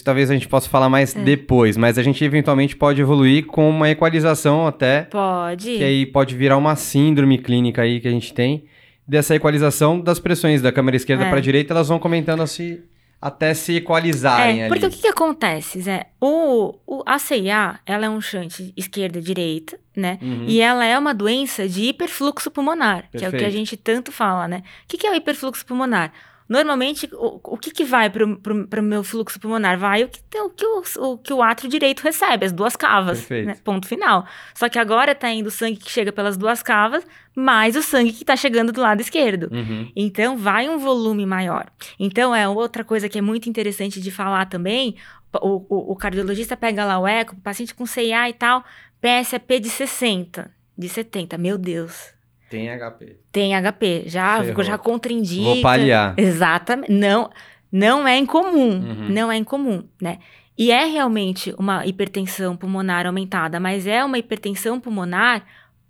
Talvez 0.05 0.29
a 0.29 0.35
gente 0.35 0.47
possa 0.47 0.69
falar 0.69 0.89
mais 0.89 1.15
é. 1.15 1.23
depois, 1.23 1.75
mas 1.75 1.97
a 1.97 2.03
gente 2.03 2.23
eventualmente 2.23 2.75
pode 2.75 3.01
evoluir 3.01 3.47
com 3.47 3.67
uma 3.67 3.89
equalização 3.89 4.67
até. 4.67 5.05
Pode. 5.05 5.77
Que 5.77 5.83
aí 5.83 6.05
pode 6.05 6.35
virar 6.35 6.57
uma 6.57 6.75
síndrome 6.75 7.39
clínica 7.39 7.81
aí 7.81 7.99
que 7.99 8.07
a 8.07 8.11
gente 8.11 8.31
tem. 8.31 8.65
Dessa 9.07 9.33
equalização 9.33 9.99
das 9.99 10.19
pressões 10.19 10.61
da 10.61 10.71
câmera 10.71 10.97
esquerda 10.97 11.23
é. 11.23 11.29
para 11.29 11.39
a 11.39 11.41
direita, 11.41 11.73
elas 11.73 11.87
vão 11.87 11.97
comentando 11.97 12.43
assim 12.43 12.79
até 13.21 13.53
se 13.53 13.75
equalizarem 13.75 14.61
é, 14.61 14.65
ali. 14.65 14.69
Porque 14.69 14.85
o 14.85 14.89
que, 14.89 15.01
que 15.01 15.07
acontece, 15.07 15.81
Zé? 15.81 16.07
O, 16.21 16.75
o, 16.87 17.03
a 17.05 17.19
CIA, 17.19 17.79
ela 17.85 18.05
é 18.05 18.09
um 18.09 18.21
chante 18.21 18.73
esquerda-direita, 18.77 19.77
né? 19.95 20.17
Uhum. 20.21 20.45
E 20.47 20.61
ela 20.61 20.85
é 20.85 20.97
uma 20.97 21.13
doença 21.13 21.67
de 21.67 21.83
hiperfluxo 21.85 22.49
pulmonar, 22.49 23.09
Perfeito. 23.11 23.19
que 23.19 23.25
é 23.25 23.29
o 23.29 23.31
que 23.31 23.45
a 23.45 23.49
gente 23.49 23.75
tanto 23.75 24.11
fala, 24.11 24.47
né? 24.47 24.63
O 24.85 24.87
que, 24.87 24.97
que 24.97 25.05
é 25.05 25.11
o 25.11 25.15
hiperfluxo 25.15 25.65
pulmonar? 25.65 26.13
Normalmente, 26.49 27.07
o, 27.13 27.39
o 27.43 27.57
que, 27.57 27.69
que 27.69 27.83
vai 27.83 28.09
para 28.09 28.25
o 28.25 28.83
meu 28.83 29.03
fluxo 29.03 29.39
pulmonar? 29.39 29.77
Vai 29.77 30.03
o 30.03 30.09
que, 30.09 30.19
o, 30.39 30.49
que 30.49 30.65
o, 30.65 30.83
o, 30.97 31.17
que 31.19 31.31
o 31.31 31.43
átrio 31.43 31.69
direito 31.69 32.01
recebe, 32.01 32.43
as 32.43 32.51
duas 32.51 32.75
cavas. 32.75 33.29
Né? 33.29 33.55
Ponto 33.63 33.87
final. 33.87 34.25
Só 34.55 34.67
que 34.67 34.79
agora 34.79 35.11
está 35.11 35.29
indo 35.29 35.45
o 35.45 35.51
sangue 35.51 35.77
que 35.77 35.91
chega 35.91 36.11
pelas 36.11 36.37
duas 36.37 36.63
cavas, 36.63 37.05
mais 37.35 37.75
o 37.75 37.83
sangue 37.83 38.11
que 38.11 38.23
está 38.23 38.35
chegando 38.35 38.71
do 38.71 38.81
lado 38.81 38.99
esquerdo. 38.99 39.47
Uhum. 39.51 39.91
Então, 39.95 40.35
vai 40.35 40.67
um 40.67 40.79
volume 40.79 41.23
maior. 41.23 41.67
Então, 41.99 42.33
é 42.33 42.49
outra 42.49 42.83
coisa 42.83 43.07
que 43.07 43.19
é 43.19 43.21
muito 43.21 43.47
interessante 43.47 44.01
de 44.01 44.09
falar 44.09 44.47
também. 44.47 44.95
O, 45.31 45.63
o, 45.69 45.91
o 45.91 45.95
cardiologista 45.95 46.57
pega 46.57 46.83
lá 46.83 46.97
o 46.97 47.07
eco, 47.07 47.35
paciente 47.41 47.75
com 47.75 47.85
CIA 47.85 48.27
e 48.27 48.33
tal, 48.33 48.65
PSAP 48.99 49.59
de 49.59 49.69
60, 49.69 50.51
de 50.75 50.89
70. 50.89 51.37
Meu 51.37 51.59
Deus, 51.59 52.11
tem 52.49 52.67
HP. 52.69 53.17
Tem 53.31 53.53
HP. 53.55 54.03
Já, 54.07 54.43
Ferrou. 54.43 54.63
já 54.63 54.77
contraindica. 54.77 55.43
Vou 55.43 55.61
paliar. 55.61 56.15
Exatamente. 56.17 56.91
Não, 56.91 57.29
não 57.71 58.07
é 58.07 58.17
incomum. 58.17 58.71
Uhum. 58.71 59.09
Não 59.09 59.31
é 59.31 59.37
incomum, 59.37 59.83
né? 60.01 60.17
E 60.57 60.71
é 60.71 60.83
realmente 60.85 61.55
uma 61.57 61.85
hipertensão 61.85 62.57
pulmonar 62.57 63.05
aumentada, 63.05 63.59
mas 63.59 63.87
é 63.87 64.03
uma 64.03 64.17
hipertensão 64.17 64.79
pulmonar 64.79 65.45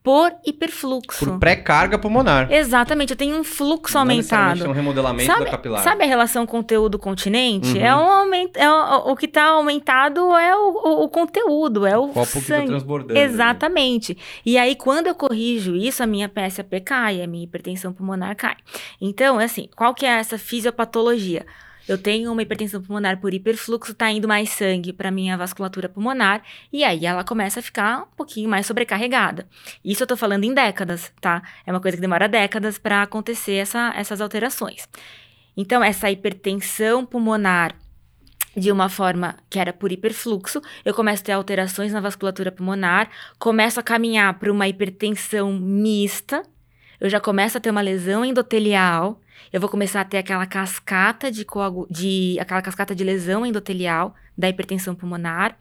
por 0.10 0.34
hiperfluxo. 0.44 1.24
Por 1.24 1.38
pré-carga 1.38 2.00
pulmonar. 2.00 2.52
Exatamente, 2.52 3.12
eu 3.12 3.16
tenho 3.16 3.38
um 3.38 3.44
fluxo 3.44 3.94
Não 3.94 4.02
aumentado. 4.02 4.66
É 4.66 4.68
um 4.68 4.72
remodelamento 4.72 5.32
sabe, 5.32 5.46
da 5.46 5.52
capilar. 5.52 5.84
Sabe 5.84 6.04
a 6.04 6.08
relação 6.08 6.48
conteúdo-continente? 6.48 7.78
Uhum. 7.78 7.86
É 7.86 7.96
um 7.96 8.10
aumento, 8.12 8.58
é 8.58 8.68
o, 8.68 9.12
o 9.12 9.16
que 9.16 9.28
está 9.28 9.50
aumentado 9.50 10.36
é 10.36 10.56
o, 10.56 10.70
o, 10.72 11.04
o, 11.04 11.10
conteúdo, 11.10 11.86
é 11.86 11.96
o, 11.96 12.06
o 12.06 12.08
copo 12.08 12.26
sangue. 12.26 12.42
que 12.42 12.52
está 12.54 12.66
transbordando. 12.66 13.20
Exatamente. 13.20 14.18
E 14.44 14.58
aí, 14.58 14.76
quando 14.76 15.06
eu 15.06 15.14
corrijo 15.14 15.76
isso, 15.76 16.02
a 16.02 16.08
minha 16.08 16.28
PSAP 16.28 16.82
cai, 16.84 17.22
a 17.22 17.28
minha 17.28 17.44
hipertensão 17.44 17.94
pulmonar 17.94 18.36
cai. 18.36 18.56
Então, 19.00 19.40
é 19.40 19.46
assim, 19.46 19.70
qual 19.76 19.94
que 19.94 20.08
é 20.08 20.10
essa 20.10 20.40
fisiopatologia? 20.40 21.46
Eu 21.90 21.98
tenho 21.98 22.32
uma 22.32 22.44
hipertensão 22.44 22.82
pulmonar 22.82 23.20
por 23.20 23.34
hiperfluxo, 23.34 23.96
tá 23.96 24.12
indo 24.12 24.28
mais 24.28 24.52
sangue 24.52 24.94
para 24.94 25.10
minha 25.10 25.36
vasculatura 25.36 25.90
pulmonar, 25.90 26.44
e 26.72 26.84
aí 26.84 27.04
ela 27.04 27.24
começa 27.24 27.60
a 27.60 27.64
ficar 27.64 28.04
um 28.04 28.16
pouquinho 28.16 28.48
mais 28.48 28.68
sobrecarregada. 28.68 29.48
Isso 29.84 30.04
eu 30.04 30.08
tô 30.08 30.16
falando 30.16 30.44
em 30.44 30.54
décadas, 30.54 31.12
tá? 31.20 31.42
É 31.66 31.72
uma 31.72 31.82
coisa 31.82 31.98
que 31.98 32.02
demora 32.02 32.30
décadas 32.30 32.78
para 32.78 33.02
acontecer 33.02 33.54
essa, 33.54 33.92
essas 33.96 34.22
alterações. 34.22 34.88
Então, 35.58 35.84
essa 35.84 36.12
hipertensão 36.12 37.04
pulmonar 37.04 37.76
de 38.56 38.72
uma 38.72 38.88
forma 38.88 39.36
que 39.50 39.58
era 39.58 39.74
por 39.74 39.92
hiperfluxo, 39.92 40.62
eu 40.86 40.94
começo 40.94 41.24
a 41.24 41.26
ter 41.26 41.32
alterações 41.32 41.92
na 41.92 42.00
vasculatura 42.00 42.52
pulmonar, 42.52 43.10
começo 43.40 43.80
a 43.80 43.84
caminhar 43.84 44.38
para 44.38 44.52
uma 44.52 44.68
hipertensão 44.68 45.54
mista, 45.54 46.44
eu 47.00 47.10
já 47.10 47.20
começo 47.20 47.58
a 47.58 47.62
ter 47.62 47.72
uma 47.72 47.82
lesão 47.82 48.24
endotelial, 48.24 49.20
eu 49.52 49.60
vou 49.60 49.70
começar 49.70 50.02
a 50.02 50.06
ter 50.06 50.18
aquela 50.18 50.46
cascata 50.46 51.32
de, 51.32 51.44
coagu 51.44 51.88
de 51.90 52.38
aquela 52.40 52.62
cascata 52.62 52.96
de 52.96 53.04
lesão 53.04 53.46
endotelial 53.46 54.16
da 54.38 54.50
hipertensão 54.50 54.96
pulmonar. 54.96 55.58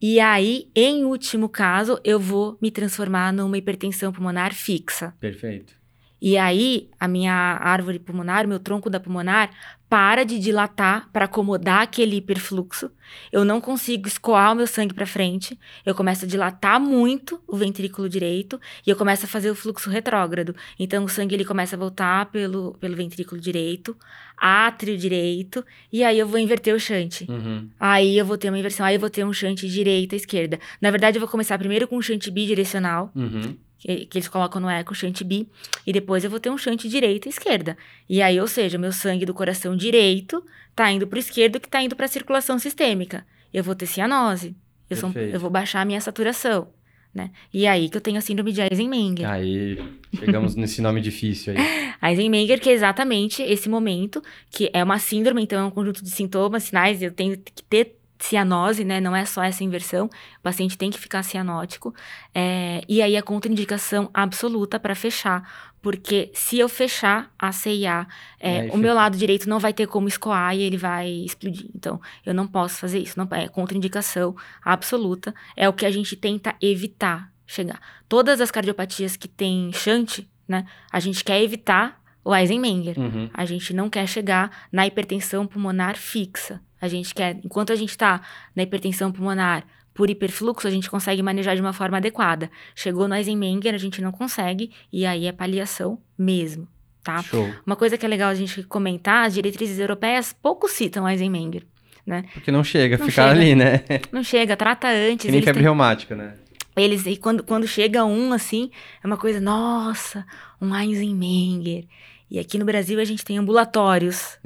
E 0.00 0.20
aí, 0.20 0.70
em 0.74 1.04
último 1.04 1.48
caso, 1.48 2.00
eu 2.04 2.20
vou 2.20 2.56
me 2.62 2.70
transformar 2.70 3.32
numa 3.32 3.58
hipertensão 3.58 4.12
pulmonar 4.12 4.54
fixa. 4.54 5.14
Perfeito. 5.18 5.77
E 6.20 6.36
aí, 6.36 6.88
a 6.98 7.06
minha 7.06 7.32
árvore 7.32 7.98
pulmonar, 7.98 8.46
meu 8.46 8.58
tronco 8.58 8.90
da 8.90 8.98
pulmonar, 8.98 9.50
para 9.88 10.24
de 10.24 10.38
dilatar 10.38 11.08
para 11.12 11.24
acomodar 11.24 11.82
aquele 11.82 12.16
hiperfluxo. 12.16 12.90
Eu 13.32 13.44
não 13.44 13.60
consigo 13.60 14.06
escoar 14.06 14.52
o 14.52 14.54
meu 14.54 14.66
sangue 14.66 14.92
para 14.92 15.06
frente. 15.06 15.58
Eu 15.86 15.94
começo 15.94 16.26
a 16.26 16.28
dilatar 16.28 16.78
muito 16.78 17.40
o 17.46 17.56
ventrículo 17.56 18.08
direito 18.08 18.60
e 18.86 18.90
eu 18.90 18.96
começo 18.96 19.24
a 19.24 19.28
fazer 19.28 19.50
o 19.50 19.54
fluxo 19.54 19.88
retrógrado. 19.88 20.54
Então, 20.78 21.04
o 21.04 21.08
sangue 21.08 21.34
ele 21.34 21.44
começa 21.44 21.74
a 21.74 21.78
voltar 21.78 22.26
pelo, 22.26 22.74
pelo 22.74 22.96
ventrículo 22.96 23.40
direito, 23.40 23.96
átrio 24.36 24.98
direito, 24.98 25.64
e 25.90 26.04
aí 26.04 26.18
eu 26.18 26.26
vou 26.26 26.38
inverter 26.38 26.74
o 26.74 26.80
shunt. 26.80 27.22
Uhum. 27.22 27.70
Aí 27.80 28.18
eu 28.18 28.26
vou 28.26 28.36
ter 28.36 28.50
uma 28.50 28.58
inversão, 28.58 28.84
aí 28.84 28.96
eu 28.96 29.00
vou 29.00 29.10
ter 29.10 29.24
um 29.24 29.32
shunt 29.32 29.66
direita 29.66 30.14
esquerda. 30.14 30.58
Na 30.82 30.90
verdade, 30.90 31.16
eu 31.16 31.20
vou 31.20 31.28
começar 31.28 31.56
primeiro 31.58 31.88
com 31.88 31.96
um 31.96 32.02
shunt 32.02 32.28
bidirecional. 32.30 33.10
Uhum 33.14 33.56
que, 33.78 34.06
que 34.06 34.18
eles 34.18 34.28
colocam 34.28 34.60
no 34.60 34.68
eco, 34.68 34.94
shunt 34.94 35.22
bi, 35.22 35.48
e 35.86 35.92
depois 35.92 36.24
eu 36.24 36.30
vou 36.30 36.40
ter 36.40 36.50
um 36.50 36.58
shunt 36.58 36.88
direita 36.88 37.28
e 37.28 37.30
esquerda. 37.30 37.76
E 38.08 38.20
aí, 38.20 38.40
ou 38.40 38.48
seja, 38.48 38.76
meu 38.76 38.92
sangue 38.92 39.24
do 39.24 39.32
coração 39.32 39.76
direito 39.76 40.44
tá 40.74 40.90
indo 40.90 41.06
pro 41.06 41.18
esquerdo 41.18 41.60
que 41.60 41.68
tá 41.68 41.82
indo 41.82 41.96
pra 41.96 42.08
circulação 42.08 42.58
sistêmica. 42.58 43.26
Eu 43.52 43.64
vou 43.64 43.74
ter 43.74 43.86
cianose. 43.86 44.56
Eu, 44.90 44.96
sou, 44.96 45.12
eu 45.12 45.38
vou 45.38 45.50
baixar 45.50 45.80
a 45.80 45.84
minha 45.84 46.00
saturação. 46.00 46.68
Né? 47.14 47.30
E 47.52 47.66
aí 47.66 47.88
que 47.88 47.96
eu 47.96 48.00
tenho 48.00 48.18
a 48.18 48.20
síndrome 48.20 48.52
de 48.52 48.60
Eisenmenger. 48.60 49.28
Aí, 49.28 49.78
chegamos 50.18 50.54
nesse 50.54 50.82
nome 50.82 51.00
difícil 51.00 51.54
aí. 51.56 51.88
Eisenmenger, 52.10 52.60
que 52.60 52.68
é 52.68 52.72
exatamente 52.72 53.42
esse 53.42 53.68
momento, 53.68 54.22
que 54.50 54.70
é 54.72 54.84
uma 54.84 54.98
síndrome, 54.98 55.42
então 55.42 55.58
é 55.58 55.64
um 55.64 55.70
conjunto 55.70 56.02
de 56.02 56.10
sintomas, 56.10 56.64
sinais, 56.64 57.02
eu 57.02 57.10
tenho 57.10 57.36
que 57.36 57.62
ter 57.64 57.97
cianose, 58.18 58.84
né? 58.84 59.00
Não 59.00 59.14
é 59.14 59.24
só 59.24 59.42
essa 59.42 59.62
inversão. 59.62 60.06
O 60.06 60.42
paciente 60.42 60.76
tem 60.76 60.90
que 60.90 60.98
ficar 60.98 61.22
cianótico. 61.22 61.94
É, 62.34 62.82
e 62.88 63.00
aí 63.00 63.16
a 63.16 63.22
contraindicação 63.22 64.10
absoluta 64.12 64.78
para 64.80 64.94
fechar. 64.94 65.70
Porque 65.80 66.30
se 66.34 66.58
eu 66.58 66.68
fechar 66.68 67.32
a 67.38 67.52
CIA, 67.52 68.06
é, 68.40 68.62
o 68.62 68.64
fica... 68.64 68.76
meu 68.78 68.94
lado 68.94 69.16
direito 69.16 69.48
não 69.48 69.60
vai 69.60 69.72
ter 69.72 69.86
como 69.86 70.08
escoar 70.08 70.54
e 70.56 70.62
ele 70.62 70.76
vai 70.76 71.08
explodir. 71.08 71.70
Então, 71.74 72.00
eu 72.26 72.34
não 72.34 72.46
posso 72.46 72.78
fazer 72.78 72.98
isso. 72.98 73.18
Não, 73.18 73.28
é 73.30 73.48
contraindicação 73.48 74.34
absoluta. 74.62 75.34
É 75.56 75.68
o 75.68 75.72
que 75.72 75.86
a 75.86 75.90
gente 75.90 76.16
tenta 76.16 76.54
evitar 76.60 77.32
chegar. 77.46 77.80
Todas 78.08 78.40
as 78.40 78.50
cardiopatias 78.50 79.16
que 79.16 79.28
tem 79.28 79.72
shunt, 79.72 80.26
né? 80.46 80.66
A 80.90 80.98
gente 80.98 81.22
quer 81.22 81.40
evitar 81.42 82.00
o 82.24 82.34
Eisenmenger. 82.34 82.98
Uhum. 82.98 83.30
A 83.32 83.44
gente 83.44 83.72
não 83.72 83.88
quer 83.88 84.06
chegar 84.06 84.66
na 84.70 84.86
hipertensão 84.86 85.46
pulmonar 85.46 85.96
fixa. 85.96 86.60
A 86.80 86.88
gente 86.88 87.14
quer, 87.14 87.38
enquanto 87.44 87.72
a 87.72 87.76
gente 87.76 87.90
está 87.90 88.20
na 88.54 88.62
hipertensão 88.62 89.10
pulmonar 89.10 89.64
por 89.98 90.08
hiperfluxo, 90.08 90.68
a 90.68 90.70
gente 90.70 90.88
consegue 90.88 91.22
manejar 91.22 91.56
de 91.56 91.60
uma 91.60 91.72
forma 91.72 91.96
adequada. 91.96 92.48
Chegou 92.74 93.08
no 93.08 93.16
Eisenmenger, 93.16 93.74
a 93.74 93.78
gente 93.78 94.00
não 94.00 94.12
consegue, 94.12 94.70
e 94.92 95.04
aí 95.04 95.26
é 95.26 95.32
paliação 95.32 95.98
mesmo, 96.16 96.68
tá? 97.02 97.20
Show. 97.22 97.52
Uma 97.66 97.74
coisa 97.74 97.98
que 97.98 98.06
é 98.06 98.08
legal 98.08 98.30
a 98.30 98.34
gente 98.34 98.62
comentar, 98.62 99.26
as 99.26 99.34
diretrizes 99.34 99.78
europeias 99.80 100.32
pouco 100.32 100.68
citam 100.68 101.08
Eisenmenger, 101.08 101.64
né? 102.06 102.24
Porque 102.32 102.52
não 102.52 102.62
chega, 102.62 102.96
não 102.96 103.06
ficar 103.06 103.30
chega. 103.30 103.40
ali, 103.40 103.54
né? 103.56 103.82
Não 104.12 104.22
chega, 104.22 104.56
trata 104.56 104.86
antes. 104.88 105.26
Que 105.26 105.32
nem 105.32 105.42
febre 105.42 105.54
têm... 105.54 105.62
reumática, 105.64 106.14
né? 106.14 106.34
Eles, 106.76 107.04
e 107.06 107.16
quando, 107.16 107.42
quando 107.42 107.66
chega 107.66 108.04
um, 108.04 108.32
assim, 108.32 108.70
é 109.02 109.06
uma 109.06 109.16
coisa, 109.16 109.40
nossa, 109.40 110.24
um 110.60 110.72
Eisenmenger. 110.76 111.86
E 112.30 112.38
aqui 112.38 112.56
no 112.56 112.64
Brasil 112.64 113.00
a 113.00 113.04
gente 113.04 113.24
tem 113.24 113.38
ambulatórios 113.38 114.38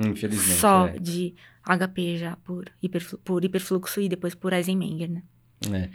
só 0.59 0.87
é. 0.87 0.99
de 0.99 1.35
HP 1.65 2.17
já 2.19 2.37
por, 2.45 2.65
hiperflu 2.83 3.19
por 3.19 3.45
hiperfluxo 3.45 4.01
e 4.01 4.09
depois 4.09 4.35
por 4.35 4.53
Eisenmenger, 4.53 5.11
né? 5.11 5.23
É. 5.73 5.89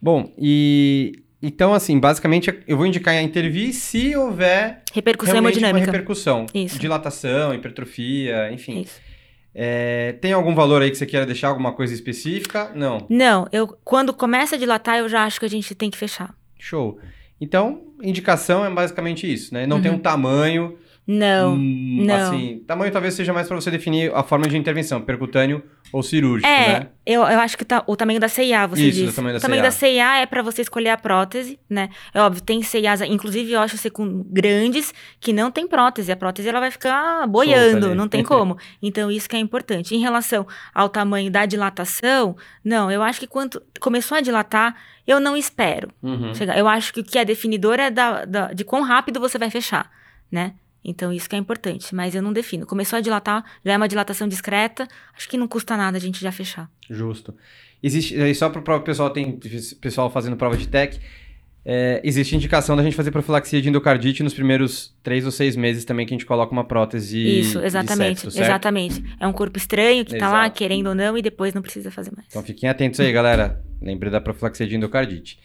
Bom, 0.00 0.32
e 0.36 1.24
então, 1.46 1.74
assim, 1.74 2.00
basicamente 2.00 2.52
eu 2.66 2.76
vou 2.76 2.86
indicar 2.86 3.14
a 3.14 3.22
Intervi 3.22 3.72
se 3.72 4.16
houver 4.16 4.82
repercussão 4.92 5.36
hemodinâmica. 5.36 5.78
Uma 5.78 5.92
repercussão. 5.92 6.46
Isso. 6.54 6.78
Dilatação, 6.78 7.54
hipertrofia, 7.54 8.50
enfim. 8.50 8.80
Isso. 8.80 8.98
É, 9.54 10.14
tem 10.20 10.32
algum 10.32 10.54
valor 10.54 10.82
aí 10.82 10.90
que 10.90 10.96
você 10.96 11.06
queira 11.06 11.24
deixar, 11.24 11.48
alguma 11.48 11.72
coisa 11.72 11.92
específica? 11.92 12.72
Não. 12.74 13.06
Não, 13.08 13.46
eu 13.52 13.68
quando 13.84 14.12
começa 14.12 14.56
a 14.56 14.58
dilatar, 14.58 14.98
eu 14.98 15.08
já 15.08 15.24
acho 15.24 15.38
que 15.38 15.46
a 15.46 15.50
gente 15.50 15.74
tem 15.74 15.90
que 15.90 15.98
fechar. 15.98 16.34
Show. 16.58 16.98
Então, 17.40 17.82
indicação 18.02 18.64
é 18.64 18.70
basicamente 18.70 19.30
isso, 19.30 19.52
né? 19.52 19.66
Não 19.66 19.76
uhum. 19.76 19.82
tem 19.82 19.92
um 19.92 19.98
tamanho 19.98 20.78
não, 21.06 21.54
hum, 21.54 22.04
não. 22.06 22.14
Assim, 22.14 22.62
tamanho 22.66 22.90
talvez 22.90 23.14
seja 23.14 23.32
mais 23.32 23.46
para 23.46 23.60
você 23.60 23.70
definir 23.70 24.10
a 24.14 24.22
forma 24.22 24.48
de 24.48 24.56
intervenção, 24.56 25.02
percutâneo 25.02 25.62
ou 25.92 26.02
cirúrgico, 26.02 26.48
é, 26.48 26.80
né? 26.80 26.86
Eu, 27.04 27.20
eu 27.22 27.38
acho 27.40 27.58
que 27.58 27.64
tá, 27.64 27.84
o 27.86 27.94
tamanho 27.94 28.18
da 28.18 28.26
CIA, 28.26 28.66
você 28.66 28.88
Isso, 28.88 28.98
disse. 29.00 29.12
o 29.12 29.14
tamanho 29.14 29.34
da 29.34 29.38
o 29.38 29.42
tamanho 29.42 29.60
CIA. 29.60 29.70
da 29.70 29.70
CIA 29.70 30.22
é 30.22 30.26
para 30.26 30.42
você 30.42 30.62
escolher 30.62 30.88
a 30.88 30.96
prótese, 30.96 31.58
né? 31.68 31.90
É 32.14 32.20
óbvio, 32.20 32.42
tem 32.42 32.62
CIAs, 32.62 33.02
inclusive 33.02 33.52
eu 33.52 33.60
acho 33.60 33.90
com 33.90 34.24
grandes 34.30 34.94
que 35.20 35.32
não 35.32 35.50
tem 35.50 35.68
prótese. 35.68 36.10
A 36.10 36.16
prótese 36.16 36.48
ela 36.48 36.60
vai 36.60 36.70
ficar 36.70 37.26
boiando, 37.26 37.94
não 37.94 38.08
tem 38.08 38.22
como. 38.24 38.56
Então 38.82 39.10
isso 39.10 39.28
que 39.28 39.36
é 39.36 39.38
importante. 39.38 39.94
Em 39.94 40.00
relação 40.00 40.46
ao 40.74 40.88
tamanho 40.88 41.30
da 41.30 41.44
dilatação, 41.44 42.34
não, 42.64 42.90
eu 42.90 43.02
acho 43.02 43.20
que 43.20 43.26
quando 43.26 43.62
começou 43.78 44.16
a 44.16 44.20
dilatar, 44.22 44.74
eu 45.06 45.20
não 45.20 45.36
espero. 45.36 45.90
Uhum. 46.02 46.34
Chegar. 46.34 46.56
Eu 46.58 46.66
acho 46.66 46.94
que 46.94 47.00
o 47.00 47.04
que 47.04 47.18
é 47.18 47.24
definidor 47.26 47.78
é 47.78 47.90
da, 47.90 48.24
da, 48.24 48.52
de 48.52 48.64
quão 48.64 48.82
rápido 48.82 49.20
você 49.20 49.36
vai 49.36 49.50
fechar, 49.50 49.90
né? 50.32 50.54
Então, 50.84 51.12
isso 51.12 51.28
que 51.28 51.34
é 51.34 51.38
importante, 51.38 51.94
mas 51.94 52.14
eu 52.14 52.22
não 52.22 52.32
defino. 52.32 52.66
Começou 52.66 52.98
a 52.98 53.00
dilatar, 53.00 53.44
já 53.64 53.72
é 53.72 53.76
uma 53.76 53.88
dilatação 53.88 54.28
discreta, 54.28 54.86
acho 55.16 55.28
que 55.28 55.38
não 55.38 55.48
custa 55.48 55.76
nada 55.76 55.96
a 55.96 56.00
gente 56.00 56.20
já 56.20 56.30
fechar. 56.30 56.70
Justo. 56.90 57.34
Existe, 57.82 58.34
só 58.34 58.50
para 58.50 58.76
o 58.76 58.80
pessoal, 58.80 59.10
tem 59.10 59.38
pessoal 59.80 60.10
fazendo 60.10 60.36
prova 60.36 60.56
de 60.56 60.68
TEC, 60.68 61.00
é, 61.66 62.00
existe 62.04 62.36
indicação 62.36 62.76
da 62.76 62.82
gente 62.82 62.94
fazer 62.94 63.10
profilaxia 63.10 63.62
de 63.62 63.70
endocardite 63.70 64.22
nos 64.22 64.34
primeiros 64.34 64.94
três 65.02 65.24
ou 65.24 65.30
seis 65.30 65.56
meses 65.56 65.84
também 65.84 66.04
que 66.04 66.12
a 66.12 66.16
gente 66.16 66.26
coloca 66.26 66.52
uma 66.52 66.64
prótese. 66.64 67.40
Isso, 67.40 67.58
exatamente, 67.58 68.20
septo, 68.20 68.38
exatamente. 68.38 69.02
É 69.18 69.26
um 69.26 69.32
corpo 69.32 69.56
estranho 69.56 70.04
que 70.04 70.12
está 70.12 70.30
lá, 70.30 70.50
querendo 70.50 70.88
ou 70.88 70.94
não, 70.94 71.16
e 71.16 71.22
depois 71.22 71.54
não 71.54 71.62
precisa 71.62 71.90
fazer 71.90 72.12
mais. 72.14 72.28
Então 72.28 72.42
fiquem 72.42 72.68
atentos 72.68 73.00
aí, 73.00 73.10
galera. 73.10 73.64
Lembre 73.80 74.10
da 74.10 74.20
profilaxia 74.20 74.66
de 74.66 74.76
endocardite. 74.76 75.38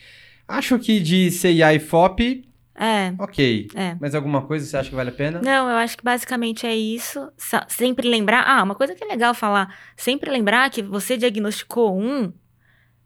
Acho 0.46 0.78
que 0.78 1.00
de 1.00 1.32
CIA 1.32 1.74
e 1.74 1.80
FOP 1.80 2.49
é. 2.80 3.14
Ok. 3.20 3.68
É. 3.76 3.98
Mas 4.00 4.16
alguma 4.16 4.42
coisa 4.44 4.66
você 4.66 4.78
acha 4.78 4.90
que 4.90 4.96
vale 4.96 5.10
a 5.10 5.14
pena? 5.14 5.42
Não, 5.42 5.70
eu 5.70 5.76
acho 5.76 5.98
que 5.98 6.04
basicamente 6.04 6.66
é 6.66 6.74
isso. 6.74 7.30
Sempre 7.68 8.08
lembrar. 8.08 8.44
Ah, 8.48 8.64
uma 8.64 8.76
coisa 8.76 8.96
que 8.96 9.04
é 9.04 9.08
legal 9.08 9.34
falar. 9.34 9.76
Sempre 9.98 10.32
lembrar 10.32 10.70
que 10.70 10.82
você 10.82 11.18
diagnosticou 11.18 12.00
um, 12.00 12.32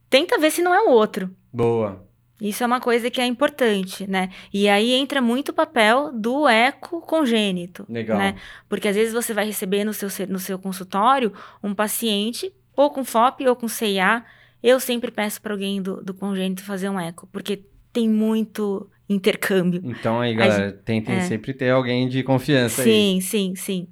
tenta 0.09 0.37
ver 0.37 0.51
se 0.51 0.61
não 0.61 0.73
é 0.75 0.81
o 0.81 0.91
outro. 0.91 1.35
Boa. 1.51 2.07
Isso 2.39 2.63
é 2.63 2.67
uma 2.67 2.79
coisa 2.79 3.09
que 3.09 3.19
é 3.19 3.25
importante, 3.25 4.05
né? 4.05 4.29
E 4.53 4.69
aí 4.69 4.91
entra 4.91 5.21
muito 5.21 5.49
o 5.49 5.53
papel 5.53 6.11
do 6.11 6.47
eco 6.47 7.01
congênito. 7.01 7.85
Legal. 7.89 8.17
Né? 8.17 8.35
Porque 8.69 8.87
às 8.87 8.95
vezes 8.95 9.13
você 9.13 9.33
vai 9.33 9.45
receber 9.45 9.83
no 9.83 9.93
seu, 9.93 10.09
no 10.27 10.39
seu 10.39 10.59
consultório 10.59 11.33
um 11.63 11.73
paciente 11.73 12.53
ou 12.75 12.91
com 12.91 13.03
FOP 13.03 13.47
ou 13.47 13.55
com 13.55 13.67
CIA. 13.67 14.23
Eu 14.61 14.79
sempre 14.79 15.09
peço 15.09 15.41
para 15.41 15.53
alguém 15.53 15.81
do, 15.81 16.03
do 16.03 16.13
congênito 16.13 16.63
fazer 16.63 16.89
um 16.89 16.99
eco, 16.99 17.27
porque 17.31 17.65
tem 17.91 18.09
muito 18.09 18.89
intercâmbio. 19.13 19.81
Então 19.83 20.19
aí, 20.19 20.33
galera, 20.33 20.69
gente, 20.69 20.79
tentem 20.83 21.15
é. 21.15 21.21
sempre 21.21 21.53
ter 21.53 21.69
alguém 21.69 22.07
de 22.07 22.23
confiança 22.23 22.83
sim, 22.83 23.15
aí. 23.15 23.21
Sim, 23.21 23.55
sim, 23.55 23.55
sim. 23.55 23.87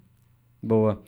Boa. 0.62 1.02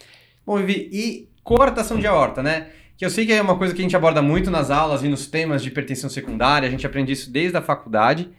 Bom, 0.46 0.58
Vivi, 0.58 0.90
e 0.92 1.30
coartação 1.44 2.00
de 2.00 2.08
aorta, 2.08 2.42
né? 2.42 2.68
Que 2.98 3.06
eu 3.06 3.10
sei 3.10 3.26
que 3.26 3.34
é 3.34 3.42
uma 3.42 3.58
coisa 3.58 3.74
que 3.74 3.82
a 3.82 3.84
gente 3.84 3.96
aborda 3.96 4.22
muito 4.22 4.50
nas 4.50 4.72
aulas 4.72 5.04
e 5.04 5.08
nos 5.08 5.28
temas 5.28 5.62
de 5.62 5.70
hipertensão 5.70 6.10
secundária, 6.10 6.68
a 6.68 6.72
gente 6.72 6.86
aprende 6.86 7.12
isso 7.12 7.32
desde 7.32 7.58
a 7.58 7.62
faculdade, 7.62 8.30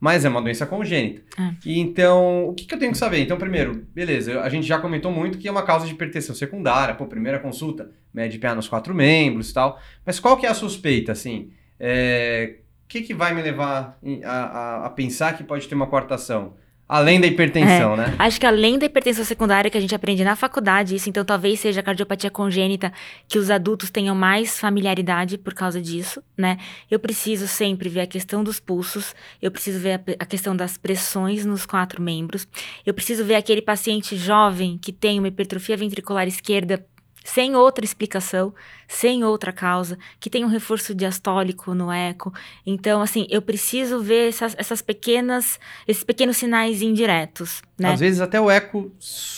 mas 0.00 0.24
é 0.24 0.28
uma 0.28 0.42
doença 0.42 0.66
congênita. 0.66 1.22
É. 1.38 1.54
E 1.64 1.80
então, 1.80 2.48
o 2.48 2.54
que, 2.54 2.64
que 2.64 2.74
eu 2.74 2.78
tenho 2.78 2.92
que 2.92 2.98
saber? 2.98 3.20
Então, 3.20 3.36
primeiro, 3.36 3.86
beleza, 3.94 4.40
a 4.40 4.48
gente 4.48 4.66
já 4.66 4.78
comentou 4.78 5.10
muito 5.10 5.38
que 5.38 5.48
é 5.48 5.50
uma 5.50 5.62
causa 5.62 5.86
de 5.86 5.92
hipertensão 5.92 6.34
secundária, 6.34 6.94
pô, 6.94 7.06
primeira 7.06 7.38
consulta, 7.38 7.90
mede 8.12 8.38
PA 8.38 8.54
nos 8.54 8.68
quatro 8.68 8.94
membros 8.94 9.50
e 9.50 9.54
tal, 9.54 9.80
mas 10.04 10.20
qual 10.20 10.36
que 10.36 10.46
é 10.46 10.48
a 10.48 10.54
suspeita, 10.54 11.12
assim? 11.12 11.50
É, 11.78 12.56
que, 12.88 13.02
que 13.02 13.14
vai 13.14 13.34
me 13.34 13.42
levar 13.42 13.98
a, 14.24 14.30
a, 14.30 14.86
a, 14.86 14.90
pensar 14.90 15.36
que 15.36 15.42
pode 15.44 15.66
ter 15.68 15.74
uma 15.74 15.86
coartação? 15.86 16.54
Além 16.86 17.18
da 17.18 17.26
hipertensão, 17.26 17.94
É, 17.94 17.96
né? 17.96 18.14
Acho 18.18 18.38
que 18.38 18.44
além 18.44 18.78
da 18.78 18.84
hipertensão 18.84 19.24
secundária 19.24 19.70
que 19.70 19.78
a 19.78 19.80
gente 19.80 19.94
aprende 19.94 20.22
na 20.22 20.36
faculdade, 20.36 20.94
isso 20.94 21.08
então 21.08 21.24
talvez 21.24 21.58
seja 21.58 21.80
a 21.80 21.82
cardiopatia 21.82 22.30
congênita 22.30 22.92
que 23.26 23.38
os 23.38 23.50
adultos 23.50 23.90
tenham 23.90 24.14
mais 24.14 24.60
familiaridade 24.60 25.38
por 25.38 25.54
causa 25.54 25.80
disso, 25.80 26.22
né? 26.36 26.58
Eu 26.90 26.98
preciso 26.98 27.48
sempre 27.48 27.88
ver 27.88 28.02
a 28.02 28.06
questão 28.06 28.44
dos 28.44 28.60
pulsos, 28.60 29.14
eu 29.40 29.50
preciso 29.50 29.78
ver 29.80 29.94
a, 29.94 30.00
a 30.20 30.26
questão 30.26 30.54
das 30.54 30.76
pressões 30.76 31.46
nos 31.46 31.64
quatro 31.64 32.02
membros, 32.02 32.46
eu 32.84 32.92
preciso 32.92 33.24
ver 33.24 33.36
aquele 33.36 33.62
paciente 33.62 34.14
jovem 34.14 34.76
que 34.76 34.92
tem 34.92 35.18
uma 35.18 35.28
hipertrofia 35.28 35.78
ventricular 35.78 36.28
esquerda 36.28 36.84
sem 37.24 37.56
outra 37.56 37.84
explicação, 37.84 38.54
sem 38.86 39.24
outra 39.24 39.50
causa, 39.50 39.98
que 40.20 40.28
tem 40.28 40.44
um 40.44 40.48
reforço 40.48 40.94
diastólico 40.94 41.74
no 41.74 41.90
eco. 41.90 42.32
Então, 42.66 43.00
assim, 43.00 43.26
eu 43.30 43.40
preciso 43.40 44.00
ver 44.00 44.28
essas, 44.28 44.54
essas 44.58 44.82
pequenas, 44.82 45.58
esses 45.88 46.04
pequenos 46.04 46.36
sinais 46.36 46.82
indiretos, 46.82 47.62
né? 47.78 47.92
Às 47.94 48.00
vezes 48.00 48.20
até 48.20 48.38
o 48.38 48.50
eco 48.50 48.92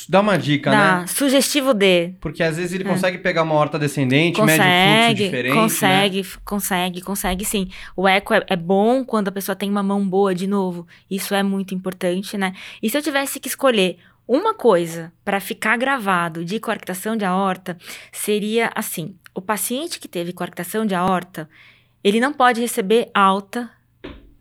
dá 0.08 0.20
uma 0.20 0.36
dica, 0.36 0.70
Dá, 0.72 0.98
né? 1.00 1.06
sugestivo 1.06 1.72
D. 1.72 2.12
Porque 2.20 2.42
às 2.42 2.56
vezes 2.56 2.72
ele 2.72 2.84
consegue 2.84 3.18
pegar 3.18 3.44
uma 3.44 3.54
horta 3.54 3.78
descendente, 3.78 4.42
mede 4.42 4.60
um 4.60 4.64
fluxo 4.64 4.68
É. 4.68 4.96
Consegue, 5.06 5.24
diferente, 5.24 5.54
né? 5.54 5.60
consegue, 5.62 6.18
f- 6.20 6.38
consegue, 6.44 7.00
consegue 7.00 7.44
sim. 7.44 7.68
O 7.96 8.08
eco 8.08 8.34
é, 8.34 8.44
é 8.48 8.56
bom 8.56 9.04
quando 9.04 9.28
a 9.28 9.32
pessoa 9.32 9.54
tem 9.54 9.70
uma 9.70 9.82
mão 9.82 10.06
boa 10.06 10.34
de 10.34 10.48
novo. 10.48 10.86
Isso 11.08 11.34
é 11.34 11.42
muito 11.42 11.72
importante, 11.72 12.36
né? 12.36 12.52
E 12.82 12.90
se 12.90 12.98
eu 12.98 13.02
tivesse 13.02 13.38
que 13.38 13.46
escolher 13.48 13.96
uma 14.26 14.54
coisa 14.54 15.12
para 15.24 15.40
ficar 15.40 15.76
gravado 15.76 16.44
de 16.44 16.58
coarctação 16.58 17.16
de 17.16 17.24
aorta, 17.24 17.76
seria 18.10 18.70
assim: 18.74 19.16
o 19.34 19.40
paciente 19.40 20.00
que 20.00 20.08
teve 20.08 20.32
coarctação 20.32 20.84
de 20.84 20.94
aorta, 20.94 21.48
ele 22.02 22.20
não 22.20 22.32
pode 22.32 22.60
receber 22.60 23.10
alta 23.14 23.70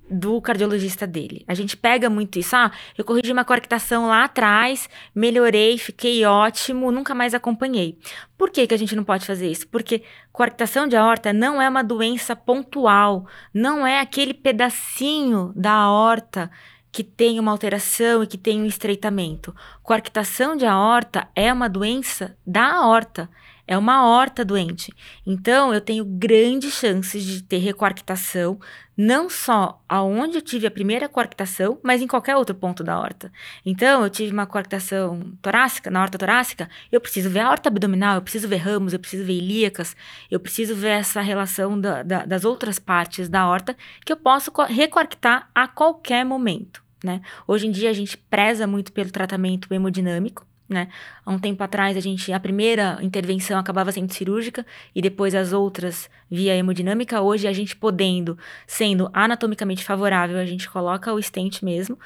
do 0.09 0.39
cardiologista 0.39 1.07
dele. 1.07 1.43
A 1.47 1.53
gente 1.53 1.75
pega 1.75 2.09
muito 2.09 2.37
isso. 2.37 2.55
Ah, 2.55 2.71
eu 2.97 3.03
corrigi 3.03 3.31
uma 3.31 3.45
coarctação 3.45 4.07
lá 4.07 4.25
atrás, 4.25 4.87
melhorei, 5.13 5.77
fiquei 5.77 6.23
ótimo, 6.25 6.91
nunca 6.91 7.15
mais 7.15 7.33
acompanhei. 7.33 7.97
Por 8.37 8.49
que, 8.51 8.67
que 8.67 8.73
a 8.73 8.77
gente 8.77 8.95
não 8.95 9.03
pode 9.03 9.25
fazer 9.25 9.49
isso? 9.49 9.67
Porque 9.67 10.03
coarctação 10.31 10.87
de 10.87 10.95
aorta 10.95 11.33
não 11.33 11.61
é 11.61 11.67
uma 11.67 11.83
doença 11.83 12.35
pontual, 12.35 13.25
não 13.53 13.85
é 13.85 13.99
aquele 13.99 14.33
pedacinho 14.33 15.51
da 15.55 15.71
aorta 15.71 16.51
que 16.95 17.03
tem 17.03 17.41
uma 17.41 17.51
alteração 17.51 18.23
e 18.23 18.27
que 18.27 18.37
tem 18.37 18.61
um 18.61 18.65
estreitamento. 18.65 19.53
Coarctação 19.83 20.55
de 20.55 20.65
aorta 20.65 21.27
é 21.35 21.51
uma 21.51 21.67
doença 21.67 22.37
da 22.47 22.71
aorta, 22.75 23.29
é 23.67 23.77
uma 23.77 23.95
aorta 23.95 24.45
doente. 24.45 24.93
Então, 25.27 25.73
eu 25.73 25.81
tenho 25.81 26.05
grandes 26.05 26.73
chances 26.73 27.25
de 27.25 27.43
ter 27.43 27.57
recoarctação, 27.57 28.57
não 28.95 29.29
só 29.29 29.83
aonde 29.89 30.37
eu 30.37 30.41
tive 30.41 30.65
a 30.67 30.71
primeira 30.71 31.09
coarctação, 31.09 31.77
mas 31.83 32.01
em 32.01 32.07
qualquer 32.07 32.37
outro 32.37 32.55
ponto 32.55 32.81
da 32.81 32.93
aorta. 32.93 33.29
Então, 33.65 34.01
eu 34.01 34.09
tive 34.09 34.31
uma 34.31 34.45
coarctação 34.45 35.33
torácica, 35.41 35.91
na 35.91 35.99
aorta 35.99 36.17
torácica, 36.17 36.69
eu 36.89 37.01
preciso 37.01 37.29
ver 37.29 37.39
a 37.39 37.47
aorta 37.47 37.67
abdominal, 37.67 38.15
eu 38.15 38.21
preciso 38.21 38.47
ver 38.47 38.57
ramos, 38.57 38.93
eu 38.93 38.99
preciso 38.99 39.25
ver 39.25 39.33
ilíacas, 39.33 39.97
eu 40.31 40.39
preciso 40.39 40.73
ver 40.75 40.91
essa 40.91 41.19
relação 41.19 41.77
da- 41.77 42.03
da- 42.03 42.25
das 42.25 42.45
outras 42.45 42.79
partes 42.79 43.27
da 43.27 43.41
aorta, 43.41 43.75
que 44.05 44.13
eu 44.13 44.17
posso 44.17 44.49
co- 44.49 44.63
recoarctar 44.63 45.49
a 45.53 45.67
qualquer 45.67 46.23
momento. 46.23 46.84
Né? 47.05 47.21
Hoje 47.47 47.67
em 47.67 47.71
dia 47.71 47.91
a 47.91 47.93
gente 47.93 48.17
preza 48.17 48.65
muito 48.65 48.91
pelo 48.91 49.11
tratamento 49.11 49.71
hemodinâmico, 49.71 50.43
né? 50.67 50.87
Há 51.23 51.29
um 51.29 51.37
tempo 51.37 51.63
atrás 51.63 51.95
a 51.95 51.99
gente 51.99 52.33
a 52.33 52.39
primeira 52.39 52.97
intervenção 52.99 53.59
acabava 53.59 53.91
sendo 53.91 54.11
cirúrgica 54.11 54.65
e 54.95 55.03
depois 55.03 55.35
as 55.35 55.53
outras 55.53 56.09
via 56.27 56.55
hemodinâmica. 56.55 57.21
Hoje 57.21 57.47
a 57.47 57.53
gente 57.53 57.75
podendo, 57.75 58.35
sendo 58.65 59.07
anatomicamente 59.13 59.83
favorável, 59.83 60.39
a 60.39 60.45
gente 60.45 60.67
coloca 60.67 61.13
o 61.13 61.21
stent 61.21 61.61
mesmo 61.61 61.99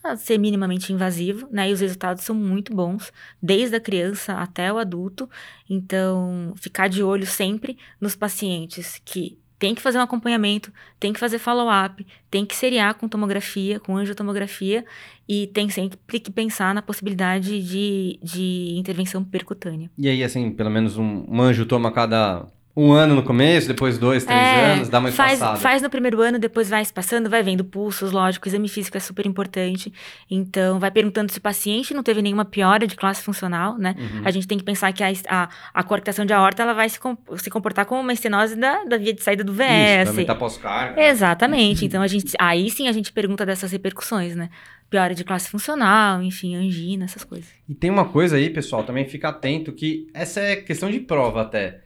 para 0.00 0.16
ser 0.16 0.38
minimamente 0.38 0.90
invasivo, 0.90 1.46
né? 1.50 1.68
E 1.68 1.74
os 1.74 1.80
resultados 1.80 2.24
são 2.24 2.34
muito 2.34 2.74
bons, 2.74 3.12
desde 3.42 3.76
a 3.76 3.80
criança 3.80 4.32
até 4.32 4.72
o 4.72 4.78
adulto. 4.78 5.28
Então, 5.68 6.54
ficar 6.56 6.88
de 6.88 7.02
olho 7.02 7.26
sempre 7.26 7.76
nos 8.00 8.16
pacientes 8.16 8.98
que 9.04 9.38
tem 9.58 9.74
que 9.74 9.82
fazer 9.82 9.98
um 9.98 10.02
acompanhamento, 10.02 10.72
tem 11.00 11.12
que 11.12 11.18
fazer 11.18 11.38
follow-up, 11.38 12.06
tem 12.30 12.46
que 12.46 12.54
seriar 12.54 12.94
com 12.94 13.08
tomografia, 13.08 13.80
com 13.80 13.96
angiotomografia, 13.96 14.84
e 15.28 15.48
tem 15.48 15.68
sempre 15.68 15.98
que 16.20 16.30
pensar 16.30 16.74
na 16.74 16.80
possibilidade 16.80 17.62
de, 17.62 18.18
de 18.22 18.74
intervenção 18.76 19.24
percutânea. 19.24 19.90
E 19.98 20.08
aí, 20.08 20.22
assim, 20.22 20.50
pelo 20.50 20.70
menos 20.70 20.96
um, 20.96 21.24
um 21.28 21.40
anjo 21.40 21.66
toma 21.66 21.90
cada 21.90 22.46
um 22.80 22.92
ano 22.92 23.14
no 23.14 23.22
começo, 23.22 23.66
depois 23.66 23.98
dois, 23.98 24.24
três 24.24 24.40
É, 24.40 24.72
anos, 24.74 24.88
dá 24.88 24.98
uma 25.00 25.10
faz, 25.10 25.32
espaçada. 25.34 25.58
faz 25.58 25.82
no 25.82 25.90
primeiro 25.90 26.20
ano, 26.20 26.38
depois 26.38 26.70
vai 26.70 26.84
se 26.84 26.92
passando, 26.92 27.28
vai 27.28 27.42
vendo 27.42 27.64
pulsos, 27.64 28.12
lógico, 28.12 28.46
o 28.46 28.48
exame 28.48 28.68
físico 28.68 28.96
é 28.96 29.00
super 29.00 29.26
importante. 29.26 29.92
Então, 30.30 30.78
vai 30.78 30.90
perguntando 30.90 31.32
se 31.32 31.38
o 31.38 31.40
paciente 31.40 31.92
não 31.92 32.02
teve 32.02 32.22
nenhuma 32.22 32.44
piora 32.44 32.86
de 32.86 32.94
classe 32.94 33.22
funcional, 33.22 33.76
né? 33.76 33.94
Uhum. 33.98 34.22
A 34.24 34.30
gente 34.30 34.46
tem 34.46 34.56
que 34.56 34.64
pensar 34.64 34.92
que 34.92 35.02
a, 35.02 35.08
a, 35.28 35.48
a 35.74 35.82
coarctação 35.82 36.24
de 36.24 36.32
aorta, 36.32 36.62
ela 36.62 36.72
vai 36.72 36.88
se, 36.88 37.00
com- 37.00 37.16
se 37.36 37.50
comportar 37.50 37.84
como 37.84 38.00
uma 38.00 38.12
estenose 38.12 38.54
da, 38.54 38.84
da 38.84 38.96
via 38.96 39.12
de 39.12 39.22
saída 39.22 39.42
do 39.42 39.52
Isso, 39.52 40.12
VS. 40.14 40.38
pós-carga. 40.38 41.00
Exatamente. 41.02 41.84
Então, 41.88 42.02
a 42.02 42.06
gente, 42.06 42.32
aí 42.38 42.70
sim 42.70 42.86
a 42.86 42.92
gente 42.92 43.10
pergunta 43.12 43.44
dessas 43.46 43.72
repercussões, 43.72 44.36
né? 44.36 44.50
Piora 44.90 45.14
de 45.14 45.24
classe 45.24 45.48
funcional, 45.50 46.22
enfim, 46.22 46.54
angina, 46.54 47.04
essas 47.06 47.24
coisas. 47.24 47.48
E 47.68 47.74
tem 47.74 47.90
uma 47.90 48.04
coisa 48.06 48.36
aí, 48.36 48.50
pessoal, 48.50 48.84
também 48.84 49.04
fica 49.06 49.28
atento 49.30 49.72
que 49.72 50.06
essa 50.14 50.40
é 50.40 50.56
questão 50.56 50.90
de 50.90 51.00
prova 51.00 51.42
até. 51.42 51.80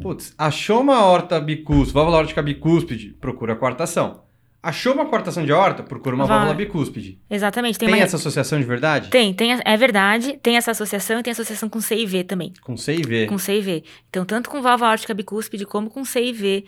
Putz, 0.00 0.34
achou 0.38 0.80
uma 0.80 1.04
horta 1.04 1.40
bicúspide, 1.40 1.92
válvula 1.92 2.18
órtica 2.18 2.42
bicúspide, 2.42 3.16
procura 3.20 3.56
coartação. 3.56 4.22
Achou 4.62 4.92
uma 4.92 5.06
coartação 5.06 5.44
de 5.44 5.52
horta, 5.52 5.82
procura 5.84 6.16
uma 6.16 6.26
válvula 6.26 6.52
bicúspide. 6.54 7.18
Exatamente. 7.30 7.78
Tem, 7.78 7.88
Tem, 7.88 7.98
uma... 7.98 8.04
essa 8.04 8.16
associação 8.16 8.58
de 8.58 8.66
verdade? 8.66 9.08
Tem, 9.08 9.32
tem, 9.32 9.52
a- 9.54 9.62
é 9.64 9.76
verdade, 9.76 10.36
tem 10.42 10.56
essa 10.56 10.72
associação 10.72 11.20
e 11.20 11.22
tem 11.22 11.30
associação 11.30 11.68
com 11.68 11.80
CIV 11.80 12.24
também. 12.24 12.52
Com 12.62 12.76
C 12.76 12.96
e 12.96 13.02
V. 13.02 13.26
Com 13.26 13.38
CIV. 13.38 13.84
Então, 14.10 14.24
tanto 14.24 14.50
com 14.50 14.60
válvula 14.60 14.90
órtica 14.90 15.14
bicúspide 15.14 15.64
como 15.64 15.88
com 15.88 16.04
CIV. 16.04 16.64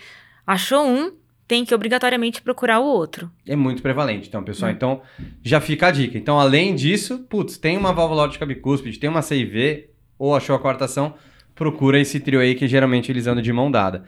Achou 0.46 0.86
um, 0.86 1.12
tem 1.48 1.64
que 1.64 1.74
obrigatoriamente 1.74 2.40
procurar 2.40 2.78
o 2.78 2.84
outro. 2.84 3.28
É 3.46 3.56
muito 3.56 3.82
prevalente, 3.82 4.28
então, 4.28 4.42
pessoal. 4.44 4.70
Hum. 4.70 4.74
Então, 4.74 5.02
já 5.42 5.60
fica 5.60 5.88
a 5.88 5.90
dica. 5.90 6.16
Então, 6.16 6.38
além 6.38 6.76
disso, 6.76 7.18
putz, 7.28 7.58
tem 7.58 7.76
uma 7.76 7.92
válvula 7.92 8.22
órtica 8.22 8.46
bicúspide, 8.46 9.00
tem 9.00 9.10
uma 9.10 9.20
CIV, 9.20 9.90
ou 10.16 10.34
achou 10.34 10.54
a 10.54 10.60
coartação, 10.60 11.14
procura 11.60 12.00
esse 12.00 12.18
trio 12.18 12.40
aí 12.40 12.54
que 12.54 12.66
geralmente 12.66 13.12
eles 13.12 13.26
andam 13.26 13.42
de 13.42 13.52
mão 13.52 13.70
dada. 13.70 14.04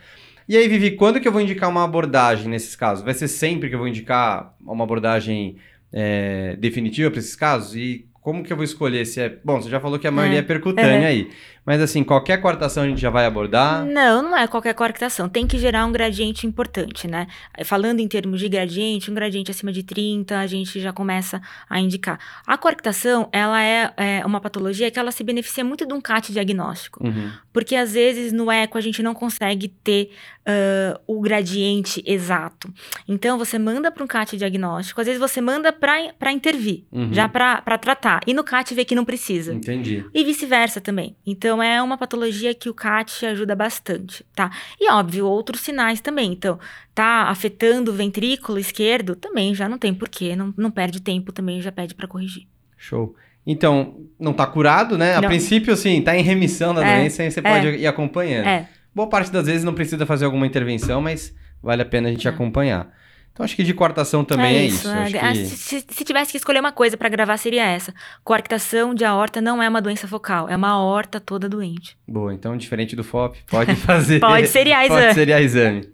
E 0.48 0.56
aí, 0.56 0.66
Vivi, 0.68 0.92
quando 0.92 1.20
que 1.20 1.28
eu 1.28 1.32
vou 1.32 1.42
indicar 1.42 1.68
uma 1.68 1.84
abordagem 1.84 2.48
nesses 2.48 2.74
casos? 2.74 3.04
Vai 3.04 3.12
ser 3.12 3.28
sempre 3.28 3.68
que 3.68 3.74
eu 3.74 3.78
vou 3.78 3.86
indicar 3.86 4.54
uma 4.58 4.84
abordagem 4.84 5.56
é, 5.92 6.56
definitiva 6.58 7.10
para 7.10 7.20
esses 7.20 7.36
casos? 7.36 7.76
E 7.76 8.06
como 8.22 8.42
que 8.42 8.50
eu 8.50 8.56
vou 8.56 8.64
escolher 8.64 9.04
se 9.04 9.20
é... 9.20 9.38
Bom, 9.44 9.60
você 9.60 9.68
já 9.68 9.78
falou 9.80 9.98
que 9.98 10.06
a 10.06 10.10
maioria 10.10 10.38
é, 10.38 10.40
É. 10.40 10.42
percutânea 10.42 11.08
aí. 11.08 11.28
Mas 11.64 11.80
assim, 11.80 12.02
qualquer 12.02 12.38
coartação 12.38 12.82
a 12.82 12.86
gente 12.88 13.00
já 13.00 13.10
vai 13.10 13.24
abordar? 13.24 13.84
Não, 13.84 14.22
não 14.22 14.36
é 14.36 14.46
qualquer 14.46 14.74
coarctação. 14.74 15.28
Tem 15.28 15.46
que 15.46 15.58
gerar 15.58 15.86
um 15.86 15.92
gradiente 15.92 16.46
importante, 16.46 17.06
né? 17.06 17.26
Falando 17.64 18.00
em 18.00 18.08
termos 18.08 18.40
de 18.40 18.48
gradiente, 18.48 19.10
um 19.10 19.14
gradiente 19.14 19.50
acima 19.50 19.70
de 19.72 19.82
30, 19.82 20.38
a 20.38 20.46
gente 20.46 20.80
já 20.80 20.92
começa 20.92 21.40
a 21.70 21.78
indicar. 21.78 22.18
A 22.46 22.58
coarctação, 22.58 23.28
ela 23.32 23.62
é, 23.62 23.92
é 23.96 24.26
uma 24.26 24.40
patologia 24.40 24.90
que 24.90 24.98
ela 24.98 25.12
se 25.12 25.22
beneficia 25.22 25.64
muito 25.64 25.86
de 25.86 25.92
um 25.94 26.00
CAT 26.00 26.32
diagnóstico. 26.32 27.04
Uhum. 27.06 27.30
Porque 27.52 27.76
às 27.76 27.92
vezes 27.92 28.32
no 28.32 28.50
eco 28.50 28.76
a 28.76 28.80
gente 28.80 29.02
não 29.02 29.14
consegue 29.14 29.68
ter 29.68 30.10
ah, 30.44 31.00
o 31.06 31.20
gradiente 31.20 32.02
exato. 32.04 32.72
Então 33.06 33.38
você 33.38 33.58
manda 33.58 33.90
para 33.92 34.02
um 34.02 34.06
CAT 34.06 34.36
diagnóstico, 34.36 35.00
às 35.00 35.06
vezes 35.06 35.20
você 35.20 35.40
manda 35.40 35.72
para 35.72 36.32
intervir, 36.32 36.84
Uhum. 36.90 37.12
já 37.12 37.28
para 37.28 37.78
tratar. 37.78 38.20
E 38.26 38.34
no 38.34 38.42
CAT 38.42 38.74
vê 38.74 38.84
que 38.84 38.94
não 38.94 39.04
precisa. 39.04 39.54
Entendi. 39.54 40.04
E 40.12 40.24
vice-versa 40.24 40.80
também. 40.80 41.14
Então 41.26 41.51
é 41.60 41.82
uma 41.82 41.98
patologia 41.98 42.54
que 42.54 42.68
o 42.70 42.74
CAT 42.74 43.26
ajuda 43.26 43.56
bastante, 43.56 44.24
tá? 44.36 44.48
E 44.80 44.88
óbvio, 44.92 45.26
outros 45.26 45.60
sinais 45.62 46.00
também. 46.00 46.30
Então, 46.32 46.60
tá 46.94 47.24
afetando 47.28 47.90
o 47.90 47.94
ventrículo 47.94 48.60
esquerdo, 48.60 49.16
também 49.16 49.52
já 49.56 49.68
não 49.68 49.76
tem 49.78 49.92
porquê, 49.92 50.36
não, 50.36 50.54
não 50.56 50.70
perde 50.70 51.00
tempo 51.02 51.32
também, 51.32 51.60
já 51.60 51.72
pede 51.72 51.94
para 51.96 52.06
corrigir. 52.06 52.46
Show. 52.78 53.16
Então, 53.44 54.06
não 54.20 54.32
tá 54.32 54.46
curado, 54.46 54.96
né? 54.96 55.16
A 55.16 55.20
Não. 55.20 55.28
princípio, 55.28 55.72
assim, 55.74 56.00
tá 56.00 56.16
em 56.16 56.22
remissão 56.22 56.72
da 56.72 56.86
É, 56.86 56.96
doença, 57.00 57.22
aí 57.24 57.30
você 57.32 57.42
pode 57.42 57.66
ir 57.66 57.86
acompanhando. 57.88 58.46
É, 58.46 58.68
Boa 58.94 59.08
parte 59.08 59.32
das 59.32 59.46
vezes 59.46 59.64
não 59.64 59.72
precisa 59.74 60.04
fazer 60.04 60.26
alguma 60.26 60.46
intervenção, 60.46 61.00
mas 61.00 61.34
vale 61.62 61.80
a 61.80 61.84
pena 61.84 62.08
a 62.08 62.12
gente 62.12 62.28
É. 62.28 62.30
acompanhar. 62.30 62.92
Então, 63.32 63.44
acho 63.44 63.56
que 63.56 63.64
de 63.64 63.72
coartação 63.72 64.22
também 64.24 64.56
é, 64.56 64.64
isso. 64.66 64.86
é. 64.88 65.04
Acho 65.04 65.16
Ah, 65.16 65.32
que... 65.32 65.46
se, 65.46 65.56
se- 65.56 65.86
se 65.88 66.04
tivesse 66.04 66.30
que 66.32 66.36
escolher 66.36 66.60
uma 66.60 66.70
coisa 66.72 66.96
para 66.98 67.08
gravar, 67.08 67.36
seria 67.38 67.64
essa. 67.64 67.94
Coarctação 68.22 68.94
de 68.94 69.04
aorta 69.06 69.40
não 69.40 69.62
é 69.62 69.68
uma 69.68 69.80
doença 69.80 70.06
focal, 70.06 70.48
é 70.50 70.56
uma 70.56 70.68
aorta 70.68 71.18
toda 71.18 71.48
doente. 71.48 71.96
Boa, 72.06 72.34
então, 72.34 72.56
diferente 72.56 72.94
do 72.94 73.02
FOP, 73.02 73.38
pode 73.48 73.74
fazer. 73.80 74.20
Pode 74.20 74.46
seriar 74.48 74.82
Pode 74.88 74.94
exame. 75.00 75.14
seriar 75.14 75.42
exame. 75.42 75.88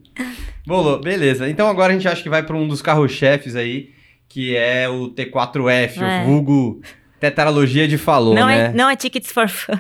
Bolou, 0.66 1.01
beleza. 1.01 1.49
Então, 1.49 1.68
agora 1.68 1.93
a 1.93 1.97
gente 1.97 2.09
acha 2.09 2.22
que 2.22 2.28
vai 2.28 2.43
para 2.43 2.57
um 2.57 2.66
dos 2.66 2.82
carros-chefes 2.82 3.55
aí, 3.55 3.91
que 4.28 4.57
é 4.57 4.89
o 4.89 5.09
T4F, 5.11 6.03
É. 6.03 6.22
o 6.22 6.26
vulgo 6.26 6.82
tetralogia 7.20 7.86
de 7.89 7.97
Falou, 7.97 8.34
não, 8.34 8.47
né? 8.49 8.66
é, 8.66 8.72
não 8.72 8.91
é 8.91 8.97
tickets 8.97 9.30
for 9.32 9.49
fun. 9.49 9.78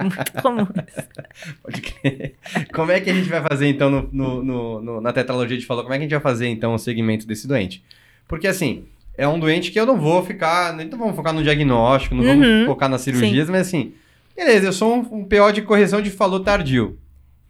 Muito 0.00 0.32
comum. 0.42 0.66
Pode 1.62 1.80
crer. 1.80 2.34
Como 2.72 2.90
é 2.92 3.00
que 3.00 3.10
a 3.10 3.14
gente 3.14 3.28
vai 3.28 3.40
fazer, 3.42 3.66
então, 3.68 3.90
no, 3.90 4.08
no- 4.12 4.42
no- 4.42 4.80
no- 4.82 5.00
na 5.00 5.12
tetralogia 5.12 5.56
de 5.58 5.66
falou? 5.66 5.82
Como 5.82 5.94
é 5.94 5.98
que 5.98 6.02
a 6.02 6.04
gente 6.06 6.12
vai 6.14 6.20
fazer, 6.20 6.48
então, 6.48 6.74
o 6.74 6.78
segmento 6.78 7.26
desse 7.26 7.46
doente? 7.46 7.82
Porque, 8.26 8.46
assim, 8.46 8.84
é 9.16 9.26
um 9.26 9.38
doente 9.38 9.70
que 9.70 9.78
eu 9.80 9.86
não 9.86 9.96
vou 9.98 10.24
ficar, 10.24 10.74
nem 10.74 10.88
vamos 10.88 11.16
focar 11.16 11.32
no 11.32 11.42
diagnóstico, 11.42 12.14
não 12.14 12.22
Uhum, 12.24 12.38
vamos 12.40 12.66
focar 12.66 12.88
nas 12.88 13.00
cirurgias, 13.02 13.48
mas 13.50 13.66
assim, 13.66 13.92
beleza, 14.36 14.66
eu 14.66 14.72
sou 14.72 14.94
um, 14.94 15.18
um 15.20 15.24
PO 15.24 15.52
de 15.52 15.62
correção 15.62 16.00
de 16.02 16.10
falou 16.10 16.40
tardio. 16.40 16.98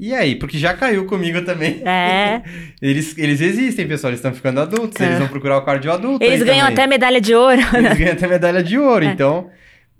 E 0.00 0.14
aí? 0.14 0.36
Porque 0.36 0.56
já 0.56 0.74
caiu 0.74 1.06
comigo 1.06 1.42
também. 1.42 1.82
É. 1.84 2.40
Eles, 2.80 3.18
eles 3.18 3.40
existem, 3.40 3.88
pessoal, 3.88 4.11
eles 4.12 4.20
estão 4.20 4.32
ficando 4.32 4.61
adultos, 4.61 5.00
É. 5.00 5.06
eles 5.06 5.18
vão 5.18 5.26
procurar 5.26 5.59
o 5.59 5.62
cardio 5.62 5.90
adulto. 5.92 6.24
Eles 6.24 6.40
ganham 6.44 6.61
também. 6.68 6.72
até 6.74 6.86
medalha 6.86 7.20
de 7.20 7.34
ouro. 7.34 7.56
né? 7.56 7.68
Eles 7.80 7.98
ganham 7.98 8.12
até 8.12 8.28
medalha 8.28 8.62
de 8.62 8.78
ouro. 8.78 9.04
É. 9.04 9.09
Então, 9.09 9.50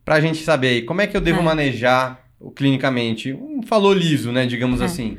pra 0.09 0.21
gente 0.23 0.43
saber 0.43 0.69
aí, 0.69 0.83
como 0.83 1.03
é 1.03 1.07
que 1.07 1.15
eu 1.15 1.21
devo 1.21 1.41
É. 1.41 1.43
manejar 1.43 2.19
clinicamente? 2.57 3.31
Um 3.31 3.63
falou 3.63 3.93
liso, 3.93 4.33
né? 4.33 4.47
Digamos 4.47 4.81
É. 4.81 4.85
assim. 4.87 5.19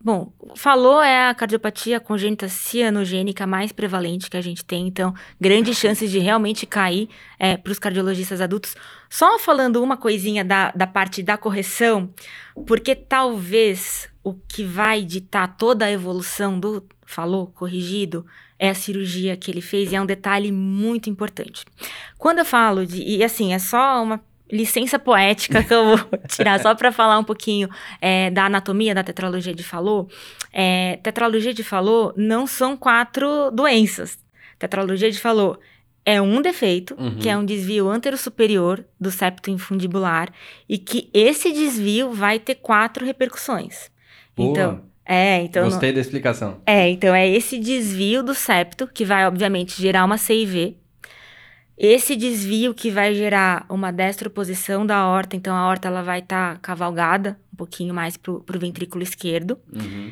Bom, 0.00 0.32
falou 0.56 1.02
é 1.02 1.28
a 1.28 1.34
cardiopatia 1.34 1.98
congênita 1.98 2.48
cianogênica 2.48 3.46
mais 3.48 3.72
prevalente 3.72 4.30
que 4.30 4.36
a 4.36 4.40
gente 4.40 4.64
tem, 4.64 4.86
então 4.86 5.12
grandes 5.40 5.76
chances 5.82 6.08
de 6.10 6.18
realmente 6.20 6.66
cair 6.66 7.08
para 7.64 7.72
os 7.72 7.78
cardiologistas 7.80 8.40
adultos. 8.40 8.76
Só 9.10 9.38
falando 9.40 9.82
uma 9.82 9.96
coisinha 9.96 10.44
da, 10.44 10.70
da 10.70 10.86
parte 10.86 11.20
da 11.22 11.36
correção, 11.36 12.10
porque 12.66 12.94
talvez 12.94 14.08
o 14.22 14.34
que 14.34 14.62
vai 14.62 15.02
ditar 15.02 15.56
toda 15.56 15.84
a 15.84 15.90
evolução 15.90 16.58
do 16.60 16.84
falou 17.04 17.48
corrigido 17.48 18.24
é 18.58 18.70
a 18.70 18.74
cirurgia 18.74 19.36
que 19.36 19.50
ele 19.50 19.60
fez 19.60 19.92
e 19.92 19.96
é 19.96 20.00
um 20.00 20.06
detalhe 20.06 20.50
muito 20.52 21.08
importante. 21.08 21.64
Quando 22.16 22.38
eu 22.40 22.44
falo 22.44 22.84
de. 22.86 23.02
E 23.02 23.22
assim, 23.22 23.52
é 23.52 23.58
só 23.58 24.02
uma 24.02 24.20
licença 24.50 24.98
poética 24.98 25.62
que 25.62 25.72
eu 25.74 25.84
vou 25.96 25.98
tirar 26.28 26.58
só 26.60 26.74
para 26.74 26.90
falar 26.90 27.18
um 27.18 27.24
pouquinho 27.24 27.68
é, 28.00 28.30
da 28.30 28.46
anatomia 28.46 28.94
da 28.94 29.02
tetralogia 29.04 29.54
de 29.54 29.62
Fallot. 29.62 30.12
É, 30.52 30.98
tetralogia 31.02 31.52
de 31.52 31.62
Fallot 31.62 32.14
não 32.16 32.46
são 32.46 32.76
quatro 32.76 33.50
doenças. 33.50 34.18
Tetralogia 34.58 35.10
de 35.10 35.18
Fallot 35.20 35.58
é 36.04 36.20
um 36.22 36.40
defeito, 36.40 36.96
Uhum. 36.98 37.16
que 37.18 37.28
é 37.28 37.36
um 37.36 37.44
desvio 37.44 37.88
antero-superior 37.90 38.82
do 38.98 39.10
septo 39.10 39.50
infundibular, 39.50 40.32
e 40.66 40.78
que 40.78 41.10
esse 41.12 41.52
desvio 41.52 42.10
vai 42.12 42.38
ter 42.38 42.54
quatro 42.54 43.04
repercussões. 43.04 43.90
Boa. 44.34 44.50
Então, 44.50 44.82
é, 45.08 45.42
então 45.42 45.62
não- 45.62 45.70
Gostei 45.70 45.92
da 45.92 46.00
explicação. 46.00 46.60
é, 46.66 46.88
então 46.90 47.14
é 47.14 47.26
esse 47.28 47.58
desvio 47.58 48.22
do 48.22 48.34
septo 48.34 48.86
que 48.86 49.04
vai, 49.04 49.26
obviamente, 49.26 49.80
gerar 49.80 50.04
uma 50.04 50.18
CIV. 50.18 50.76
Esse 51.76 52.16
desvio 52.16 52.74
que 52.74 52.90
vai 52.90 53.14
gerar 53.14 53.64
uma 53.68 53.92
destroposição 53.92 54.84
da 54.84 54.96
aorta, 54.96 55.36
então 55.36 55.54
a 55.54 55.60
aorta 55.60 55.86
ela 55.88 56.02
vai 56.02 56.18
estar 56.18 56.58
cavalgada 56.58 57.38
um 57.52 57.56
pouquinho 57.56 57.94
mais 57.94 58.16
pro, 58.16 58.40
pro 58.40 58.58
ventrículo 58.58 59.02
esquerdo. 59.02 59.58
Uhum. 59.72 60.10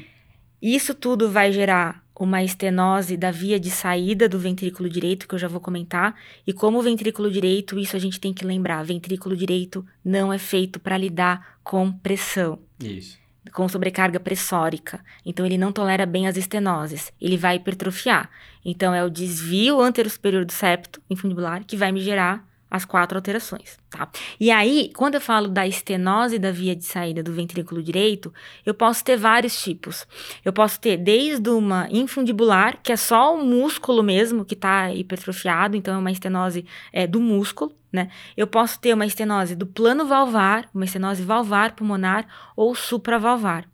Isso 0.62 0.94
tudo 0.94 1.28
vai 1.30 1.50
gerar 1.50 2.04
uma 2.18 2.42
estenose 2.42 3.16
da 3.16 3.30
via 3.30 3.58
de 3.60 3.68
saída 3.68 4.28
do 4.28 4.38
ventrículo 4.38 4.88
direito, 4.88 5.28
que 5.28 5.34
eu 5.34 5.38
já 5.38 5.48
vou 5.48 5.60
comentar. 5.60 6.14
E 6.46 6.52
como 6.52 6.78
o 6.78 6.82
ventrículo 6.82 7.30
direito, 7.30 7.78
isso 7.78 7.94
a 7.96 7.98
gente 7.98 8.18
tem 8.18 8.32
que 8.32 8.44
lembrar, 8.44 8.82
ventrículo 8.84 9.36
direito 9.36 9.84
não 10.04 10.32
é 10.32 10.38
feito 10.38 10.80
para 10.80 10.96
lidar 10.96 11.58
com 11.62 11.92
pressão 11.92 12.58
Isso. 12.82 13.18
Com 13.52 13.68
sobrecarga 13.68 14.20
pressórica. 14.20 15.00
Então, 15.24 15.44
ele 15.44 15.58
não 15.58 15.72
tolera 15.72 16.06
bem 16.06 16.26
as 16.26 16.36
estenoses. 16.36 17.12
Ele 17.20 17.36
vai 17.36 17.56
hipertrofiar. 17.56 18.30
Então, 18.64 18.94
é 18.94 19.04
o 19.04 19.10
desvio 19.10 19.80
antero-superior 19.80 20.44
do 20.44 20.52
septo 20.52 21.00
infundibular 21.08 21.64
que 21.64 21.76
vai 21.76 21.92
me 21.92 22.00
gerar 22.00 22.46
as 22.70 22.84
quatro 22.84 23.16
alterações, 23.16 23.78
tá? 23.88 24.08
E 24.40 24.50
aí, 24.50 24.90
quando 24.94 25.14
eu 25.14 25.20
falo 25.20 25.48
da 25.48 25.66
estenose 25.66 26.38
da 26.38 26.50
via 26.50 26.74
de 26.74 26.84
saída 26.84 27.22
do 27.22 27.32
ventrículo 27.32 27.82
direito, 27.82 28.32
eu 28.64 28.74
posso 28.74 29.04
ter 29.04 29.16
vários 29.16 29.60
tipos. 29.62 30.06
Eu 30.44 30.52
posso 30.52 30.80
ter 30.80 30.96
desde 30.96 31.48
uma 31.48 31.88
infundibular, 31.90 32.78
que 32.82 32.92
é 32.92 32.96
só 32.96 33.34
o 33.34 33.44
músculo 33.44 34.02
mesmo 34.02 34.44
que 34.44 34.54
está 34.54 34.92
hipertrofiado, 34.92 35.76
então 35.76 35.94
é 35.94 35.98
uma 35.98 36.10
estenose 36.10 36.64
é, 36.92 37.06
do 37.06 37.20
músculo, 37.20 37.72
né? 37.96 38.08
Eu 38.36 38.46
posso 38.46 38.78
ter 38.78 38.92
uma 38.92 39.06
estenose 39.06 39.56
do 39.56 39.66
plano 39.66 40.06
valvar, 40.06 40.68
uma 40.74 40.84
estenose 40.84 41.22
valvar 41.22 41.72
pulmonar 41.72 42.26
ou 42.54 42.74
supravalvar. 42.74 43.64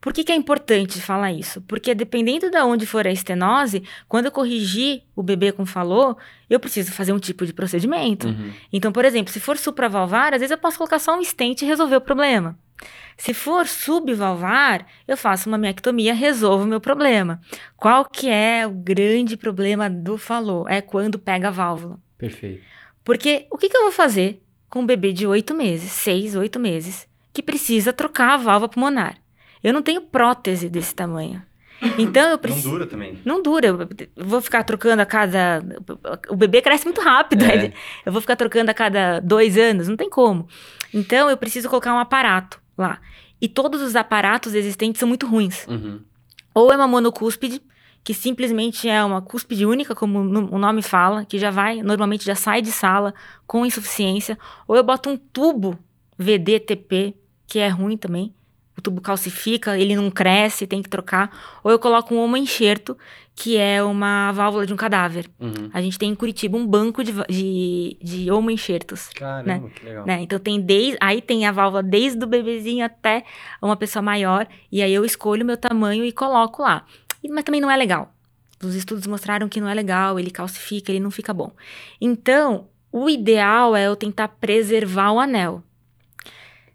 Por 0.00 0.12
que, 0.12 0.22
que 0.24 0.32
é 0.32 0.34
importante 0.34 1.00
falar 1.00 1.32
isso? 1.32 1.60
Porque 1.62 1.94
dependendo 1.94 2.48
de 2.48 2.60
onde 2.62 2.86
for 2.86 3.06
a 3.06 3.10
estenose, 3.10 3.82
quando 4.08 4.26
eu 4.26 4.32
corrigir 4.32 5.02
o 5.16 5.22
bebê 5.22 5.50
com 5.52 5.66
falou, 5.66 6.16
eu 6.48 6.60
preciso 6.60 6.92
fazer 6.92 7.12
um 7.12 7.18
tipo 7.18 7.44
de 7.44 7.52
procedimento. 7.52 8.28
Uhum. 8.28 8.52
Então, 8.72 8.92
por 8.92 9.04
exemplo, 9.04 9.32
se 9.32 9.40
for 9.40 9.58
supravalvar, 9.58 10.32
às 10.32 10.40
vezes 10.40 10.52
eu 10.52 10.58
posso 10.58 10.78
colocar 10.78 10.98
só 10.98 11.18
um 11.18 11.24
stent 11.24 11.62
e 11.62 11.66
resolver 11.66 11.96
o 11.96 12.00
problema. 12.00 12.56
Se 13.16 13.34
for 13.34 13.66
subvalvar, 13.66 14.86
eu 15.06 15.16
faço 15.16 15.48
uma 15.48 15.58
miectomia, 15.58 16.14
resolvo 16.14 16.64
o 16.64 16.66
meu 16.66 16.80
problema. 16.80 17.40
Qual 17.76 18.04
que 18.04 18.28
é 18.28 18.66
o 18.66 18.70
grande 18.70 19.36
problema 19.36 19.88
do 19.88 20.16
falou? 20.16 20.68
É 20.68 20.80
quando 20.80 21.18
pega 21.18 21.48
a 21.48 21.50
válvula. 21.50 21.98
Perfeito. 22.18 22.62
Porque 23.04 23.46
o 23.50 23.58
que, 23.58 23.68
que 23.68 23.76
eu 23.76 23.82
vou 23.82 23.92
fazer 23.92 24.42
com 24.70 24.80
um 24.80 24.86
bebê 24.86 25.12
de 25.12 25.26
oito 25.26 25.54
meses, 25.54 25.90
seis, 25.92 26.34
oito 26.34 26.58
meses, 26.58 27.06
que 27.32 27.42
precisa 27.42 27.92
trocar 27.92 28.32
a 28.34 28.36
válvula 28.36 28.68
pulmonar? 28.68 29.16
Eu 29.62 29.72
não 29.72 29.82
tenho 29.82 30.00
prótese 30.02 30.68
desse 30.68 30.94
tamanho. 30.94 31.42
Então 31.98 32.22
eu 32.24 32.30
Não 32.30 32.38
preciso. 32.38 32.70
dura 32.70 32.86
também. 32.86 33.18
Não 33.24 33.42
dura, 33.42 33.66
eu 33.66 33.88
vou 34.24 34.40
ficar 34.40 34.62
trocando 34.62 35.02
a 35.02 35.06
cada. 35.06 35.60
O 36.28 36.36
bebê 36.36 36.62
cresce 36.62 36.84
muito 36.84 37.00
rápido, 37.00 37.44
É. 37.44 37.56
né? 37.56 37.72
eu 38.06 38.12
vou 38.12 38.20
ficar 38.20 38.36
trocando 38.36 38.70
a 38.70 38.74
cada 38.74 39.18
dois 39.18 39.58
anos, 39.58 39.88
não 39.88 39.96
tem 39.96 40.08
como. 40.08 40.46
Então 40.94 41.28
eu 41.28 41.36
preciso 41.36 41.68
colocar 41.68 41.92
um 41.92 41.98
aparato 41.98 42.60
lá. 42.78 43.00
E 43.40 43.48
todos 43.48 43.82
os 43.82 43.96
aparatos 43.96 44.54
existentes 44.54 45.00
são 45.00 45.08
muito 45.08 45.26
ruins. 45.26 45.66
Uhum. 45.66 46.00
Ou 46.54 46.72
é 46.72 46.76
uma 46.76 46.86
monocúspide, 46.86 47.60
que 48.04 48.12
simplesmente 48.12 48.88
é 48.88 49.02
uma 49.04 49.22
cúspide 49.22 49.64
única, 49.64 49.94
como 49.94 50.18
o 50.18 50.58
nome 50.58 50.82
fala, 50.82 51.24
que 51.24 51.38
já 51.38 51.50
vai, 51.50 51.82
normalmente 51.82 52.24
já 52.24 52.34
sai 52.34 52.60
de 52.60 52.72
sala 52.72 53.14
com 53.46 53.64
insuficiência. 53.64 54.38
Ou 54.66 54.76
eu 54.76 54.82
boto 54.82 55.08
um 55.08 55.16
tubo 55.16 55.78
VDTP, 56.18 57.14
que 57.46 57.58
é 57.58 57.68
ruim 57.68 57.96
também. 57.96 58.34
O 58.76 58.80
tubo 58.80 59.00
calcifica, 59.00 59.78
ele 59.78 59.94
não 59.94 60.10
cresce, 60.10 60.66
tem 60.66 60.82
que 60.82 60.88
trocar. 60.88 61.30
Ou 61.62 61.70
eu 61.70 61.78
coloco 61.78 62.14
um 62.14 62.18
homoenxerto, 62.18 62.96
que 63.34 63.56
é 63.56 63.82
uma 63.82 64.32
válvula 64.32 64.66
de 64.66 64.72
um 64.72 64.76
cadáver. 64.76 65.26
Uhum. 65.38 65.70
A 65.72 65.80
gente 65.80 65.98
tem 65.98 66.10
em 66.10 66.14
Curitiba 66.14 66.56
um 66.56 66.66
banco 66.66 67.04
de, 67.04 67.12
de, 67.28 67.98
de 68.02 68.30
homoenxertos. 68.30 69.08
Caramba, 69.10 69.68
que 69.70 69.84
legal. 69.84 70.06
Né? 70.06 70.22
Então 70.22 70.38
tem 70.38 70.60
desde, 70.60 70.96
aí 71.00 71.20
tem 71.20 71.46
a 71.46 71.52
válvula 71.52 71.82
desde 71.82 72.22
o 72.24 72.26
bebezinho 72.26 72.84
até 72.84 73.24
uma 73.60 73.76
pessoa 73.76 74.02
maior, 74.02 74.46
e 74.70 74.82
aí 74.82 74.92
eu 74.92 75.04
escolho 75.04 75.44
o 75.44 75.46
meu 75.46 75.56
tamanho 75.56 76.04
e 76.04 76.12
coloco 76.12 76.62
lá. 76.62 76.84
Mas 77.28 77.44
também 77.44 77.60
não 77.60 77.70
é 77.70 77.76
legal. 77.76 78.14
Os 78.62 78.74
estudos 78.74 79.06
mostraram 79.06 79.48
que 79.48 79.60
não 79.60 79.68
é 79.68 79.74
legal, 79.74 80.18
ele 80.18 80.30
calcifica, 80.30 80.92
ele 80.92 81.00
não 81.00 81.10
fica 81.10 81.34
bom. 81.34 81.52
Então, 82.00 82.68
o 82.92 83.08
ideal 83.08 83.74
é 83.74 83.86
eu 83.86 83.96
tentar 83.96 84.28
preservar 84.28 85.12
o 85.12 85.18
anel. 85.18 85.62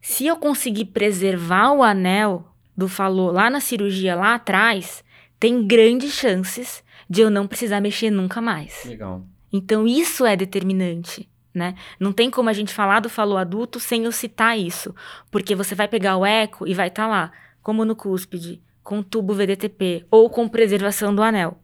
Se 0.02 0.26
eu 0.26 0.36
conseguir 0.38 0.86
preservar 0.86 1.72
o 1.72 1.84
anel 1.84 2.48
do 2.76 2.88
falou 2.88 3.32
lá 3.32 3.50
na 3.50 3.60
cirurgia 3.60 4.16
lá 4.16 4.36
atrás, 4.36 5.04
tem 5.40 5.66
grandes 5.66 6.14
chances 6.14 6.84
de 7.10 7.22
eu 7.22 7.30
não 7.30 7.48
precisar 7.48 7.80
mexer 7.80 8.10
nunca 8.10 8.42
mais. 8.42 8.84
Legal. 8.86 9.24
Então, 9.52 9.88
isso 9.88 10.26
é 10.26 10.36
determinante, 10.36 11.30
né? 11.54 11.76
Não 12.00 12.12
tem 12.12 12.30
como 12.30 12.50
a 12.50 12.54
gente 12.54 12.74
falar 12.74 13.00
do 13.00 13.10
falou 13.10 13.38
adulto 13.38 13.80
sem 13.80 14.04
eu 14.04 14.12
citar 14.12 14.60
isso. 14.60 14.94
Porque 15.32 15.56
você 15.56 15.74
vai 15.74 15.88
pegar 15.88 16.18
o 16.18 16.26
eco 16.26 16.68
e 16.68 16.74
vai 16.74 16.90
estar 16.90 17.08
lá, 17.08 17.32
como 17.62 17.86
no 17.86 17.96
cúspide, 17.96 18.62
com 18.88 19.04
tubo 19.04 19.34
VDTP 19.34 20.06
ou 20.10 20.30
com 20.30 20.48
preservação 20.48 21.14
do 21.14 21.22
anel. 21.22 21.58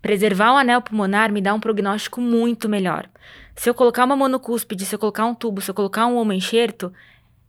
Preservar 0.00 0.52
o 0.52 0.56
anel 0.56 0.80
pulmonar 0.80 1.32
me 1.32 1.40
dá 1.40 1.52
um 1.52 1.58
prognóstico 1.58 2.20
muito 2.20 2.68
melhor. 2.68 3.10
Se 3.56 3.68
eu 3.68 3.74
colocar 3.74 4.04
uma 4.04 4.14
monocúspide, 4.14 4.86
se 4.86 4.94
eu 4.94 4.98
colocar 5.00 5.26
um 5.26 5.34
tubo, 5.34 5.60
se 5.60 5.68
eu 5.68 5.74
colocar 5.74 6.06
um 6.06 6.16
homoenxerto, 6.16 6.92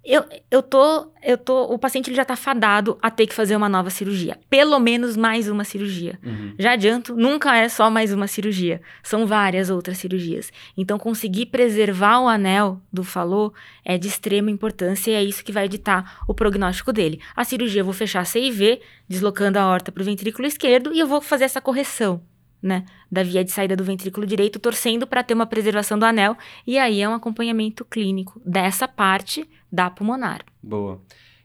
eu, 0.03 0.23
eu 0.49 0.63
tô, 0.63 1.11
eu 1.21 1.37
tô, 1.37 1.65
o 1.65 1.77
paciente 1.77 2.09
ele 2.09 2.15
já 2.15 2.25
tá 2.25 2.35
fadado 2.35 2.97
a 3.01 3.11
ter 3.11 3.27
que 3.27 3.35
fazer 3.35 3.55
uma 3.55 3.69
nova 3.69 3.91
cirurgia. 3.91 4.39
Pelo 4.49 4.79
menos 4.79 5.15
mais 5.15 5.47
uma 5.47 5.63
cirurgia. 5.63 6.19
Uhum. 6.25 6.55
Já 6.57 6.71
adianto, 6.71 7.15
nunca 7.15 7.55
é 7.55 7.69
só 7.69 7.87
mais 7.89 8.11
uma 8.11 8.25
cirurgia, 8.25 8.81
são 9.03 9.27
várias 9.27 9.69
outras 9.69 9.99
cirurgias. 9.99 10.51
Então, 10.75 10.97
conseguir 10.97 11.47
preservar 11.47 12.19
o 12.19 12.27
anel 12.27 12.81
do 12.91 13.03
falou 13.03 13.53
é 13.85 13.95
de 13.97 14.07
extrema 14.07 14.49
importância 14.49 15.11
e 15.11 15.13
é 15.13 15.23
isso 15.23 15.43
que 15.43 15.51
vai 15.51 15.65
editar 15.65 16.23
o 16.27 16.33
prognóstico 16.33 16.91
dele. 16.91 17.19
A 17.35 17.43
cirurgia 17.43 17.81
eu 17.81 17.85
vou 17.85 17.93
fechar 17.93 18.21
a 18.21 18.25
CIV, 18.25 18.81
deslocando 19.07 19.59
a 19.59 19.67
horta 19.67 19.91
para 19.91 20.01
o 20.01 20.05
ventrículo 20.05 20.47
esquerdo, 20.47 20.91
e 20.93 20.99
eu 20.99 21.07
vou 21.07 21.21
fazer 21.21 21.43
essa 21.43 21.61
correção, 21.61 22.23
né, 22.61 22.85
da 23.11 23.21
via 23.21 23.43
de 23.43 23.51
saída 23.51 23.75
do 23.75 23.83
ventrículo 23.83 24.25
direito, 24.25 24.59
torcendo 24.59 25.05
para 25.05 25.23
ter 25.23 25.33
uma 25.33 25.45
preservação 25.45 25.97
do 25.97 26.05
anel, 26.05 26.35
e 26.65 26.77
aí 26.77 27.01
é 27.01 27.09
um 27.09 27.13
acompanhamento 27.13 27.85
clínico 27.85 28.41
dessa 28.43 28.87
parte 28.87 29.47
da 29.71 29.89
pulmonar. 29.89 30.41
Boa. 30.61 31.01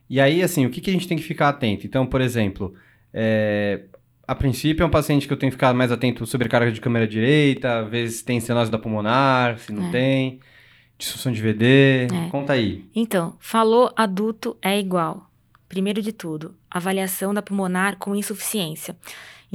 E 0.09 0.21
aí, 0.21 0.43
assim, 0.43 0.65
o 0.67 0.71
que, 0.71 0.81
que 0.81 0.91
a 0.91 0.93
gente 0.93 1.09
tem 1.09 1.17
que 1.17 1.23
ficar 1.25 1.49
atento? 1.49 1.87
Então, 1.87 2.07
por 2.07 2.21
exemplo, 2.21 2.75
é, 3.13 3.83
a 4.27 4.35
princípio 4.35 4.83
é 4.83 4.87
um 4.87 4.91
paciente 4.91 5.27
que 5.27 5.33
eu 5.33 5.37
tenho 5.37 5.51
que 5.51 5.57
ficar 5.57 5.73
mais 5.75 5.91
atento 5.93 6.25
sobrecarga 6.27 6.71
de 6.71 6.81
câmera 6.81 7.07
direita, 7.09 7.81
às 7.81 7.89
vezes 7.91 8.23
tem 8.23 8.39
estenose 8.39 8.71
da 8.71 8.79
pulmonar, 8.79 9.59
se 9.59 9.73
não 9.73 9.89
É. 9.89 9.91
tem, 9.91 10.41
disfunção 10.99 11.33
de 11.33 11.41
VD. 11.43 12.07
É. 12.13 12.29
Conta 12.31 12.53
aí. 12.55 12.85
Então, 12.95 13.37
falou 13.41 13.93
adulto 13.97 14.57
é 14.63 14.79
igual. 14.79 15.31
primeiro 15.69 16.01
de 16.01 16.13
tudo, 16.13 16.55
avaliação 16.71 17.35
da 17.35 17.43
pulmonar 17.43 17.97
com 17.97 18.15
insuficiência. 18.15 18.97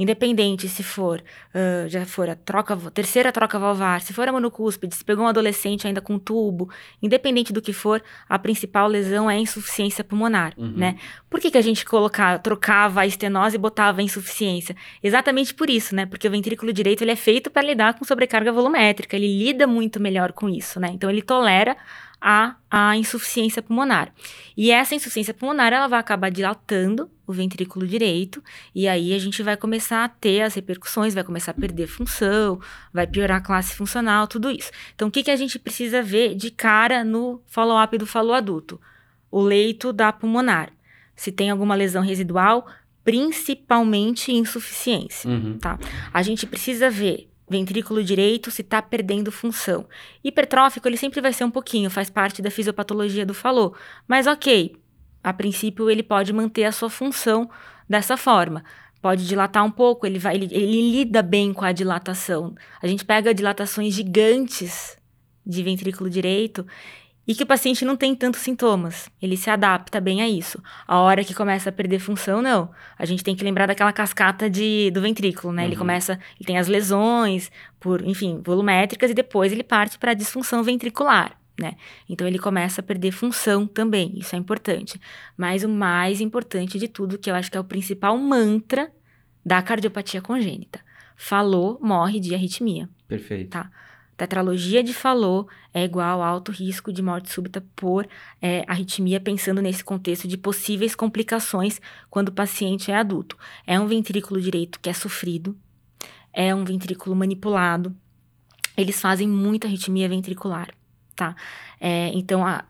Independente 0.02 0.68
se 0.68 0.82
for, 0.82 1.22
uh, 1.54 1.88
já 1.88 2.04
for 2.04 2.28
a 2.28 2.34
troca, 2.34 2.76
terceira 2.90 3.30
troca 3.30 3.56
valvar, 3.56 4.00
se 4.00 4.12
for 4.12 4.26
a 4.26 4.32
monocúspide, 4.32 4.96
se 4.96 5.04
pegou 5.04 5.24
um 5.24 5.28
adolescente 5.28 5.86
ainda 5.86 6.00
com 6.00 6.18
tubo, 6.18 6.68
independente 7.00 7.52
do 7.52 7.62
que 7.62 7.72
for, 7.72 8.02
a 8.28 8.36
principal 8.36 8.88
lesão 8.88 9.30
é 9.30 9.34
a 9.34 9.38
insuficiência 9.38 10.02
pulmonar, 10.02 10.54
uhum. 10.58 10.72
né? 10.74 10.96
Por 11.30 11.38
que, 11.38 11.52
que 11.52 11.58
a 11.58 11.62
gente 11.62 11.84
colocava, 11.84 12.40
trocava 12.40 13.02
a 13.02 13.06
estenose 13.06 13.54
e 13.54 13.58
botava 13.60 14.00
a 14.00 14.02
insuficiência? 14.02 14.74
Exatamente 15.00 15.54
por 15.54 15.70
isso, 15.70 15.94
né? 15.94 16.04
Porque 16.04 16.26
o 16.26 16.30
ventrículo 16.32 16.72
direito 16.72 17.02
ele 17.04 17.12
é 17.12 17.16
feito 17.16 17.48
para 17.48 17.62
lidar 17.62 17.96
com 17.96 18.04
sobrecarga 18.04 18.50
volumétrica, 18.50 19.14
ele 19.14 19.28
lida 19.28 19.68
muito 19.68 20.00
melhor 20.00 20.32
com 20.32 20.48
isso, 20.48 20.80
né? 20.80 20.90
Então 20.92 21.08
ele 21.08 21.22
tolera 21.22 21.76
a, 22.22 22.54
a 22.70 22.96
insuficiência 22.96 23.60
pulmonar. 23.60 24.14
E 24.56 24.70
essa 24.70 24.94
insuficiência 24.94 25.34
pulmonar, 25.34 25.72
ela 25.72 25.88
vai 25.88 25.98
acabar 25.98 26.30
dilatando 26.30 27.10
o 27.26 27.32
ventrículo 27.32 27.84
direito, 27.84 28.42
e 28.72 28.86
aí 28.86 29.12
a 29.12 29.18
gente 29.18 29.42
vai 29.42 29.56
começar 29.56 30.04
a 30.04 30.08
ter 30.08 30.42
as 30.42 30.54
repercussões, 30.54 31.14
vai 31.14 31.24
começar 31.24 31.50
a 31.50 31.54
perder 31.54 31.88
função, 31.88 32.60
vai 32.92 33.06
piorar 33.06 33.38
a 33.38 33.40
classe 33.40 33.74
funcional, 33.74 34.28
tudo 34.28 34.50
isso. 34.50 34.70
Então, 34.94 35.08
o 35.08 35.10
que, 35.10 35.24
que 35.24 35.30
a 35.30 35.36
gente 35.36 35.58
precisa 35.58 36.00
ver 36.00 36.36
de 36.36 36.50
cara 36.50 37.02
no 37.02 37.42
follow-up 37.46 37.98
do 37.98 38.06
follow 38.06 38.34
adulto? 38.34 38.80
O 39.28 39.40
leito 39.40 39.92
da 39.92 40.12
pulmonar. 40.12 40.72
Se 41.16 41.32
tem 41.32 41.50
alguma 41.50 41.74
lesão 41.74 42.02
residual, 42.02 42.66
principalmente 43.02 44.32
insuficiência, 44.32 45.28
uhum. 45.28 45.58
tá? 45.58 45.78
A 46.12 46.22
gente 46.22 46.46
precisa 46.46 46.88
ver 46.88 47.31
ventrículo 47.48 48.02
direito 48.02 48.50
se 48.50 48.62
está 48.62 48.80
perdendo 48.80 49.32
função. 49.32 49.86
Hipertrófico, 50.22 50.88
ele 50.88 50.96
sempre 50.96 51.20
vai 51.20 51.32
ser 51.32 51.44
um 51.44 51.50
pouquinho, 51.50 51.90
faz 51.90 52.08
parte 52.08 52.40
da 52.40 52.50
fisiopatologia 52.50 53.26
do 53.26 53.34
falou. 53.34 53.74
Mas 54.06 54.26
ok, 54.26 54.76
a 55.22 55.32
princípio 55.32 55.90
ele 55.90 56.02
pode 56.02 56.32
manter 56.32 56.64
a 56.64 56.72
sua 56.72 56.90
função 56.90 57.48
dessa 57.88 58.16
forma. 58.16 58.64
Pode 59.00 59.26
dilatar 59.26 59.64
um 59.64 59.70
pouco, 59.70 60.06
ele, 60.06 60.18
vai, 60.18 60.36
ele, 60.36 60.48
ele 60.52 60.92
lida 60.92 61.22
bem 61.22 61.52
com 61.52 61.64
a 61.64 61.72
dilatação. 61.72 62.54
A 62.80 62.86
gente 62.86 63.04
pega 63.04 63.34
dilatações 63.34 63.92
gigantes 63.92 64.96
de 65.44 65.62
ventrículo 65.62 66.08
direito 66.08 66.64
e 67.32 67.34
que 67.34 67.44
o 67.44 67.46
paciente 67.46 67.82
não 67.82 67.96
tem 67.96 68.14
tantos 68.14 68.42
sintomas. 68.42 69.08
Ele 69.20 69.38
se 69.38 69.48
adapta 69.48 69.98
bem 70.02 70.20
a 70.20 70.28
isso. 70.28 70.62
A 70.86 71.00
hora 71.00 71.24
que 71.24 71.32
começa 71.32 71.70
a 71.70 71.72
perder 71.72 71.98
função, 71.98 72.42
não. 72.42 72.70
A 72.98 73.06
gente 73.06 73.24
tem 73.24 73.34
que 73.34 73.42
lembrar 73.42 73.64
daquela 73.64 73.90
cascata 73.90 74.50
de, 74.50 74.90
do 74.90 75.00
ventrículo, 75.00 75.50
né? 75.50 75.62
Uhum. 75.62 75.68
Ele 75.68 75.76
começa, 75.76 76.20
ele 76.38 76.46
tem 76.46 76.58
as 76.58 76.68
lesões, 76.68 77.50
por, 77.80 78.06
enfim, 78.06 78.42
volumétricas, 78.44 79.10
e 79.10 79.14
depois 79.14 79.50
ele 79.50 79.62
parte 79.62 79.98
para 79.98 80.10
a 80.10 80.14
disfunção 80.14 80.62
ventricular. 80.62 81.40
Né? 81.58 81.76
Então 82.06 82.28
ele 82.28 82.38
começa 82.38 82.82
a 82.82 82.84
perder 82.84 83.12
função 83.12 83.66
também, 83.66 84.12
isso 84.18 84.36
é 84.36 84.38
importante. 84.38 85.00
Mas 85.34 85.64
o 85.64 85.70
mais 85.70 86.20
importante 86.20 86.78
de 86.78 86.86
tudo, 86.86 87.18
que 87.18 87.30
eu 87.30 87.34
acho 87.34 87.50
que 87.50 87.56
é 87.56 87.60
o 87.60 87.64
principal 87.64 88.14
mantra 88.18 88.92
da 89.42 89.62
cardiopatia 89.62 90.20
congênita. 90.20 90.80
Falou, 91.16 91.78
morre 91.80 92.20
de 92.20 92.34
arritmia. 92.34 92.90
Perfeito. 93.08 93.52
Tá? 93.52 93.70
Tetralogia 94.22 94.84
de 94.84 94.94
Fallot 94.94 95.48
é 95.74 95.82
igual 95.82 96.22
a 96.22 96.28
alto 96.28 96.52
risco 96.52 96.92
de 96.92 97.02
morte 97.02 97.28
súbita 97.28 97.60
por 97.74 98.06
é, 98.40 98.64
arritmia, 98.68 99.18
pensando 99.18 99.60
nesse 99.60 99.82
contexto 99.82 100.28
de 100.28 100.36
possíveis 100.36 100.94
complicações 100.94 101.80
quando 102.08 102.28
o 102.28 102.32
paciente 102.32 102.92
é 102.92 102.96
adulto. 102.96 103.36
É 103.66 103.80
um 103.80 103.88
ventrículo 103.88 104.40
direito 104.40 104.78
que 104.78 104.88
é 104.88 104.92
sofrido, 104.92 105.58
é 106.32 106.54
um 106.54 106.62
ventrículo 106.64 107.16
manipulado, 107.16 107.92
eles 108.76 109.00
fazem 109.00 109.26
muita 109.26 109.66
arritmia 109.66 110.08
ventricular, 110.08 110.68
tá? 111.16 111.34
É, 111.80 112.12
então, 112.14 112.46
a, 112.46 112.64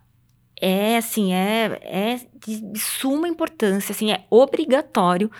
é 0.59 0.97
assim, 0.97 1.35
é, 1.35 1.79
é 1.83 2.21
de 2.47 2.81
suma 2.81 3.29
importância, 3.29 3.93
assim, 3.93 4.11
é 4.11 4.25
obrigatório 4.31 5.31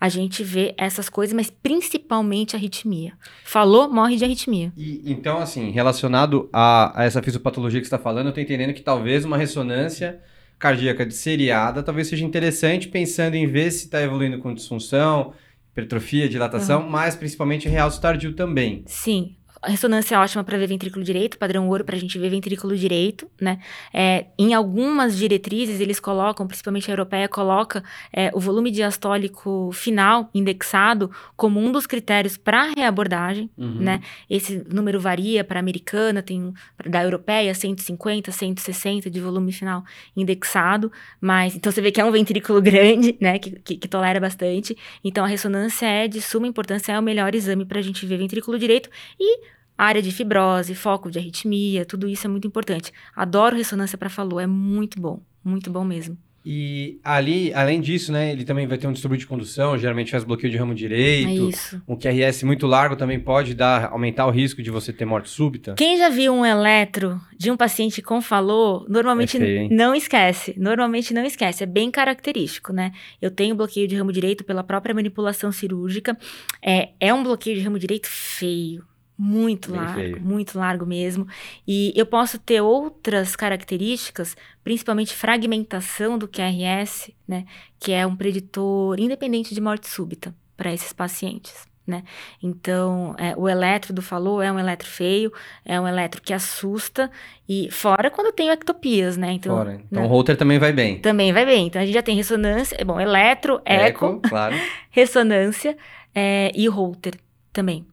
a 0.00 0.08
gente 0.08 0.44
vê 0.44 0.74
essas 0.76 1.08
coisas, 1.08 1.34
mas 1.34 1.50
principalmente 1.50 2.54
a 2.54 2.58
arritmia. 2.58 3.14
Falou, 3.44 3.88
morre 3.88 4.16
de 4.16 4.24
arritmia. 4.24 4.72
E, 4.76 5.02
então, 5.10 5.38
assim, 5.38 5.70
relacionado 5.70 6.48
a, 6.52 7.00
a 7.00 7.04
essa 7.04 7.22
fisiopatologia 7.22 7.80
que 7.80 7.86
você 7.86 7.94
está 7.94 8.02
falando, 8.02 8.26
eu 8.26 8.30
estou 8.30 8.42
entendendo 8.42 8.74
que 8.74 8.82
talvez 8.82 9.24
uma 9.24 9.36
ressonância 9.36 10.20
cardíaca 10.58 11.04
de 11.04 11.14
seriada 11.14 11.82
talvez 11.82 12.08
seja 12.08 12.24
interessante, 12.24 12.88
pensando 12.88 13.34
em 13.34 13.46
ver 13.46 13.70
se 13.70 13.84
está 13.84 14.00
evoluindo 14.00 14.38
com 14.38 14.54
disfunção, 14.54 15.32
hipertrofia, 15.72 16.28
dilatação, 16.28 16.82
uhum. 16.82 16.90
mas 16.90 17.14
principalmente 17.14 17.68
realço 17.68 18.00
tardio 18.00 18.32
também. 18.34 18.82
Sim, 18.86 19.36
ressonância 19.70 20.14
é 20.14 20.18
ótima 20.18 20.44
para 20.44 20.56
ver 20.58 20.66
ventrículo 20.66 21.04
direito, 21.04 21.38
padrão 21.38 21.68
ouro 21.68 21.84
para 21.84 21.96
a 21.96 21.98
gente 21.98 22.18
ver 22.18 22.30
ventrículo 22.30 22.76
direito, 22.76 23.28
né? 23.40 23.58
É, 23.92 24.26
em 24.38 24.54
algumas 24.54 25.16
diretrizes 25.16 25.80
eles 25.80 25.98
colocam, 25.98 26.46
principalmente 26.46 26.90
a 26.90 26.92
europeia, 26.92 27.28
coloca 27.28 27.82
é, 28.12 28.30
o 28.34 28.40
volume 28.40 28.70
diastólico 28.70 29.70
final 29.72 30.30
indexado 30.34 31.10
como 31.36 31.60
um 31.60 31.72
dos 31.72 31.86
critérios 31.86 32.36
para 32.36 32.72
reabordagem, 32.76 33.50
uhum. 33.56 33.80
né? 33.80 34.00
Esse 34.28 34.64
número 34.72 35.00
varia 35.00 35.42
para 35.42 35.58
a 35.58 35.60
americana, 35.60 36.22
tem 36.22 36.52
da 36.86 37.02
europeia 37.02 37.54
150, 37.54 38.30
160 38.30 39.10
de 39.10 39.20
volume 39.20 39.52
final 39.52 39.84
indexado, 40.16 40.92
mas 41.20 41.56
então 41.56 41.72
você 41.72 41.80
vê 41.80 41.90
que 41.90 42.00
é 42.00 42.04
um 42.04 42.12
ventrículo 42.12 42.60
grande, 42.62 43.16
né? 43.20 43.38
Que, 43.38 43.50
que, 43.50 43.76
que 43.76 43.88
tolera 43.88 44.20
bastante. 44.20 44.76
Então 45.02 45.24
a 45.24 45.28
ressonância 45.28 45.86
é 45.86 46.06
de 46.06 46.20
suma 46.22 46.46
importância, 46.46 46.92
é 46.92 46.98
o 46.98 47.02
melhor 47.02 47.34
exame 47.34 47.64
para 47.64 47.78
a 47.78 47.82
gente 47.82 48.06
ver 48.06 48.18
ventrículo 48.18 48.58
direito 48.58 48.88
e 49.18 49.55
área 49.76 50.02
de 50.02 50.10
fibrose, 50.10 50.74
foco 50.74 51.10
de 51.10 51.18
arritmia, 51.18 51.84
tudo 51.84 52.08
isso 52.08 52.26
é 52.26 52.30
muito 52.30 52.46
importante. 52.46 52.92
Adoro 53.14 53.56
ressonância 53.56 53.98
para 53.98 54.08
falou, 54.08 54.40
é 54.40 54.46
muito 54.46 55.00
bom, 55.00 55.20
muito 55.44 55.70
bom 55.70 55.84
mesmo. 55.84 56.16
E 56.48 57.00
ali, 57.02 57.52
além 57.52 57.80
disso, 57.80 58.12
né, 58.12 58.30
ele 58.30 58.44
também 58.44 58.68
vai 58.68 58.78
ter 58.78 58.86
um 58.86 58.92
distúrbio 58.92 59.18
de 59.18 59.26
condução, 59.26 59.76
geralmente 59.76 60.12
faz 60.12 60.22
bloqueio 60.22 60.48
de 60.48 60.56
ramo 60.56 60.76
direito. 60.76 61.28
É 61.28 61.32
isso. 61.32 61.82
Um 61.88 61.96
QRS 61.96 62.44
muito 62.44 62.68
largo 62.68 62.94
também 62.94 63.18
pode 63.18 63.52
dar, 63.52 63.90
aumentar 63.90 64.28
o 64.28 64.30
risco 64.30 64.62
de 64.62 64.70
você 64.70 64.92
ter 64.92 65.04
morte 65.04 65.28
súbita. 65.28 65.74
Quem 65.76 65.98
já 65.98 66.08
viu 66.08 66.32
um 66.32 66.46
eletro 66.46 67.20
de 67.36 67.50
um 67.50 67.56
paciente 67.56 68.00
com 68.00 68.22
falou, 68.22 68.86
normalmente 68.88 69.36
é 69.36 69.40
feio, 69.40 69.68
não 69.72 69.92
esquece. 69.92 70.54
Normalmente 70.56 71.12
não 71.12 71.24
esquece, 71.24 71.64
é 71.64 71.66
bem 71.66 71.90
característico, 71.90 72.72
né? 72.72 72.92
Eu 73.20 73.32
tenho 73.32 73.56
bloqueio 73.56 73.88
de 73.88 73.96
ramo 73.96 74.12
direito 74.12 74.44
pela 74.44 74.62
própria 74.62 74.94
manipulação 74.94 75.50
cirúrgica. 75.50 76.16
É, 76.62 76.90
é 77.00 77.12
um 77.12 77.24
bloqueio 77.24 77.56
de 77.56 77.62
ramo 77.62 77.76
direito 77.76 78.06
feio 78.06 78.84
muito 79.18 79.70
Bem 79.70 79.80
largo, 79.80 79.94
feio. 79.94 80.20
muito 80.20 80.58
largo 80.58 80.86
mesmo. 80.86 81.26
E 81.66 81.92
eu 81.96 82.04
posso 82.04 82.38
ter 82.38 82.60
outras 82.60 83.34
características, 83.34 84.36
principalmente 84.62 85.14
fragmentação 85.14 86.18
do 86.18 86.28
QRS, 86.28 87.12
né, 87.26 87.44
que 87.78 87.92
é 87.92 88.06
um 88.06 88.14
preditor 88.14 88.98
independente 89.00 89.54
de 89.54 89.60
morte 89.60 89.88
súbita 89.88 90.34
para 90.56 90.72
esses 90.72 90.92
pacientes. 90.92 91.66
Né? 91.86 92.02
Então, 92.42 93.14
é, 93.16 93.32
o 93.36 93.48
eletro 93.48 93.94
do 93.94 94.02
falou 94.02 94.42
é 94.42 94.50
um 94.50 94.58
eletro 94.58 94.88
feio, 94.88 95.32
é 95.64 95.80
um 95.80 95.86
eletro 95.86 96.20
que 96.20 96.32
assusta, 96.32 97.08
e 97.48 97.70
fora 97.70 98.10
quando 98.10 98.34
tenho 98.34 98.52
ectopias, 98.52 99.16
né? 99.16 99.30
Então, 99.30 99.56
fora. 99.56 99.80
Então 99.86 100.02
né? 100.02 100.08
o 100.08 100.10
Holter 100.10 100.36
também 100.36 100.58
vai 100.58 100.72
bem. 100.72 100.98
Também 100.98 101.32
vai 101.32 101.46
bem. 101.46 101.68
Então, 101.68 101.80
a 101.80 101.84
gente 101.84 101.94
já 101.94 102.02
tem 102.02 102.16
ressonância, 102.16 102.76
bom, 102.84 102.98
eletro, 102.98 103.62
eco, 103.64 104.06
eco 104.06 104.20
claro. 104.28 104.56
ressonância 104.90 105.76
é, 106.12 106.50
e 106.56 106.66
Holter 106.66 107.14
também. 107.52 107.86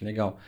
Legal. 0.00 0.38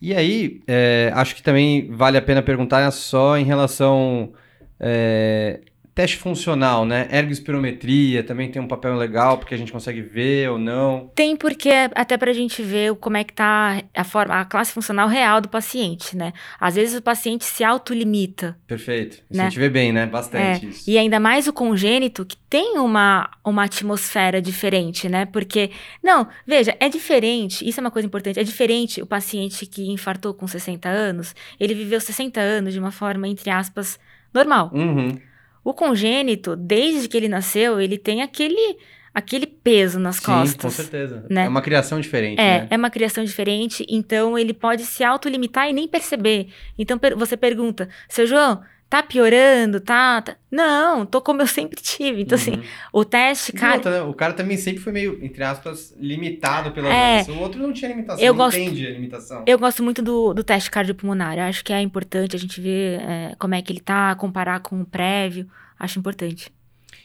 E 0.00 0.14
aí, 0.14 0.62
é, 0.66 1.12
acho 1.14 1.34
que 1.34 1.42
também 1.42 1.90
vale 1.90 2.16
a 2.16 2.22
pena 2.22 2.42
perguntar 2.42 2.90
só 2.90 3.36
em 3.36 3.44
relação 3.44 4.32
é, 4.78 5.60
Teste 5.94 6.16
funcional, 6.16 6.84
né? 6.84 7.08
Ergospirometria 7.10 8.22
também 8.22 8.50
tem 8.50 8.60
um 8.60 8.68
papel 8.68 8.96
legal 8.96 9.38
porque 9.38 9.54
a 9.54 9.58
gente 9.58 9.72
consegue 9.72 10.00
ver 10.00 10.50
ou 10.50 10.58
não. 10.58 11.10
Tem 11.14 11.36
porque 11.36 11.70
até 11.94 12.16
pra 12.16 12.32
gente 12.32 12.62
ver 12.62 12.94
como 12.96 13.16
é 13.16 13.24
que 13.24 13.32
tá 13.32 13.82
a 13.94 14.04
forma, 14.04 14.40
a 14.40 14.44
classe 14.44 14.72
funcional 14.72 15.08
real 15.08 15.40
do 15.40 15.48
paciente, 15.48 16.16
né? 16.16 16.32
Às 16.58 16.76
vezes 16.76 16.98
o 16.98 17.02
paciente 17.02 17.44
se 17.44 17.64
autolimita. 17.64 18.56
Perfeito. 18.66 19.22
Né? 19.30 19.42
a 19.42 19.48
gente 19.48 19.58
vê 19.58 19.68
bem, 19.68 19.92
né? 19.92 20.06
Bastante 20.06 20.66
é. 20.66 20.68
isso. 20.68 20.88
E 20.88 20.96
ainda 20.96 21.18
mais 21.18 21.46
o 21.46 21.52
congênito 21.52 22.24
que 22.24 22.36
tem 22.48 22.78
uma, 22.78 23.30
uma 23.44 23.64
atmosfera 23.64 24.40
diferente, 24.40 25.08
né? 25.08 25.26
Porque, 25.26 25.70
não, 26.02 26.26
veja, 26.46 26.76
é 26.80 26.88
diferente, 26.88 27.66
isso 27.66 27.80
é 27.80 27.82
uma 27.82 27.90
coisa 27.90 28.06
importante, 28.06 28.40
é 28.40 28.44
diferente 28.44 29.00
o 29.00 29.06
paciente 29.06 29.66
que 29.66 29.88
infartou 29.90 30.34
com 30.34 30.46
60 30.46 30.88
anos, 30.88 31.34
ele 31.58 31.74
viveu 31.74 32.00
60 32.00 32.40
anos 32.40 32.72
de 32.72 32.80
uma 32.80 32.90
forma, 32.90 33.28
entre 33.28 33.50
aspas, 33.50 33.98
normal. 34.32 34.70
Uhum. 34.74 35.18
O 35.62 35.74
congênito, 35.74 36.56
desde 36.56 37.08
que 37.08 37.16
ele 37.16 37.28
nasceu, 37.28 37.80
ele 37.80 37.98
tem 37.98 38.22
aquele 38.22 38.76
aquele 39.12 39.46
peso 39.46 39.98
nas 39.98 40.16
Sim, 40.16 40.26
costas. 40.26 40.62
com 40.62 40.70
certeza. 40.70 41.26
Né? 41.28 41.44
É 41.44 41.48
uma 41.48 41.60
criação 41.60 42.00
diferente, 42.00 42.40
é, 42.40 42.60
né? 42.60 42.68
É 42.70 42.76
uma 42.76 42.90
criação 42.90 43.24
diferente, 43.24 43.84
então 43.88 44.38
ele 44.38 44.54
pode 44.54 44.84
se 44.84 45.02
autolimitar 45.02 45.68
e 45.68 45.72
nem 45.72 45.88
perceber. 45.88 46.48
Então 46.78 46.96
per 46.96 47.16
você 47.16 47.36
pergunta, 47.36 47.88
seu 48.08 48.26
João, 48.26 48.62
tá 48.90 49.04
piorando, 49.04 49.78
tá, 49.78 50.20
tá, 50.20 50.36
Não, 50.50 51.06
tô 51.06 51.22
como 51.22 51.40
eu 51.40 51.46
sempre 51.46 51.80
tive. 51.80 52.22
Então, 52.22 52.34
assim, 52.34 52.50
uhum. 52.50 52.58
assim, 52.58 52.68
o 52.92 53.04
teste, 53.04 53.52
cara. 53.52 53.76
Outra, 53.76 53.90
né? 53.92 54.02
O 54.02 54.12
cara 54.12 54.32
também 54.32 54.56
sempre 54.56 54.82
foi 54.82 54.92
meio, 54.92 55.16
entre 55.22 55.44
aspas, 55.44 55.94
limitado 55.96 56.72
pela 56.72 56.92
é, 56.92 57.18
doença. 57.18 57.32
O 57.32 57.38
outro 57.40 57.62
não 57.62 57.72
tinha 57.72 57.88
limitação, 57.88 58.22
eu 58.22 58.32
não 58.32 58.44
gosto, 58.44 58.58
entende 58.58 58.88
a 58.88 58.90
limitação. 58.90 59.44
Eu 59.46 59.58
gosto 59.60 59.80
muito 59.84 60.02
do, 60.02 60.34
do 60.34 60.42
teste 60.42 60.68
cardiopulmonar. 60.72 61.38
Eu 61.38 61.44
acho 61.44 61.64
que 61.64 61.72
é 61.72 61.80
importante 61.80 62.34
a 62.34 62.38
gente 62.38 62.60
ver 62.60 63.00
é, 63.00 63.36
como 63.38 63.54
é 63.54 63.62
que 63.62 63.72
ele 63.72 63.80
tá, 63.80 64.12
comparar 64.16 64.58
com 64.58 64.80
o 64.80 64.84
prévio. 64.84 65.46
Acho 65.78 66.00
importante. 66.00 66.52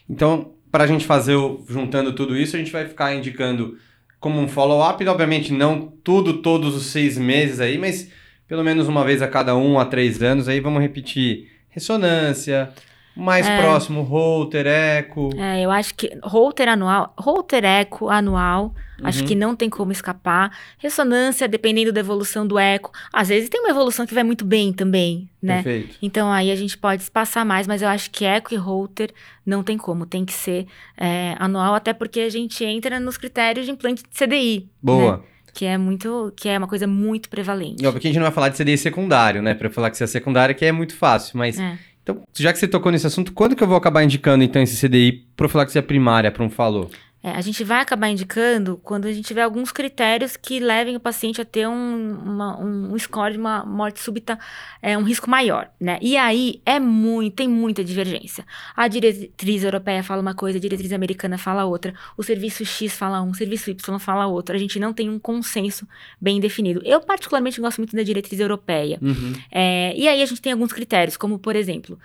Então, 0.10 0.56
pra 0.72 0.88
gente 0.88 1.06
fazer, 1.06 1.36
o, 1.36 1.64
juntando 1.70 2.14
tudo 2.14 2.36
isso, 2.36 2.56
a 2.56 2.60
gente 2.60 2.72
vai 2.72 2.88
ficar 2.88 3.14
indicando 3.14 3.78
como 4.20 4.42
um 4.42 4.48
follow-up, 4.48 5.08
obviamente 5.08 5.54
não 5.54 5.94
tudo, 6.04 6.42
todos 6.42 6.76
os 6.76 6.88
seis 6.88 7.16
meses 7.16 7.60
aí, 7.60 7.78
mas 7.78 8.10
pelo 8.48 8.64
menos 8.64 8.88
uma 8.88 9.06
vez 9.06 9.22
a 9.22 9.28
cada 9.28 9.56
um 9.56 9.80
a 9.80 9.86
três 9.86 10.22
anos, 10.24 10.48
aí 10.48 10.60
vamos 10.60 10.82
repetir 10.82 11.55
ressonância, 11.76 12.70
mais 13.16 13.48
É. 13.48 13.62
próximo, 13.62 14.02
Holter, 14.02 14.66
Eco. 14.68 15.30
É, 15.38 15.62
eu 15.62 15.72
acho 15.72 15.94
que 15.96 16.10
Holter 16.24 16.68
anual, 16.68 17.14
Holter 17.18 17.64
eco 17.64 18.10
anual, 18.10 18.74
acho 19.04 19.22
Uhum. 19.22 19.26
que 19.28 19.36
não 19.36 19.56
tem 19.56 19.70
como 19.70 19.92
escapar. 19.94 20.52
Ressonância, 20.78 21.48
dependendo 21.48 21.94
da 21.94 22.00
evolução 22.02 22.46
do 22.46 22.60
eco. 22.60 22.92
Às 23.14 23.30
vezes 23.30 23.48
tem 23.50 23.62
uma 23.62 23.70
evolução 23.70 24.06
que 24.06 24.14
vai 24.14 24.24
muito 24.24 24.44
bem 24.44 24.74
também, 24.74 25.30
né? 25.42 25.62
Perfeito. 25.64 25.96
Então 26.02 26.30
aí 26.32 26.52
a 26.52 26.56
gente 26.58 26.78
pode 26.78 27.04
espaçar 27.04 27.46
mais, 27.46 27.66
mas 27.68 27.82
eu 27.82 27.88
acho 27.88 28.12
que 28.12 28.26
eco 28.26 28.54
e 28.54 28.58
Holter 28.58 29.12
não 29.46 29.64
tem 29.64 29.78
como, 29.78 30.06
tem 30.06 30.26
que 30.26 30.34
ser 30.34 30.66
é, 30.98 31.36
anual, 31.40 31.74
até 31.74 31.94
porque 31.94 32.20
a 32.20 32.30
gente 32.30 32.66
entra 32.66 33.00
nos 33.00 33.16
critérios 33.18 33.66
de 33.66 33.72
implante 33.72 34.04
de 34.04 34.10
CDI. 34.10 34.68
Boa. 34.84 35.18
né? 35.18 35.24
Que 35.56 35.66
é 35.66 35.78
muito, 35.78 36.34
que 36.36 36.50
é 36.50 36.58
uma 36.58 36.68
coisa 36.68 36.86
muito 36.86 37.30
prevalente. 37.30 37.82
E, 37.82 37.88
óbvio 37.88 38.02
que 38.02 38.08
a 38.08 38.10
gente 38.12 38.18
não 38.20 38.26
vai 38.26 38.34
falar 38.34 38.50
de 38.50 38.58
CDI 38.58 38.78
secundário, 38.78 39.42
né? 39.42 39.54
Pra 39.54 39.70
falar 39.70 39.90
que 39.90 40.04
é 40.04 40.06
secundário, 40.06 40.54
que 40.54 40.66
é 40.66 40.72
muito 40.72 40.96
fácil. 40.96 41.38
Mas, 41.38 41.58
É. 41.58 41.78
então, 42.04 42.22
já 42.34 42.52
que 42.52 42.60
você 42.60 42.68
tocou 42.68 42.92
nesse 42.92 43.08
assunto, 43.08 43.32
quando 43.32 43.56
que 43.56 43.64
eu 43.64 43.68
vou 43.68 43.78
acabar 43.78 44.04
indicando, 44.04 44.44
então, 44.44 44.62
esse 44.62 44.76
CDI 44.86 45.24
profilaxia 45.36 45.82
primária 45.82 46.30
para 46.30 46.44
um 46.44 46.50
falou? 46.50 46.92
É, 47.26 47.32
a 47.32 47.42
gente 47.42 47.64
vai 47.64 47.82
acabar 47.82 48.08
indicando 48.08 48.80
quando 48.84 49.06
a 49.08 49.12
gente 49.12 49.26
tiver 49.26 49.42
alguns 49.42 49.72
critérios 49.72 50.38
que 50.38 50.60
levem 50.60 50.96
o 50.96 51.00
paciente 51.00 51.42
a 51.42 51.46
ter 51.46 51.68
um, 51.68 52.20
uma- 52.24 52.60
um 52.60 53.00
score 53.00 53.32
de 53.34 53.40
uma 53.40 53.66
morte 53.66 54.00
súbita, 54.00 54.38
é, 54.80 54.96
um 54.96 55.02
risco 55.02 55.28
maior, 55.28 55.72
né? 55.80 55.98
E 56.04 56.16
aí 56.18 56.62
é 56.64 56.80
muito, 56.80 57.34
tem 57.38 57.48
muita 57.48 57.84
divergência. 57.84 58.46
A 58.76 58.88
diretriz 58.88 59.64
europeia 59.64 60.04
fala 60.04 60.22
uma 60.22 60.36
coisa, 60.36 60.60
a 60.60 60.62
diretriz 60.62 60.94
americana 60.94 61.36
fala 61.36 61.66
outra, 61.66 61.96
o 62.16 62.22
serviço 62.22 62.64
X 62.64 62.94
fala 62.96 63.24
um, 63.24 63.32
o 63.32 63.34
serviço 63.34 63.72
Y 63.72 63.98
fala 64.00 64.28
outro. 64.28 64.56
A 64.56 64.60
gente 64.60 64.80
não 64.80 64.94
tem 64.94 65.10
um 65.10 65.18
consenso 65.18 65.88
bem 66.22 66.40
definido. 66.40 66.80
Eu 66.86 67.02
particularmente 67.02 67.60
gosto 67.60 67.80
muito 67.80 67.96
da 67.96 68.04
diretriz 68.04 68.40
europeia. 68.40 69.00
Uhum. 69.02 69.34
É, 69.52 69.96
e 69.98 70.08
aí 70.08 70.22
a 70.22 70.26
gente 70.28 70.42
tem 70.44 70.52
alguns 70.52 70.72
critérios, 70.72 71.18
como 71.18 71.40
por 71.40 71.56
exemplo, 71.56 71.98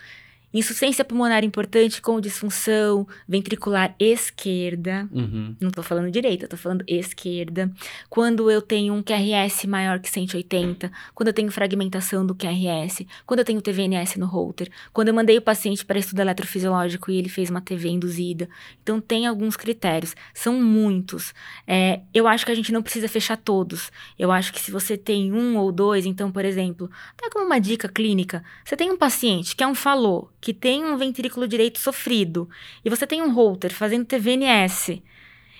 insuficiência 0.53 1.05
pulmonar 1.05 1.45
importante 1.45 2.03
com 2.03 2.21
disfunção 2.21 3.07
ventricular 3.29 3.95
esquerda. 3.99 5.09
Uhum. 5.13 5.55
Não 5.61 5.71
tô 5.71 5.83
falando 5.83 6.11
direita, 6.11 6.49
tô 6.49 6.57
falando 6.57 6.85
esquerda. 6.87 7.71
Quando 8.09 8.51
eu 8.51 8.61
tenho 8.61 8.95
um 8.95 9.03
QRS 9.03 9.67
maior 9.67 10.01
que 10.01 10.11
180, 10.11 10.91
quando 11.15 11.29
eu 11.29 11.33
tenho 11.33 11.51
fragmentação 11.53 12.27
do 12.27 12.35
QRS, 12.35 13.07
quando 13.27 13.41
eu 13.41 13.45
tenho 13.45 13.61
TVNS 13.61 14.19
no 14.19 14.27
holter, 14.27 14.71
quando 14.93 15.09
eu 15.09 15.15
mandei 15.15 15.39
o 15.39 15.43
paciente 15.43 15.85
para 15.85 15.99
estudo 15.99 16.21
eletrofisiológico 16.21 17.11
e 17.11 17.17
ele 17.17 17.29
fez 17.29 17.51
uma 17.51 17.61
TV 17.61 17.89
induzida. 17.89 18.49
Então 18.83 19.01
tem 19.01 19.27
alguns 19.27 19.57
critérios, 19.57 20.17
são 20.35 20.61
muitos. 20.61 21.33
É, 21.67 22.01
eu 22.13 22.27
acho 22.27 22.45
que 22.45 22.53
a 22.53 22.55
gente 22.55 22.73
não 22.73 22.83
precisa 22.83 23.09
fechar 23.09 23.37
todos. 23.37 23.91
Eu 24.19 24.33
acho 24.33 24.53
que 24.53 24.61
se 24.61 24.71
você 24.71 24.97
tem 24.97 25.33
um 25.33 25.57
ou 25.57 25.71
dois, 25.71 26.07
então, 26.07 26.33
por 26.33 26.45
exemplo, 26.45 26.91
até 27.17 27.31
como 27.31 27.47
uma 27.47 27.61
dica 27.61 27.89
clínica, 27.89 28.43
você 28.65 28.77
tem 28.77 28.91
um 28.91 28.97
paciente 28.97 29.55
que 29.55 29.63
é 29.63 29.67
um 29.67 29.75
falô, 29.75 30.29
que 30.41 30.55
tem 30.55 30.84
um 30.84 30.97
ventrículo 30.97 31.47
direito 31.47 31.78
sofrido, 31.78 32.49
e 32.84 32.91
você 32.91 33.07
tem 33.07 33.22
um 33.22 33.32
holter 33.32 33.72
fazendo 33.72 34.05
TVNS, 34.05 35.03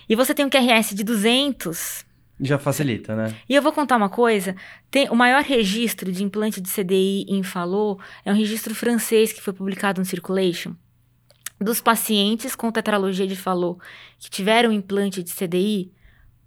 e 0.09 0.17
você 0.17 0.35
tem 0.35 0.45
um 0.45 0.51
QRS 0.51 0.95
de 0.95 1.05
200, 1.05 2.05
Já 2.41 2.59
facilita, 2.59 3.15
né? 3.15 3.35
e 3.49 3.55
eu 3.55 3.63
vou 3.63 3.73
contar 3.73 3.97
uma 3.97 4.09
coisa: 4.09 4.57
tem, 4.91 5.09
o 5.11 5.15
maior 5.15 5.43
registro 5.43 6.11
de 6.11 6.25
implante 6.25 6.61
de 6.61 6.71
CDI 6.71 7.27
em 7.29 7.43
Falô 7.43 7.99
é 8.25 8.33
um 8.33 8.37
registro 8.37 8.75
francês 8.75 9.33
que 9.33 9.43
foi 9.43 9.53
publicado 9.53 10.01
no 10.01 10.05
Circulation. 10.05 10.75
Dos 11.61 11.81
pacientes 11.81 12.57
com 12.57 12.73
tetralogia 12.73 13.27
de 13.27 13.37
Falô 13.37 13.79
que 14.19 14.31
tiveram 14.31 14.73
implante 14.73 15.23
de 15.23 15.31
CDI, 15.31 15.93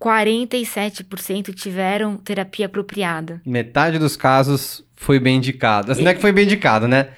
47% 0.03 1.53
tiveram 1.53 2.17
terapia 2.17 2.65
apropriada. 2.65 3.41
Metade 3.45 3.97
dos 3.97 4.17
casos 4.17 4.83
foi 4.95 5.19
bem 5.19 5.37
indicado. 5.37 5.91
Assim, 5.91 6.01
não 6.03 6.11
é 6.11 6.13
que 6.13 6.19
foi 6.19 6.31
bem 6.33 6.43
indicado, 6.43 6.87
né? 6.87 7.11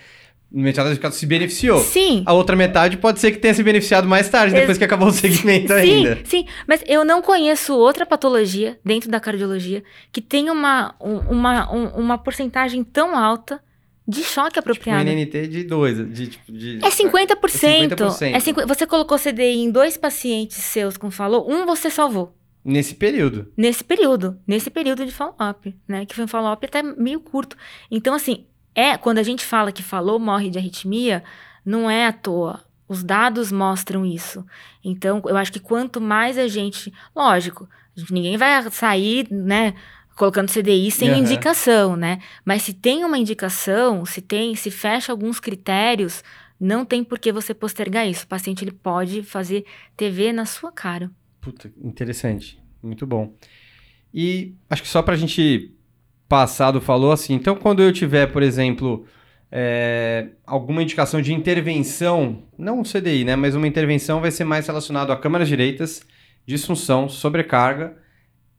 Metade 0.52 0.89
dos 0.89 0.98
casos 1.00 1.20
se 1.20 1.26
beneficiou. 1.26 1.80
Sim, 1.80 2.24
A 2.26 2.32
outra 2.34 2.56
metade 2.56 2.98
pode 2.98 3.20
ser 3.20 3.32
que 3.32 3.39
tenha 3.39 3.54
se 3.54 3.62
beneficiado 3.64 4.08
mais 4.08 4.30
tarde, 4.30 4.54
Ex- 4.54 4.62
depois 4.62 4.78
que 4.78 4.84
acabou 4.84 5.10
o 5.10 5.12
segmento 5.12 5.68
sim, 5.74 5.74
ainda. 5.80 6.20
sim. 6.24 6.46
Mas 6.68 6.82
eu 6.88 7.04
não 7.04 7.22
conheço 7.22 7.74
outra 7.76 8.06
patologia 8.06 8.80
dentro 8.86 9.10
da 9.10 9.20
cardiologia 9.20 9.84
que 10.12 10.22
tenha 10.22 10.54
uma, 10.54 10.96
um- 11.02 11.18
uma, 11.32 11.74
um- 11.74 11.88
uma 12.00 12.18
porcentagem 12.18 12.84
tão 12.84 13.18
alta 13.18 13.60
de 14.08 14.24
choque 14.24 14.54
Tipo, 14.54 14.60
um 14.60 14.72
apropriado. 14.72 15.10
NNT 15.10 15.48
de 15.48 15.64
2, 15.64 16.14
de, 16.14 16.28
tipo, 16.28 16.52
de... 16.52 16.78
É 16.86 16.89
50%. 16.89 17.89
50%. 17.96 18.34
É 18.36 18.39
50 18.39 18.68
Você 18.68 18.86
colocou 18.86 19.18
CDI 19.18 19.58
em 19.64 19.72
dois 19.72 19.98
pacientes 19.98 20.58
seus 20.58 20.96
com 20.96 21.10
falou, 21.10 21.52
um 21.52 21.66
você 21.66 21.89
salvou. 21.89 22.34
Nesse 22.64 22.96
período. 22.96 23.52
Nesse 23.58 23.84
período. 23.84 24.39
Nesse 24.48 24.70
período 24.70 25.06
de 25.06 25.12
follow-up, 25.12 25.76
né? 25.88 26.06
Que 26.06 26.16
foi 26.16 26.24
um 26.24 26.28
follow-up 26.28 26.66
até 26.66 26.82
meio 26.82 27.20
curto. 27.20 27.56
Então, 27.91 28.14
assim, 28.14 28.46
é 28.76 28.98
quando 28.98 29.18
a 29.20 29.24
gente 29.24 29.46
fala 29.46 29.72
que 29.72 29.82
falou 29.82 30.20
morre 30.20 30.50
de 30.50 30.60
arritmia, 30.60 31.24
não 31.66 31.90
é 31.90 32.06
à 32.06 32.14
toa. 32.14 32.64
Os 32.88 33.04
dados 33.04 33.52
mostram 33.52 34.06
isso. 34.06 34.46
Então, 34.84 35.22
eu 35.26 35.36
acho 35.36 35.52
que 35.52 35.60
quanto 35.60 36.00
mais 36.00 36.38
a 36.38 36.48
gente. 36.48 36.94
Lógico, 37.16 37.68
a 37.98 38.14
ninguém 38.14 38.38
vai 38.38 38.70
sair, 38.70 39.28
né? 39.32 39.74
Colocando 40.16 40.52
CDI 40.52 40.92
sem 40.92 41.10
Aham. 41.10 41.18
indicação, 41.20 41.96
né? 41.96 42.20
Mas 42.46 42.62
se 42.62 42.74
tem 42.74 43.04
uma 43.04 43.18
indicação, 43.18 44.06
se 44.06 44.22
tem, 44.22 44.56
se 44.56 44.70
fecha 44.70 45.12
alguns 45.12 45.40
critérios, 45.40 46.24
não 46.60 46.86
tem 46.86 47.04
por 47.04 47.18
que 47.18 47.32
você 47.32 47.54
postergar 47.54 48.08
isso. 48.08 48.26
O 48.26 48.28
paciente 48.28 48.64
ele 48.64 48.72
pode 48.72 49.24
fazer 49.24 49.66
TV 49.98 50.32
na 50.32 50.46
sua 50.46 50.72
cara. 50.72 51.12
Puta, 51.42 51.72
interessante. 51.84 52.62
Muito 52.82 53.06
bom. 53.06 53.34
E 54.14 54.56
acho 54.70 54.84
que 54.84 54.88
só 54.88 55.02
pra 55.02 55.18
gente 55.18 55.75
passar 56.28 56.72
do 56.72 56.82
falou 56.82 57.12
assim, 57.12 57.34
então 57.34 57.56
quando 57.56 57.82
eu 57.82 57.92
tiver, 57.94 58.28
por 58.28 58.42
exemplo, 58.42 59.06
é, 59.52 60.28
alguma 60.46 60.82
indicação 60.82 61.22
de 61.22 61.34
intervenção, 61.34 62.44
não 62.58 62.80
um 62.80 62.84
CDI, 62.84 63.24
né, 63.24 63.36
mas 63.36 63.56
uma 63.56 63.68
intervenção 63.68 64.20
vai 64.22 64.32
ser 64.32 64.44
mais 64.44 64.68
relacionado 64.68 65.12
a 65.12 65.18
câmaras 65.18 65.48
direitas, 65.48 66.06
disfunção, 66.46 67.08
sobrecarga 67.08 67.96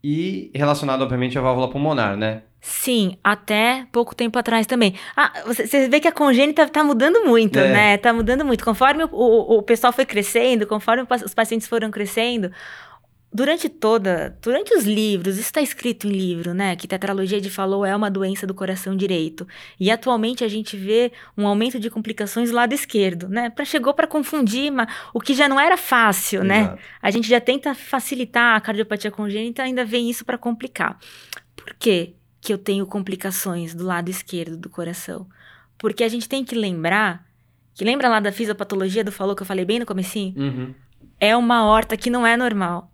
e 0.02 0.50
relacionado, 0.54 1.02
obviamente, 1.02 1.38
à 1.38 1.40
válvula 1.40 1.68
pulmonar, 1.68 2.16
né? 2.16 2.42
Sim, 2.60 3.16
até 3.22 3.86
pouco 3.92 4.14
tempo 4.14 4.36
atrás 4.38 4.66
também. 4.66 4.94
Ah, 5.16 5.32
você, 5.46 5.88
vê 5.88 6.00
que 6.00 6.08
a 6.08 6.12
congênita 6.12 6.66
tá 6.68 6.82
mudando 6.82 7.24
muito, 7.24 7.58
É. 7.58 7.72
né? 7.72 7.96
Tá 7.96 8.12
mudando 8.12 8.44
muito. 8.44 8.64
Conforme 8.64 9.04
o, 9.04 9.08
o, 9.12 9.58
o 9.58 9.62
pessoal 9.62 9.92
foi 9.92 10.04
crescendo, 10.04 10.66
conforme 10.66 11.06
os 11.24 11.34
pacientes 11.34 11.68
foram 11.68 11.92
crescendo, 11.92 12.50
durante 13.32 13.68
toda, 13.68 14.36
durante 14.40 14.74
os 14.74 14.84
livros, 14.84 15.36
isso 15.36 15.48
está 15.48 15.60
escrito 15.60 16.06
em 16.06 16.10
livro, 16.10 16.54
né? 16.54 16.74
Que 16.76 16.88
tetralogia 16.88 17.40
de 17.40 17.50
Fallot 17.50 17.86
é 17.86 17.94
uma 17.94 18.10
doença 18.10 18.46
do 18.46 18.54
coração 18.54 18.96
direito. 18.96 19.46
E 19.78 19.90
atualmente 19.90 20.42
a 20.44 20.48
gente 20.48 20.76
vê 20.76 21.12
um 21.36 21.46
aumento 21.46 21.78
de 21.78 21.90
complicações 21.90 22.50
do 22.50 22.56
lado 22.56 22.72
esquerdo, 22.72 23.28
né? 23.28 23.50
Pra, 23.50 23.64
chegou 23.64 23.92
para 23.92 24.06
confundir, 24.06 24.70
mas 24.70 24.88
o 25.12 25.20
que 25.20 25.34
já 25.34 25.48
não 25.48 25.60
era 25.60 25.76
fácil, 25.76 26.42
né? 26.42 26.60
Exato. 26.60 26.82
A 27.02 27.10
gente 27.10 27.28
já 27.28 27.40
tenta 27.40 27.74
facilitar 27.74 28.56
a 28.56 28.60
cardiopatia 28.60 29.10
congênita, 29.10 29.62
ainda 29.62 29.84
vem 29.84 30.08
isso 30.08 30.24
para 30.24 30.38
complicar. 30.38 30.98
Por 31.54 31.74
quê 31.74 32.14
que 32.40 32.52
eu 32.52 32.58
tenho 32.58 32.86
complicações 32.86 33.74
do 33.74 33.84
lado 33.84 34.08
esquerdo 34.08 34.56
do 34.56 34.70
coração? 34.70 35.26
Porque 35.76 36.04
a 36.04 36.08
gente 36.08 36.28
tem 36.28 36.44
que 36.44 36.54
lembrar, 36.54 37.26
que 37.74 37.84
lembra 37.84 38.08
lá 38.08 38.18
da 38.18 38.32
fisiopatologia 38.32 39.04
do 39.04 39.12
falou 39.12 39.36
que 39.36 39.42
eu 39.42 39.46
falei 39.46 39.64
bem 39.64 39.78
no 39.78 39.84
comecinho? 39.84 40.32
Uhum. 40.36 40.74
É 41.20 41.36
uma 41.36 41.64
horta 41.64 41.96
que 41.96 42.08
não 42.08 42.26
é 42.26 42.36
normal. 42.36 42.90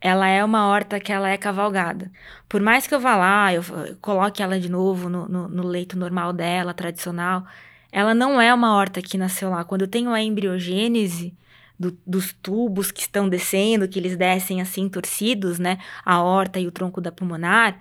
Ela 0.00 0.28
é 0.28 0.42
uma 0.44 0.66
horta 0.66 0.98
que 0.98 1.12
ela 1.12 1.28
é 1.28 1.36
cavalgada. 1.36 2.10
Por 2.48 2.60
mais 2.62 2.86
que 2.86 2.94
eu 2.94 3.00
vá 3.00 3.16
lá, 3.16 3.52
eu, 3.52 3.62
coloque 4.00 4.42
ela 4.42 4.58
de 4.58 4.70
novo 4.70 5.08
no, 5.08 5.28
no- 5.28 5.48
no 5.48 5.66
leito 5.66 5.98
normal 5.98 6.32
dela, 6.32 6.72
tradicional, 6.72 7.44
ela 7.92 8.14
não 8.14 8.40
é 8.40 8.52
uma 8.54 8.74
horta 8.74 9.02
que 9.02 9.18
nasceu 9.18 9.50
lá. 9.50 9.62
Quando 9.64 9.82
eu 9.82 9.88
tenho 9.88 10.10
a 10.10 10.20
embriogênese 10.22 11.34
do- 11.78 11.96
dos 12.06 12.32
tubos 12.32 12.90
que 12.90 13.00
estão 13.00 13.28
descendo, 13.28 13.88
que 13.88 13.98
eles 13.98 14.16
descem 14.16 14.60
assim 14.62 14.88
torcidos, 14.88 15.58
né? 15.58 15.78
A 16.04 16.22
horta 16.22 16.58
e 16.60 16.66
o 16.66 16.70
tronco 16.72 17.00
da 17.00 17.12
pulmonar, 17.12 17.78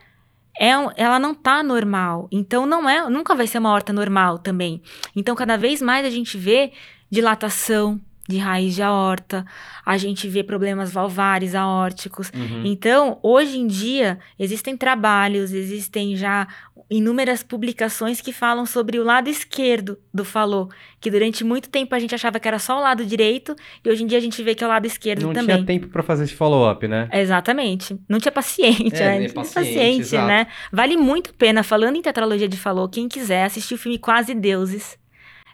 é 0.59 0.71
ela 0.97 1.19
não 1.19 1.33
tá 1.33 1.63
normal. 1.63 2.27
Então 2.31 2.65
não 2.65 2.89
é, 2.89 3.09
nunca 3.09 3.33
vai 3.35 3.47
ser 3.47 3.59
uma 3.59 3.71
horta 3.71 3.93
normal 3.93 4.39
também. 4.39 4.81
Então 5.15 5.35
cada 5.35 5.57
vez 5.57 5.81
mais 5.81 6.05
a 6.05 6.09
gente 6.09 6.37
vê 6.37 6.73
dilatação 7.09 7.99
de 8.29 8.37
raiz 8.37 8.75
de 8.75 8.83
aorta, 8.83 9.43
a 9.83 9.97
gente 9.97 10.27
vê 10.29 10.43
problemas 10.43 10.91
valvares 10.91 11.55
aórticos. 11.55 12.31
Uhum. 12.31 12.61
Então, 12.63 13.17
hoje 13.23 13.57
em 13.57 13.65
dia, 13.65 14.19
existem 14.37 14.77
trabalhos, 14.77 15.51
existem 15.51 16.15
já 16.15 16.47
inúmeras 16.91 17.41
publicações 17.41 18.21
que 18.21 18.31
falam 18.31 18.65
sobre 18.67 18.99
o 18.99 19.03
lado 19.03 19.29
esquerdo 19.29 19.99
do 20.13 20.23
falou, 20.23 20.69
que 20.99 21.09
durante 21.09 21.43
muito 21.43 21.69
tempo 21.69 21.93
a 21.95 21.99
gente 21.99 22.13
achava 22.13 22.39
que 22.39 22.47
era 22.47 22.59
só 22.59 22.77
o 22.77 22.81
lado 22.81 23.03
direito, 23.05 23.55
e 23.83 23.89
hoje 23.89 24.03
em 24.03 24.07
dia 24.07 24.17
a 24.19 24.21
gente 24.21 24.41
vê 24.43 24.53
que 24.53 24.63
é 24.63 24.67
o 24.67 24.69
lado 24.69 24.85
esquerdo 24.85 25.23
Não 25.23 25.33
também. 25.33 25.55
tinha 25.55 25.65
tempo 25.65 25.87
pra 25.87 26.01
fazer 26.03 26.23
esse 26.25 26.35
follow-up, 26.35 26.87
né? 26.87 27.09
Exatamente. 27.11 27.97
Não 28.07 28.19
tinha 28.19 28.31
paciente, 28.31 28.95
É, 28.95 29.05
né? 29.05 29.19
Não 29.19 29.27
tinha 29.27 29.43
paciente, 29.43 30.01
exato. 30.01 30.27
né? 30.27 30.47
Vale 30.71 30.97
muito 30.97 31.31
a 31.31 31.33
pena, 31.33 31.63
falando 31.63 31.95
em 31.95 32.01
tetralogia 32.01 32.47
de 32.47 32.57
falou, 32.57 32.87
quem 32.87 33.07
quiser 33.07 33.45
assistir 33.45 33.73
o 33.73 33.77
filme 33.77 33.97
Quase 33.97 34.35
Deuses. 34.35 34.97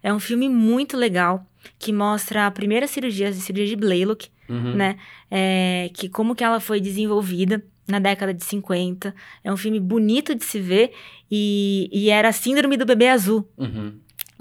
É 0.03 0.13
um 0.13 0.19
filme 0.19 0.47
muito 0.47 0.95
legal 0.95 1.45
que 1.79 1.91
mostra 1.93 2.45
a 2.47 2.51
primeira 2.51 2.87
cirurgia, 2.87 3.29
a 3.29 3.33
cirurgia 3.33 3.67
de 3.67 3.75
Blaylock, 3.75 4.29
Uhum. 4.47 4.75
né? 4.75 4.97
É, 5.31 5.89
que 5.93 6.07
como 6.07 6.35
que 6.35 6.43
ela 6.43 6.59
foi 6.59 6.79
desenvolvida 6.79 7.63
na 7.87 7.97
década 7.99 8.33
de 8.33 8.43
50. 8.43 9.13
É 9.43 9.51
um 9.51 9.57
filme 9.57 9.79
bonito 9.79 10.33
de 10.35 10.43
se 10.45 10.59
ver 10.59 10.91
e, 11.31 11.89
e 11.91 12.09
era 12.09 12.29
a 12.29 12.31
síndrome 12.31 12.77
do 12.77 12.85
bebê 12.85 13.09
azul, 13.09 13.47
Uhum. 13.57 13.93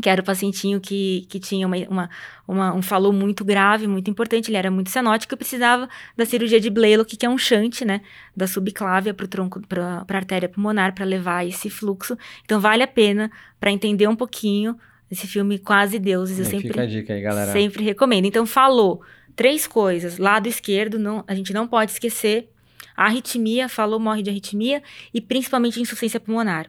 que 0.02 0.08
era 0.10 0.20
o 0.20 0.24
pacientinho 0.24 0.80
que, 0.80 1.26
que 1.28 1.38
tinha 1.40 1.66
uma, 1.66 1.76
uma, 1.88 2.10
uma- 2.46 2.74
um 2.74 2.82
falô 2.82 3.12
muito 3.12 3.44
grave, 3.44 3.86
muito 3.86 4.10
importante, 4.10 4.50
ele 4.50 4.56
era 4.58 4.70
muito 4.70 4.90
cenótico 4.90 5.32
e 5.34 5.36
precisava 5.38 5.88
da 6.16 6.26
cirurgia 6.26 6.60
de 6.60 6.68
Blaylock, 6.68 7.16
que 7.16 7.24
é 7.24 7.28
um 7.30 7.38
shunt, 7.38 7.82
né, 7.82 8.00
da 8.36 8.46
subclávia 8.46 9.14
para 9.14 9.24
o 9.24 9.28
tronco, 9.28 9.60
para 9.66 10.04
a 10.08 10.16
artéria 10.16 10.48
pulmonar, 10.48 10.94
para 10.94 11.04
levar 11.06 11.46
esse 11.46 11.70
fluxo. 11.70 12.16
Então 12.44 12.60
vale 12.60 12.82
a 12.82 12.86
pena 12.88 13.30
para 13.58 13.70
entender 13.70 14.06
um 14.08 14.16
pouquinho 14.16 14.76
esse 15.10 15.26
filme 15.26 15.58
Quase 15.58 15.98
Deuses, 15.98 16.38
eu 16.38 16.44
sempre 16.44 16.68
Fica 16.68 16.82
a 16.82 16.86
dica 16.86 17.12
aí, 17.12 17.20
galera. 17.20 17.52
Sempre 17.52 17.84
recomendo. 17.84 18.24
Então, 18.26 18.46
falou 18.46 19.02
três 19.36 19.66
coisas. 19.66 20.18
Lado 20.18 20.48
esquerdo, 20.48 20.98
não, 20.98 21.24
a 21.26 21.34
gente 21.34 21.52
não 21.52 21.66
pode 21.66 21.92
esquecer. 21.92 22.50
A 22.96 23.06
arritmia, 23.06 23.68
falou, 23.68 23.98
morre 23.98 24.22
de 24.22 24.30
arritmia. 24.30 24.82
E 25.12 25.20
principalmente 25.20 25.80
insuficiência 25.80 26.20
pulmonar. 26.20 26.66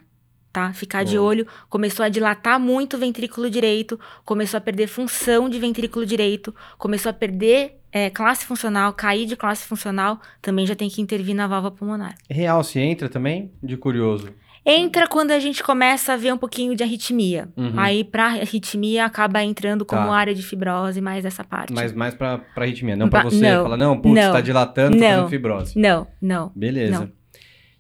Tá? 0.52 0.72
Ficar 0.72 1.04
de 1.04 1.18
olho. 1.18 1.46
Começou 1.70 2.06
a 2.06 2.10
dilatar 2.10 2.60
muito 2.60 2.96
o 2.96 3.00
ventrículo 3.00 3.50
direito. 3.50 4.00
Começou 4.24 4.58
a 4.58 4.62
perder 4.62 4.88
função 4.88 5.50
de 5.50 5.60
ventrículo 5.60 6.06
direito. 6.06 6.56
Começou 6.78 7.10
a 7.10 7.14
perder 7.14 7.78
é, 7.92 8.10
classe 8.10 8.46
funcional, 8.46 8.94
cair 8.94 9.26
de 9.26 9.36
classe 9.36 9.68
funcional. 9.68 10.20
Também 10.42 10.66
já 10.66 10.74
tem 10.74 10.90
que 10.90 11.02
intervir 11.02 11.36
na 11.36 11.46
válvula 11.46 11.72
pulmonar. 11.72 12.16
Real 12.30 12.64
se 12.64 12.80
entra 12.80 13.10
também? 13.10 13.52
De 13.62 13.76
curioso. 13.76 14.30
Entra 14.66 15.08
quando 15.08 15.30
a 15.32 15.40
gente 15.40 15.62
começa 15.64 16.14
a 16.14 16.18
ver 16.18 16.34
um 16.34 16.38
pouquinho 16.38 16.76
de 16.76 16.82
arritmia. 16.84 17.50
Uhum. 17.56 17.74
Aí, 17.78 18.04
pra 18.04 18.26
arritmia, 18.26 19.06
acaba 19.06 19.44
entrando 19.44 19.86
como 19.86 20.08
Tá. 20.08 20.14
área 20.16 20.34
de 20.34 20.42
fibrose, 20.42 21.00
mais 21.00 21.24
essa 21.24 21.44
parte. 21.44 21.72
Mas 21.72 21.94
mais 21.94 22.16
pra, 22.16 22.40
pra 22.40 22.64
arritmia, 22.64 22.96
não 22.96 23.08
pra 23.08 23.24
Ba- 23.24 23.30
você 23.30 23.40
não, 23.42 23.64
falar, 23.64 23.78
não, 23.78 24.00
putz, 24.02 24.16
não, 24.16 24.32
tá 24.34 24.42
dilatando, 24.42 24.98
tá 24.98 25.04
não. 25.04 25.10
fazendo 25.10 25.30
fibrose. 25.30 25.78
Não, 25.80 26.08
não. 26.20 26.52
Beleza. 26.56 27.00
Não. 27.02 27.12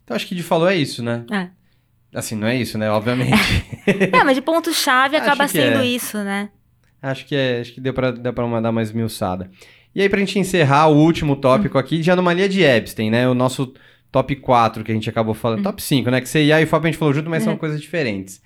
Então 0.03 0.15
acho 0.15 0.27
que 0.27 0.35
de 0.35 0.43
falou 0.43 0.67
é 0.69 0.75
isso, 0.75 1.01
né? 1.01 1.25
É. 1.31 1.47
Assim, 2.13 2.35
não 2.35 2.47
é 2.47 2.55
isso, 2.55 2.77
né? 2.77 2.89
Obviamente. 2.91 3.31
É, 4.13 4.23
mas 4.23 4.35
de 4.35 4.41
ponto-chave 4.41 5.15
acaba 5.17 5.47
sendo 5.47 5.79
é. 5.79 5.85
isso, 5.85 6.17
né? 6.17 6.49
acho 7.01 7.25
que 7.27 7.35
é, 7.35 7.61
acho 7.61 7.71
que 7.73 7.79
deu 7.81 7.93
pra, 7.93 8.09
deu 8.11 8.33
pra 8.33 8.47
mandar 8.47 8.71
mais 8.71 8.87
esmiuçada. 8.89 9.49
E 9.93 10.01
aí, 10.01 10.09
pra 10.09 10.19
gente 10.19 10.37
encerrar 10.39 10.87
o 10.87 10.95
último 10.97 11.35
tópico 11.35 11.77
aqui, 11.77 11.99
de 11.99 12.09
anomalia 12.11 12.49
de 12.49 12.61
Epstein, 12.63 13.09
né? 13.11 13.27
O 13.29 13.33
nosso 13.33 13.73
top 14.15 14.33
4 14.37 14.81
que 14.81 14.91
a 14.91 14.95
gente 14.95 15.09
acabou 15.09 15.33
falando. 15.33 15.61
Top 15.61 15.81
5, 15.83 16.09
né? 16.09 16.21
Que 16.21 16.29
CIA 16.29 16.61
e 16.61 16.65
FOP 16.65 16.85
a 16.87 16.89
gente 16.89 16.97
falou 16.97 17.13
junto, 17.13 17.29
mas 17.29 17.43
são 17.43 17.51
Uhum. 17.51 17.59
coisas 17.59 17.81
diferentes. 17.81 18.41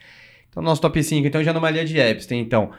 Então, 0.49 0.63
nosso 0.63 0.81
top 0.81 1.03
5, 1.03 1.27
então, 1.27 1.43
de 1.43 1.47
anomalia 1.49 1.85
de 1.85 1.95
Epstein. 1.99 2.39
Então, 2.39 2.71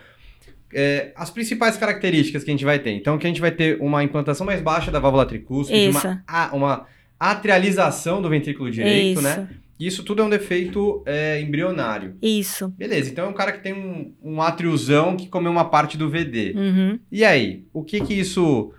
é, 0.74 1.12
as 1.14 1.30
principais 1.30 1.76
características 1.76 2.42
que 2.42 2.50
a 2.50 2.52
gente 2.54 2.64
vai 2.64 2.80
ter. 2.80 2.90
Então, 2.90 3.16
que 3.16 3.26
a 3.26 3.30
gente 3.30 3.40
vai 3.40 3.52
ter 3.52 3.78
uma 3.80 4.02
implantação 4.02 4.44
mais 4.44 4.60
baixa 4.60 4.90
da 4.90 4.98
válvula 4.98 5.24
tricúspide, 5.24 5.88
uma, 5.90 6.24
a- 6.26 6.50
uma 6.52 6.86
atrialização 7.18 8.20
do 8.20 8.28
ventrículo 8.28 8.70
direito, 8.70 9.20
isso, 9.20 9.22
né? 9.22 9.48
Isso 9.78 10.02
tudo 10.02 10.20
é 10.20 10.24
um 10.24 10.28
defeito 10.28 11.02
é, 11.06 11.40
embrionário. 11.40 12.16
isso. 12.20 12.68
Beleza, 12.76 13.08
então 13.10 13.24
é 13.26 13.28
um 13.28 13.32
cara 13.32 13.52
que 13.52 13.62
tem 13.62 13.72
um, 13.72 14.12
um 14.22 14.42
atriozão 14.42 15.16
que 15.16 15.26
comeu 15.28 15.50
uma 15.50 15.64
parte 15.64 15.96
do 15.96 16.10
VD. 16.10 16.52
Uhum. 16.56 16.98
E 17.10 17.24
aí, 17.24 17.64
o 17.72 17.82
que 17.84 18.00
que 18.00 18.12
isso... 18.14 18.72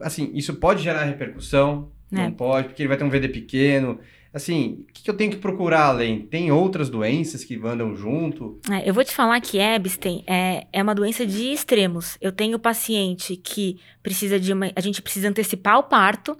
Assim, 0.00 0.30
isso 0.34 0.54
pode 0.54 0.82
gerar 0.82 1.04
repercussão? 1.04 1.90
Não 2.10 2.22
É. 2.22 2.30
pode, 2.30 2.68
porque 2.68 2.82
ele 2.82 2.88
vai 2.88 2.96
ter 2.96 3.04
um 3.04 3.10
VD 3.10 3.28
pequeno. 3.28 3.98
Assim, 4.32 4.84
o 4.88 4.92
que, 4.92 5.02
que 5.04 5.10
eu 5.10 5.14
tenho 5.16 5.30
que 5.30 5.38
procurar 5.38 5.86
além? 5.86 6.20
Tem 6.20 6.52
outras 6.52 6.90
doenças 6.90 7.42
que 7.42 7.56
andam 7.64 7.96
junto? 7.96 8.60
É, 8.70 8.86
eu 8.88 8.92
vou 8.92 9.02
te 9.02 9.14
falar 9.14 9.40
que 9.40 9.58
Epstein 9.58 10.22
é, 10.26 10.66
é 10.72 10.82
uma 10.82 10.94
doença 10.94 11.24
de 11.26 11.52
extremos. 11.52 12.18
Eu 12.20 12.30
tenho 12.30 12.58
paciente 12.58 13.34
que 13.34 13.78
precisa 14.02 14.38
de 14.38 14.52
uma. 14.52 14.70
A 14.76 14.80
gente 14.80 15.00
precisa 15.00 15.28
antecipar 15.30 15.78
o 15.78 15.84
parto, 15.84 16.36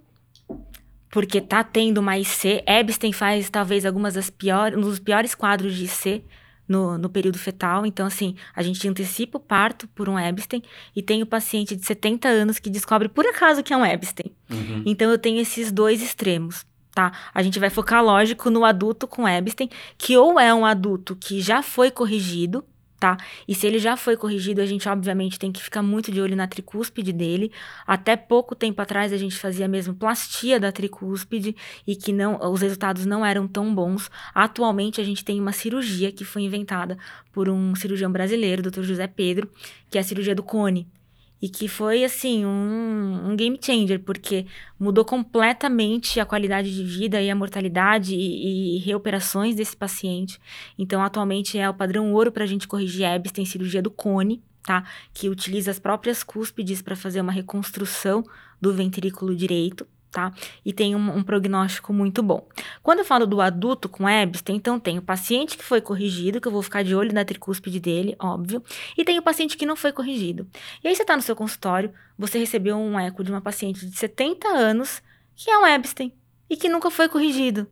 porque 1.10 1.40
tá 1.40 1.64
tendo 1.64 1.98
uma 1.98 2.18
IC. 2.18 2.62
Epstein 2.66 3.12
faz 3.12 3.48
talvez 3.48 3.86
algumas 3.86 4.14
das 4.14 4.28
piores, 4.28 4.76
um 4.76 4.82
dos 4.82 4.98
piores 4.98 5.34
quadros 5.34 5.74
de 5.74 5.84
IC 5.84 6.22
no, 6.68 6.98
no 6.98 7.08
período 7.08 7.38
fetal. 7.38 7.86
Então, 7.86 8.06
assim, 8.06 8.34
a 8.54 8.62
gente 8.62 8.86
antecipa 8.88 9.38
o 9.38 9.40
parto 9.40 9.86
por 9.88 10.08
um 10.08 10.18
Epstein 10.18 10.62
e 10.94 11.02
tem 11.02 11.22
o 11.22 11.26
paciente 11.26 11.76
de 11.76 11.84
70 11.84 12.28
anos 12.28 12.58
que 12.58 12.70
descobre 12.70 13.08
por 13.08 13.26
acaso 13.26 13.62
que 13.62 13.72
é 13.72 13.76
um 13.76 13.84
Epstein. 13.84 14.30
Então 14.84 15.10
eu 15.10 15.18
tenho 15.18 15.40
esses 15.40 15.70
dois 15.72 16.02
extremos, 16.02 16.64
tá? 16.94 17.12
A 17.34 17.42
gente 17.42 17.58
vai 17.58 17.70
focar, 17.70 18.02
lógico, 18.04 18.50
no 18.50 18.64
adulto 18.64 19.06
com 19.06 19.28
Epstein, 19.28 19.68
que 19.98 20.16
ou 20.16 20.38
é 20.38 20.52
um 20.54 20.64
adulto 20.64 21.16
que 21.16 21.40
já 21.40 21.62
foi 21.62 21.90
corrigido, 21.90 22.64
tá? 22.98 23.16
E 23.46 23.54
se 23.54 23.66
ele 23.66 23.78
já 23.78 23.96
foi 23.96 24.16
corrigido, 24.16 24.60
a 24.60 24.66
gente 24.66 24.88
obviamente 24.88 25.38
tem 25.38 25.52
que 25.52 25.62
ficar 25.62 25.82
muito 25.82 26.10
de 26.10 26.20
olho 26.20 26.36
na 26.36 26.46
tricúspide 26.46 27.12
dele. 27.12 27.52
Até 27.86 28.16
pouco 28.16 28.54
tempo 28.54 28.80
atrás 28.80 29.12
a 29.12 29.16
gente 29.16 29.36
fazia 29.36 29.68
mesmo 29.68 29.94
plastia 29.94 30.58
da 30.58 30.72
tricúspide 30.72 31.54
e 31.86 31.94
que 31.94 32.12
não, 32.12 32.38
os 32.52 32.60
resultados 32.60 33.04
não 33.06 33.24
eram 33.24 33.46
tão 33.46 33.74
bons. 33.74 34.10
Atualmente 34.34 35.00
a 35.00 35.04
gente 35.04 35.24
tem 35.24 35.40
uma 35.40 35.52
cirurgia 35.52 36.10
que 36.10 36.24
foi 36.24 36.42
inventada 36.42 36.96
por 37.32 37.48
um 37.48 37.74
cirurgião 37.74 38.10
brasileiro, 38.10 38.62
Dr. 38.62 38.82
José 38.82 39.06
Pedro, 39.06 39.50
que 39.90 39.98
é 39.98 40.00
a 40.00 40.04
cirurgia 40.04 40.34
do 40.34 40.42
cone. 40.42 40.88
E 41.40 41.48
que 41.48 41.68
foi, 41.68 42.02
assim, 42.02 42.46
um, 42.46 43.30
um 43.30 43.36
game 43.36 43.58
changer, 43.60 44.00
porque 44.00 44.46
mudou 44.78 45.04
completamente 45.04 46.18
a 46.18 46.24
qualidade 46.24 46.74
de 46.74 46.82
vida 46.82 47.20
e 47.20 47.30
a 47.30 47.34
mortalidade 47.34 48.14
e, 48.14 48.76
e 48.76 48.78
reoperações 48.78 49.54
desse 49.54 49.76
paciente. 49.76 50.40
Então, 50.78 51.02
atualmente 51.02 51.58
é 51.58 51.68
o 51.68 51.74
padrão 51.74 52.12
ouro 52.12 52.32
para 52.32 52.44
a 52.44 52.46
gente 52.46 52.66
corrigir 52.66 53.06
Epstein, 53.06 53.44
cirurgia 53.44 53.82
do 53.82 53.90
cone, 53.90 54.42
tá? 54.62 54.84
Que 55.12 55.28
utiliza 55.28 55.70
as 55.70 55.78
próprias 55.78 56.22
cúspides 56.22 56.80
para 56.80 56.96
fazer 56.96 57.20
uma 57.20 57.32
reconstrução 57.32 58.24
do 58.60 58.72
ventrículo 58.72 59.34
direito, 59.34 59.86
tá? 60.10 60.32
E 60.64 60.72
tem 60.72 60.94
um, 60.96 61.16
um 61.18 61.22
prognóstico 61.22 61.92
muito 61.92 62.22
bom. 62.22 62.46
Quando 62.82 63.00
eu 63.00 63.04
falo 63.04 63.26
do 63.26 63.40
adulto 63.40 63.88
com 63.88 64.08
Epstein, 64.08 64.56
então 64.56 64.78
tem 64.80 64.98
o 64.98 65.02
paciente 65.02 65.56
que 65.56 65.64
foi 65.64 65.80
corrigido, 65.80 66.40
que 66.40 66.48
eu 66.48 66.52
vou 66.52 66.62
ficar 66.62 66.82
de 66.82 66.94
olho 66.94 67.12
na 67.12 67.24
tricúspide 67.24 67.78
dele, 67.80 68.16
óbvio, 68.18 68.62
e 68.96 69.04
tem 69.04 69.18
o 69.18 69.22
paciente 69.22 69.56
que 69.56 69.66
não 69.66 69.76
foi 69.76 69.92
corrigido. 69.92 70.46
E 70.82 70.88
aí 70.88 70.94
você 70.96 71.02
está 71.02 71.14
no 71.16 71.22
seu 71.22 71.36
consultório, 71.36 71.92
você 72.18 72.38
recebeu 72.38 72.76
um 72.76 72.98
eco 72.98 73.22
de 73.22 73.30
uma 73.30 73.40
paciente 73.40 73.84
de 73.86 73.96
70 73.96 74.48
anos 74.48 75.02
que 75.34 75.50
é 75.50 75.58
um 75.58 75.66
Epstein 75.66 76.12
e 76.48 76.56
que 76.56 76.68
nunca 76.68 76.90
foi 76.90 77.08
corrigido. 77.08 77.66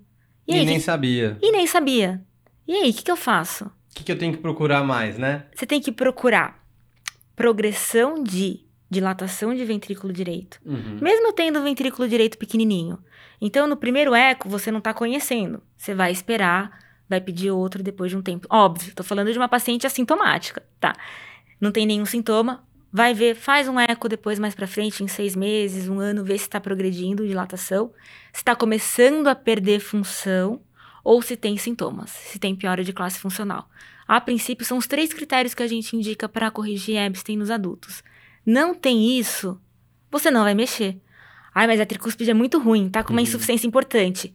E, 0.46 0.52
E, 0.54 0.58
aí, 0.58 0.66
nem 0.66 0.76
que- 0.76 0.82
sabia. 0.82 1.38
e 1.40 1.50
nem 1.52 1.66
sabia. 1.66 2.22
E 2.68 2.74
aí, 2.74 2.90
o 2.90 2.94
que, 2.94 3.02
que 3.04 3.10
eu 3.10 3.16
faço? 3.16 3.64
O 3.64 3.70
que, 3.94 4.04
que 4.04 4.12
eu 4.12 4.18
tenho 4.18 4.32
que 4.34 4.38
procurar 4.40 4.82
mais, 4.84 5.16
né? 5.16 5.46
Você 5.54 5.64
tem 5.64 5.80
que 5.80 5.92
procurar 5.92 6.62
progressão 7.36 8.22
de 8.22 8.63
dilatação 8.90 9.54
de 9.54 9.64
ventrículo 9.64 10.12
direito. 10.12 10.60
Uhum. 10.64 10.98
Mesmo 11.00 11.32
tendo 11.32 11.58
o 11.58 11.62
ventrículo 11.62 12.08
direito 12.08 12.38
pequenininho. 12.38 12.98
Então, 13.40 13.66
no 13.66 13.76
primeiro 13.76 14.14
eco, 14.14 14.48
você 14.48 14.70
não 14.70 14.78
está 14.78 14.94
conhecendo. 14.94 15.62
Você 15.76 15.94
vai 15.94 16.12
esperar, 16.12 16.78
vai 17.08 17.20
pedir 17.20 17.50
outro 17.50 17.82
depois 17.82 18.10
de 18.10 18.16
um 18.16 18.22
tempo. 18.22 18.46
Óbvio, 18.50 18.88
estou 18.88 19.04
falando 19.04 19.32
de 19.32 19.38
uma 19.38 19.48
paciente 19.48 19.86
assintomática, 19.86 20.62
tá? 20.80 20.94
Não 21.60 21.72
tem 21.72 21.86
nenhum 21.86 22.06
sintoma, 22.06 22.64
vai 22.92 23.12
ver, 23.12 23.34
faz 23.34 23.68
um 23.68 23.78
eco 23.78 24.08
depois 24.08 24.38
mais 24.38 24.54
para 24.54 24.66
frente, 24.66 25.02
em 25.02 25.08
seis 25.08 25.34
meses, 25.34 25.88
um 25.88 25.98
ano, 25.98 26.24
vê 26.24 26.38
se 26.38 26.44
está 26.44 26.60
progredindo 26.60 27.26
dilatação, 27.26 27.92
se 28.32 28.40
está 28.40 28.54
começando 28.54 29.26
a 29.26 29.34
perder 29.34 29.80
função 29.80 30.60
ou 31.02 31.20
se 31.20 31.36
tem 31.36 31.56
sintomas, 31.56 32.10
se 32.10 32.38
tem 32.38 32.54
piora 32.54 32.84
de 32.84 32.92
classe 32.92 33.18
funcional. 33.18 33.68
A 34.06 34.20
princípio, 34.20 34.64
são 34.64 34.78
os 34.78 34.86
três 34.86 35.12
critérios 35.12 35.54
que 35.54 35.62
a 35.62 35.66
gente 35.66 35.96
indica 35.96 36.28
para 36.28 36.50
corrigir 36.50 36.96
Epstein 36.96 37.36
nos 37.36 37.50
adultos. 37.50 38.02
Não 38.44 38.74
tem 38.74 39.18
isso, 39.18 39.60
você 40.10 40.30
não 40.30 40.42
vai 40.44 40.54
mexer. 40.54 41.00
Ai, 41.54 41.66
mas 41.66 41.80
a 41.80 41.86
tricúspide 41.86 42.30
é 42.30 42.34
muito 42.34 42.58
ruim, 42.58 42.88
tá 42.90 43.02
com 43.02 43.12
uma 43.12 43.20
Uhum. 43.20 43.22
insuficiência 43.26 43.66
importante. 43.66 44.34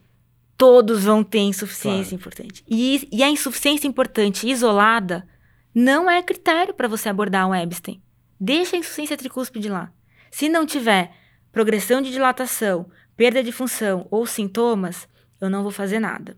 Todos 0.56 1.04
vão 1.04 1.22
ter 1.22 1.38
insuficiência 1.40 2.10
Claro. 2.10 2.14
importante. 2.16 2.64
E, 2.68 3.08
e 3.12 3.22
a 3.22 3.28
insuficiência 3.30 3.86
importante 3.86 4.48
isolada 4.48 5.26
não 5.74 6.10
é 6.10 6.22
critério 6.22 6.74
para 6.74 6.88
você 6.88 7.08
abordar 7.08 7.48
um 7.48 7.54
Epstein. 7.54 8.00
Deixa 8.38 8.76
a 8.76 8.78
insuficiência 8.78 9.16
tricúspide 9.16 9.68
lá. 9.68 9.92
Se 10.30 10.48
não 10.48 10.64
tiver 10.66 11.12
progressão 11.52 12.00
de 12.00 12.10
dilatação, 12.10 12.90
perda 13.16 13.42
de 13.42 13.52
função 13.52 14.06
ou 14.10 14.26
sintomas, 14.26 15.08
eu 15.40 15.48
não 15.50 15.62
vou 15.62 15.72
fazer 15.72 15.98
nada. 16.00 16.36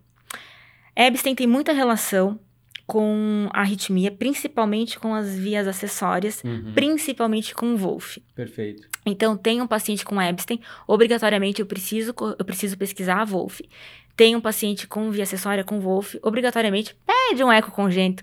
Epstein 0.96 1.34
tem 1.34 1.46
muita 1.46 1.72
relação 1.72 2.38
com 2.92 3.48
a 3.54 3.60
arritmia, 3.60 4.10
principalmente 4.10 4.98
com 4.98 5.14
as 5.14 5.34
vias 5.34 5.66
acessórias, 5.66 6.42
Uhum. 6.44 6.72
principalmente 6.74 7.54
com 7.54 7.72
o 7.72 7.76
Wolff. 7.78 8.22
Perfeito. 8.34 8.86
Então, 9.06 9.34
tem 9.34 9.62
um 9.62 9.66
paciente 9.66 10.04
com 10.04 10.20
Epstein, 10.20 10.60
obrigatoriamente 10.86 11.60
eu 11.60 11.66
preciso, 11.66 12.14
eu 12.38 12.44
preciso 12.44 12.76
pesquisar 12.76 13.22
a 13.22 13.24
Wolff. 13.24 13.66
Tem 14.14 14.36
um 14.36 14.42
paciente 14.42 14.86
com 14.86 15.10
via 15.10 15.22
acessória 15.22 15.64
com 15.64 15.80
Wolff, 15.80 16.18
obrigatoriamente 16.22 16.94
pede 17.06 17.42
um 17.42 17.50
eco 17.50 17.70
congênito. 17.70 18.22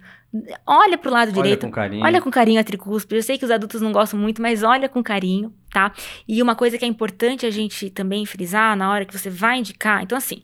Olha 0.67 0.99
pro 0.99 1.09
lado 1.09 1.29
Olha 1.29 1.41
direito, 1.41 1.65
com 1.65 1.71
carinho. 1.71 2.05
Olha 2.05 2.21
com 2.21 2.29
carinho 2.29 2.61
a 2.61 2.63
tricúspide. 2.63 3.15
Eu 3.15 3.23
sei 3.23 3.39
que 3.39 3.45
os 3.45 3.49
adultos 3.49 3.81
não 3.81 3.91
gostam 3.91 4.19
muito, 4.19 4.39
mas 4.39 4.61
olha 4.61 4.87
com 4.87 5.01
carinho, 5.01 5.51
tá? 5.73 5.91
E 6.27 6.43
uma 6.43 6.55
coisa 6.55 6.77
que 6.77 6.85
é 6.85 6.87
importante 6.87 7.43
a 7.47 7.49
gente 7.49 7.89
também 7.89 8.23
frisar 8.27 8.77
na 8.77 8.91
hora 8.91 9.03
que 9.03 9.17
você 9.17 9.31
vai 9.31 9.57
indicar. 9.57 10.03
Então, 10.03 10.15
assim, 10.15 10.43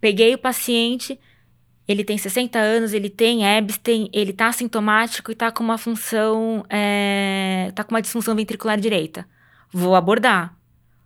peguei 0.00 0.34
o 0.34 0.38
paciente, 0.38 1.20
ele 1.88 2.02
tem 2.02 2.18
60 2.18 2.58
anos, 2.58 2.92
ele 2.92 3.08
tem 3.08 3.44
Epstein, 3.58 4.10
ele 4.12 4.32
tá 4.32 4.50
sintomático 4.50 5.30
e 5.30 5.34
tá 5.34 5.52
com 5.52 5.62
uma 5.62 5.78
função, 5.78 6.64
é, 6.68 7.70
tá 7.74 7.84
com 7.84 7.94
uma 7.94 8.02
disfunção 8.02 8.34
ventricular 8.34 8.78
direita. 8.78 9.26
Vou 9.72 9.94
abordar, 9.94 10.56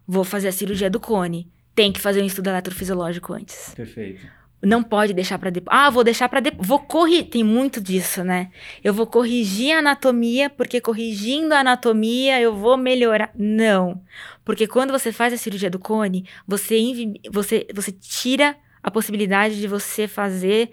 vou 0.06 0.24
fazer 0.24 0.48
a 0.48 0.52
cirurgia 0.52 0.88
do 0.88 0.98
cone. 0.98 1.50
Tem 1.74 1.92
que 1.92 2.00
fazer 2.00 2.22
um 2.22 2.26
estudo 2.26 2.48
eletrofisiológico 2.48 3.32
antes. 3.32 3.74
Perfeito. 3.74 4.26
Não 4.62 4.82
pode 4.82 5.14
deixar 5.14 5.38
para 5.38 5.48
depois. 5.48 5.74
Ah, 5.74 5.88
vou 5.88 6.04
deixar 6.04 6.28
para 6.28 6.40
depois. 6.40 6.66
Vou 6.66 6.78
corrigir. 6.80 7.24
Tem 7.24 7.42
muito 7.42 7.80
disso, 7.80 8.22
né? 8.22 8.50
Eu 8.84 8.92
vou 8.92 9.06
corrigir 9.06 9.74
a 9.74 9.78
anatomia, 9.78 10.50
porque 10.50 10.80
corrigindo 10.80 11.54
a 11.54 11.60
anatomia 11.60 12.38
eu 12.40 12.54
vou 12.54 12.76
melhorar. 12.76 13.30
Não. 13.34 14.02
Porque 14.44 14.66
quando 14.66 14.90
você 14.90 15.12
faz 15.12 15.32
a 15.32 15.38
cirurgia 15.38 15.70
do 15.70 15.78
cone, 15.78 16.26
você, 16.46 16.78
você, 17.30 17.66
você 17.72 17.90
tira 17.90 18.54
a 18.82 18.90
possibilidade 18.90 19.60
de 19.60 19.66
você 19.66 20.08
fazer 20.08 20.70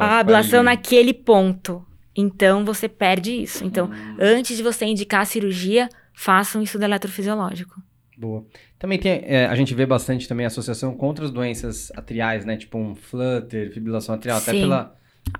a 0.00 0.18
ablação 0.18 0.62
naquele 0.62 1.14
ponto. 1.14 1.84
Então 2.16 2.64
você 2.64 2.88
perde 2.88 3.32
isso. 3.32 3.64
Então, 3.64 3.86
hum. 3.86 4.16
antes 4.20 4.56
de 4.56 4.62
você 4.62 4.84
indicar 4.84 5.22
a 5.22 5.24
cirurgia, 5.24 5.88
faça 6.12 6.58
um 6.58 6.62
estudo 6.62 6.84
eletrofisiológico. 6.84 7.82
Boa. 8.16 8.44
Também 8.78 8.98
tem, 8.98 9.22
é, 9.24 9.46
a 9.46 9.54
gente 9.56 9.74
vê 9.74 9.84
bastante 9.84 10.28
também 10.28 10.46
associação 10.46 10.94
com 10.94 11.06
outras 11.06 11.30
doenças 11.30 11.90
atriais, 11.96 12.44
né? 12.44 12.56
Tipo 12.56 12.78
um 12.78 12.94
flutter, 12.94 13.72
fibrilação 13.72 14.14
atrial, 14.14 14.38
sim. 14.38 14.50
até 14.50 14.60
pela 14.60 14.94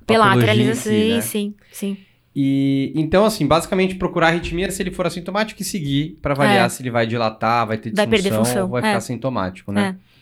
pela 0.07 0.32
atrialização, 0.32 0.93
si, 0.93 1.09
né? 1.11 1.20
sim, 1.20 1.55
sim. 1.70 1.97
E 2.35 2.93
então 2.97 3.24
assim, 3.24 3.47
basicamente 3.47 3.95
procurar 3.95 4.28
arritmia 4.28 4.70
se 4.70 4.82
ele 4.82 4.91
for 4.91 5.07
assintomático 5.07 5.61
e 5.62 5.64
seguir 5.64 6.18
para 6.20 6.32
avaliar 6.32 6.66
é. 6.66 6.68
se 6.68 6.82
ele 6.82 6.91
vai 6.91 7.07
dilatar, 7.07 7.66
vai 7.66 7.76
ter 7.76 7.91
disfunção 7.91 8.11
vai 8.11 8.20
perder 8.20 8.37
função. 8.37 8.62
ou 8.64 8.68
vai 8.70 8.82
ficar 8.82 8.97
é. 8.97 9.01
sintomático, 9.01 9.70
né? 9.70 9.97
É. 10.01 10.13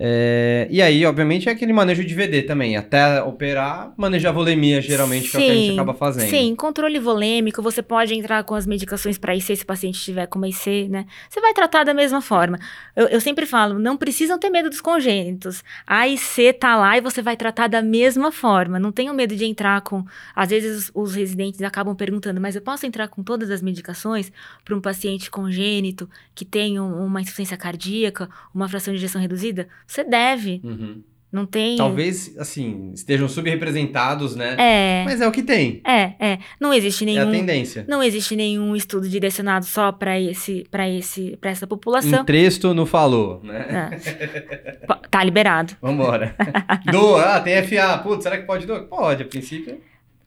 É, 0.00 0.68
e 0.70 0.80
aí, 0.80 1.04
obviamente, 1.04 1.48
é 1.48 1.52
aquele 1.52 1.72
manejo 1.72 2.04
de 2.04 2.14
VD 2.14 2.42
também. 2.42 2.76
Até 2.76 3.20
operar, 3.20 3.92
manejar 3.96 4.32
volemia, 4.32 4.80
geralmente, 4.80 5.28
sim, 5.28 5.30
que 5.30 5.36
é 5.36 5.40
o 5.40 5.42
que 5.42 5.50
a 5.50 5.54
gente 5.54 5.72
acaba 5.72 5.94
fazendo. 5.94 6.30
Sim, 6.30 6.54
controle 6.54 7.00
volêmico, 7.00 7.60
você 7.60 7.82
pode 7.82 8.14
entrar 8.14 8.44
com 8.44 8.54
as 8.54 8.64
medicações 8.64 9.18
para 9.18 9.34
IC 9.34 9.56
se 9.56 9.62
o 9.64 9.66
paciente 9.66 10.00
tiver 10.00 10.26
com 10.28 10.38
uma 10.38 10.48
IC, 10.48 10.88
né? 10.88 11.04
Você 11.28 11.40
vai 11.40 11.52
tratar 11.52 11.82
da 11.82 11.92
mesma 11.92 12.20
forma. 12.22 12.60
Eu, 12.94 13.08
eu, 13.08 13.20
sempre 13.20 13.44
falo, 13.44 13.76
não 13.80 13.96
precisam 13.96 14.38
ter 14.38 14.50
medo 14.50 14.70
dos 14.70 14.80
congênitos. 14.80 15.64
A 15.84 16.06
IC 16.06 16.52
tá 16.52 16.76
lá 16.76 16.96
e 16.96 17.00
você 17.00 17.20
vai 17.20 17.36
tratar 17.36 17.66
da 17.66 17.82
mesma 17.82 18.30
forma. 18.30 18.78
Não 18.78 18.92
tenham 18.92 19.12
medo 19.12 19.34
de 19.34 19.44
entrar 19.46 19.80
com. 19.80 20.04
Às 20.32 20.50
vezes 20.50 20.90
os, 20.94 21.08
os 21.08 21.14
residentes 21.16 21.60
acabam 21.62 21.96
perguntando, 21.96 22.40
mas 22.40 22.54
eu 22.54 22.62
posso 22.62 22.86
entrar 22.86 23.08
com 23.08 23.24
todas 23.24 23.50
as 23.50 23.60
medicações 23.60 24.30
para 24.64 24.76
um 24.76 24.80
paciente 24.80 25.28
congênito 25.28 26.08
que 26.36 26.44
tem 26.44 26.78
um, 26.78 27.04
uma 27.04 27.20
insuficiência 27.20 27.56
cardíaca, 27.56 28.28
uma 28.54 28.68
fração 28.68 28.94
de 28.94 28.98
injeção 28.98 29.20
reduzida? 29.20 29.66
Você 29.88 30.04
deve. 30.04 30.60
Uhum. 30.62 31.02
Não 31.30 31.44
tem. 31.44 31.76
Talvez, 31.76 32.34
assim, 32.38 32.92
estejam 32.94 33.28
subrepresentados, 33.28 34.34
né? 34.34 34.56
É. 34.58 35.04
Mas 35.04 35.20
é 35.20 35.28
o 35.28 35.32
que 35.32 35.42
tem. 35.42 35.82
É, 35.86 36.14
é. 36.18 36.38
Não 36.58 36.72
existe 36.72 37.04
nenhum. 37.04 37.20
É 37.20 37.24
a 37.24 37.30
tendência. 37.30 37.84
Não 37.86 38.02
existe 38.02 38.34
nenhum 38.34 38.74
estudo 38.74 39.06
direcionado 39.06 39.66
só 39.66 39.92
para 39.92 40.18
esse, 40.18 40.64
para 40.70 40.88
esse, 40.88 41.36
para 41.38 41.50
essa 41.50 41.66
população. 41.66 42.24
Tresto 42.24 42.72
não 42.72 42.86
falou, 42.86 43.42
né? 43.42 43.90
É. 43.92 44.96
tá 45.10 45.22
liberado. 45.22 45.76
Vambora. 45.82 46.34
Doa, 46.90 47.36
ah, 47.36 47.40
tem 47.40 47.62
FA. 47.62 47.98
Putz, 47.98 48.22
será 48.22 48.38
que 48.38 48.46
pode 48.46 48.66
doar? 48.66 48.84
Pode, 48.84 49.22
a 49.22 49.26
princípio. 49.26 49.78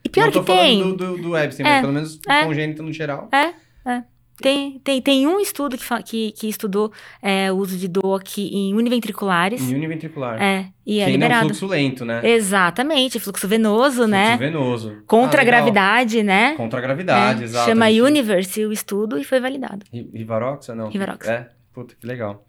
E 0.03 0.09
pior 0.09 0.25
não 0.25 0.31
que 0.31 0.41
tem. 0.41 0.79
Do, 0.79 0.95
do, 0.95 1.17
do 1.17 1.37
Epstein, 1.37 1.65
é. 1.65 1.69
mas 1.69 1.81
pelo 1.81 1.93
menos 1.93 2.19
é. 2.27 2.45
congênito 2.45 2.83
no 2.83 2.93
geral. 2.93 3.27
É, 3.31 3.53
é. 3.89 4.03
Tem, 4.41 4.79
tem, 4.79 5.01
tem 5.01 5.27
um 5.27 5.39
estudo 5.39 5.77
que, 5.77 6.03
que, 6.03 6.31
que 6.31 6.47
estudou 6.49 6.91
é, 7.21 7.51
o 7.51 7.55
uso 7.55 7.77
de 7.77 7.87
DOAC 7.87 8.39
em 8.39 8.73
univentriculares. 8.73 9.61
Em 9.61 9.75
univentricular. 9.75 10.41
É, 10.41 10.69
e 10.85 10.99
é 10.99 11.09
liberado. 11.09 11.43
é 11.43 11.45
um 11.45 11.49
fluxo 11.49 11.67
lento, 11.67 12.03
né? 12.03 12.21
Exatamente, 12.23 13.19
fluxo 13.19 13.47
venoso, 13.47 13.97
fluxo 13.97 14.11
né? 14.11 14.37
Fluxo 14.37 14.39
venoso. 14.39 14.97
Contra 15.07 15.41
ah, 15.41 15.43
a 15.43 15.45
gravidade, 15.45 16.23
né? 16.23 16.55
Contra 16.55 16.79
a 16.79 16.81
gravidade, 16.81 17.41
é. 17.41 17.45
exato. 17.45 17.69
Chama 17.69 17.87
Universe 17.87 18.65
o 18.65 18.71
estudo 18.71 19.17
e 19.17 19.23
foi 19.23 19.39
validado. 19.39 19.85
Rivaroxa, 19.91 20.75
não? 20.75 20.89
Rivaroxa. 20.89 21.31
É, 21.31 21.47
puta, 21.73 21.95
que 21.99 22.05
legal. 22.05 22.45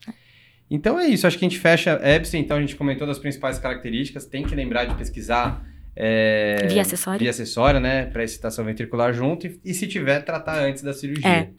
Então 0.71 0.99
é 0.99 1.07
isso, 1.07 1.27
acho 1.27 1.39
que 1.39 1.45
a 1.45 1.49
gente 1.49 1.61
fecha 1.61 2.01
Epstein, 2.03 2.41
então 2.41 2.57
a 2.57 2.61
gente 2.61 2.75
comentou 2.75 3.07
das 3.07 3.19
principais 3.19 3.59
características, 3.59 4.25
tem 4.25 4.43
que 4.43 4.55
lembrar 4.55 4.87
de 4.87 4.95
pesquisar 4.95 5.63
é, 5.95 6.67
via 6.69 6.83
acessória. 6.83 7.19
Via 7.19 7.31
acessória, 7.31 7.79
né? 7.79 8.07
Para 8.07 8.25
excitação 8.25 8.65
ventricular 8.65 9.13
junto 9.13 9.47
e, 9.47 9.61
e, 9.65 9.75
se 9.75 9.87
tiver, 9.87 10.21
tratar 10.25 10.59
antes 10.63 10.83
da 10.83 10.93
cirurgia. 10.93 11.29
É. 11.29 11.51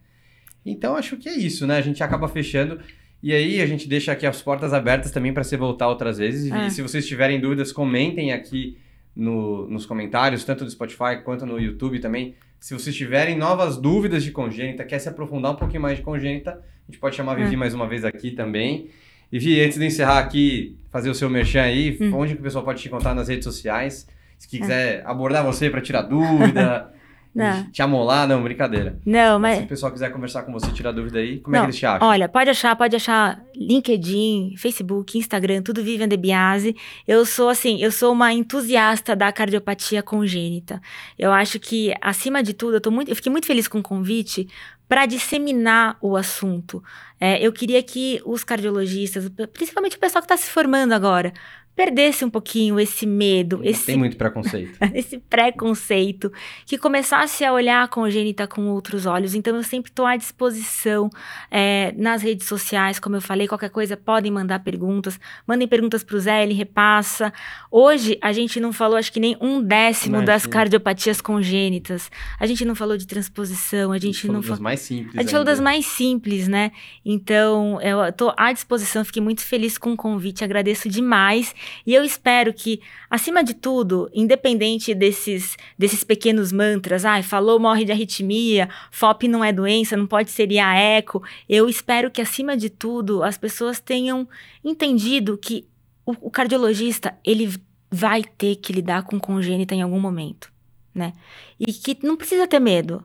Então 0.66 0.96
acho 0.96 1.18
que 1.18 1.28
é 1.30 1.34
isso, 1.34 1.68
né? 1.68 1.78
A 1.78 1.82
gente 1.82 2.04
acaba 2.04 2.28
fechando. 2.28 2.80
E 3.22 3.34
aí 3.34 3.62
a 3.62 3.66
gente 3.66 3.88
deixa 3.88 4.12
aqui 4.12 4.26
as 4.26 4.42
portas 4.42 4.74
abertas 4.74 5.12
também 5.12 5.34
para 5.34 5.44
você 5.44 5.56
voltar 5.56 5.88
outras 5.88 6.18
vezes. 6.18 6.52
É. 6.52 6.68
E 6.68 6.72
se 6.72 6.82
vocês 6.82 7.08
tiverem 7.08 7.40
dúvidas, 7.40 7.72
comentem 7.72 8.34
aqui 8.34 8.78
no, 9.16 9.68
nos 9.68 9.86
comentários, 9.86 10.44
tanto 10.44 10.66
do 10.66 10.72
Spotify 10.72 11.22
quanto 11.24 11.46
no 11.46 11.60
YouTube 11.60 12.00
também. 12.00 12.36
Se 12.60 12.74
vocês 12.74 12.96
tiverem 12.96 13.38
novas 13.38 13.78
dúvidas 13.78 14.24
de 14.24 14.32
congênita, 14.32 14.84
quer 14.84 15.00
se 15.00 15.10
aprofundar 15.10 15.52
um 15.52 15.56
pouquinho 15.56 15.82
mais 15.82 15.98
de 15.98 16.04
congênita, 16.04 16.52
a 16.52 16.92
gente 16.92 17.00
pode 17.00 17.16
chamar 17.16 17.34
a 17.34 17.36
Vivi 17.36 17.56
é. 17.56 17.58
mais 17.58 17.74
uma 17.74 17.88
vez 17.88 18.04
aqui 18.04 18.32
também. 18.32 18.90
E 19.32 19.40
Vi, 19.40 19.60
antes 19.62 19.78
de 19.80 19.86
encerrar 19.86 20.20
aqui, 20.20 20.78
fazer 20.92 21.10
o 21.10 21.16
seu 21.16 21.30
merchan 21.30 21.64
aí, 21.64 21.98
hum. 22.00 22.14
onde 22.14 22.36
que 22.36 22.40
o 22.40 22.44
pessoal 22.44 22.64
pode 22.64 22.82
te 22.82 22.90
contar 22.90 23.16
nas 23.16 23.28
redes 23.28 23.44
sociais? 23.44 24.08
Se 24.38 24.48
quiser 24.48 25.00
é. 25.00 25.04
abordar 25.06 25.44
você 25.44 25.70
para 25.70 25.82
tirar 25.82 26.04
dúvida, 26.04 26.92
Não. 27.34 27.64
Te 27.72 27.82
amolar, 27.82 28.28
não, 28.28 28.44
brincadeira. 28.44 29.00
Não, 29.06 29.40
mas. 29.40 29.58
Se 29.60 29.64
o 29.64 29.68
pessoal 29.68 29.92
quiser 29.92 30.12
conversar 30.12 30.44
com 30.44 30.52
você, 30.52 30.72
tirar 30.72 30.92
dúvida 30.92 31.20
aí, 31.20 31.40
como 31.40 31.56
não, 31.56 31.64
é 31.64 31.66
que 31.66 31.72
eles 31.72 31.80
te 31.80 31.86
acham? 31.86 32.08
Olha, 32.08 32.30
pode 32.30 32.50
achar, 32.50 32.76
pode 32.76 32.96
achar 32.96 33.42
LinkedIn, 33.56 34.56
Facebook, 34.58 35.18
Instagram, 35.18 35.64
tudo 35.64 35.84
Vivian 35.84 36.08
De 36.08 36.16
Biase. 36.16 36.76
Eu 37.08 37.26
sou, 37.26 37.50
assim, 37.50 37.82
eu 37.82 37.92
sou 37.92 38.14
uma 38.14 38.32
entusiasta 38.32 39.16
da 39.16 39.32
cardiopatia 39.32 40.04
congênita. 40.04 40.80
Eu 41.18 41.32
acho 41.32 41.60
que, 41.60 41.94
acima 42.00 42.44
de 42.44 42.54
tudo, 42.54 42.76
eu, 42.76 42.82
tô 42.82 42.92
muito, 42.92 43.10
eu 43.10 43.16
fiquei 43.16 43.32
muito 43.32 43.48
feliz 43.48 43.68
com 43.68 43.80
o 43.80 43.84
convite 43.84 44.48
para 44.88 45.08
disseminar 45.08 45.98
o 46.02 46.16
assunto. 46.16 46.84
É, 47.20 47.42
eu 47.42 47.52
queria 47.52 47.82
que 47.82 48.22
os 48.26 48.44
cardiologistas, 48.44 49.28
principalmente 49.52 49.96
o 49.96 50.00
pessoal 50.00 50.22
que 50.22 50.32
está 50.32 50.38
se 50.38 50.52
formando 50.52 50.92
agora, 50.92 51.34
perdesse 51.76 52.24
um 52.24 52.30
pouquinho 52.30 52.80
esse 52.80 53.06
medo, 53.06 53.60
esse 53.64 53.88
tem 53.88 53.98
muito 53.98 54.16
preconceito, 54.16 54.78
esse 54.94 55.18
preconceito, 55.18 56.32
que 56.66 56.78
começasse 56.78 57.44
a 57.44 57.52
olhar 57.52 57.84
a 57.84 57.88
congênita 57.88 58.48
com 58.48 58.68
outros 58.68 59.06
olhos. 59.06 59.34
Então 59.34 59.56
eu 59.56 59.64
sempre 59.64 59.90
estou 59.90 60.06
à 60.06 60.16
disposição 60.16 61.10
é, 61.50 61.92
nas 61.98 62.22
redes 62.22 62.48
sociais, 62.48 63.00
como 63.00 63.16
eu 63.16 63.22
falei, 63.22 63.48
qualquer 63.48 63.70
coisa 63.70 63.98
podem 63.98 64.32
mandar 64.32 64.60
perguntas, 64.60 65.20
mandem 65.48 65.68
perguntas 65.68 66.04
para 66.04 66.16
o 66.16 66.20
Zé, 66.20 66.44
ele 66.44 66.54
repassa. 66.54 67.34
Hoje 67.72 68.20
a 68.22 68.32
gente 68.32 68.60
não 68.60 68.72
falou, 68.72 68.96
acho 68.96 69.12
que 69.12 69.20
nem 69.20 69.36
um 69.42 69.62
décimo 69.62 70.18
Imagina. 70.18 70.34
das 70.34 70.46
cardiopatias 70.46 71.22
congênitas. 71.22 72.12
A 72.40 72.46
gente 72.46 72.64
não 72.66 72.76
falou 72.76 72.98
de 72.98 73.08
transposição, 73.08 73.92
a 73.92 73.98
gente, 73.98 74.10
a 74.10 74.22
gente 74.22 74.28
não 74.28 74.42
falou 74.44 74.58
das 74.58 74.60
mais 74.60 74.80
simples. 74.80 75.16
A 75.16 75.22
gente 75.22 75.32
falou 75.32 75.46
das 75.46 75.60
mais 75.60 75.86
simples, 75.88 76.48
né? 76.48 76.72
Então 77.04 77.82
eu 77.82 78.04
estou 78.04 78.32
à 78.38 78.54
disposição, 78.54 79.04
fiquei 79.04 79.22
muito 79.22 79.42
feliz 79.42 79.78
com 79.80 79.94
o 79.94 79.98
convite, 79.98 80.44
agradeço 80.44 80.88
demais. 80.88 81.56
E 81.86 81.94
eu 81.94 82.04
espero 82.04 82.54
que, 82.54 82.82
acima 83.10 83.44
de 83.44 83.54
tudo, 83.54 84.10
independente 84.14 84.94
desses, 84.94 85.58
desses 85.78 86.04
pequenos 86.04 86.52
mantras, 86.52 87.06
ah, 87.06 87.22
falou, 87.24 87.60
morre 87.60 87.86
de 87.86 87.92
arritmia, 87.92 88.70
FOP 88.92 89.28
não 89.28 89.44
é 89.44 89.52
doença, 89.52 89.98
não 89.98 90.08
pode 90.08 90.32
ser 90.32 90.52
eco, 90.54 91.24
eu 91.48 91.68
espero 91.68 92.12
que, 92.12 92.22
acima 92.22 92.56
de 92.56 92.70
tudo, 92.70 93.24
as 93.24 93.38
pessoas 93.38 93.80
tenham 93.80 94.28
entendido 94.64 95.38
que 95.38 95.68
o, 96.06 96.12
o 96.28 96.32
cardiologista, 96.32 97.18
ele 97.26 97.54
vai 97.90 98.24
ter 98.24 98.56
que 98.56 98.74
lidar 98.74 99.04
com 99.04 99.20
congênita 99.20 99.76
em 99.76 99.82
algum 99.82 100.00
momento, 100.00 100.52
né? 100.94 101.14
E 101.60 101.72
que 101.72 101.98
não 102.04 102.18
precisa 102.18 102.48
ter 102.48 102.60
medo. 102.60 103.04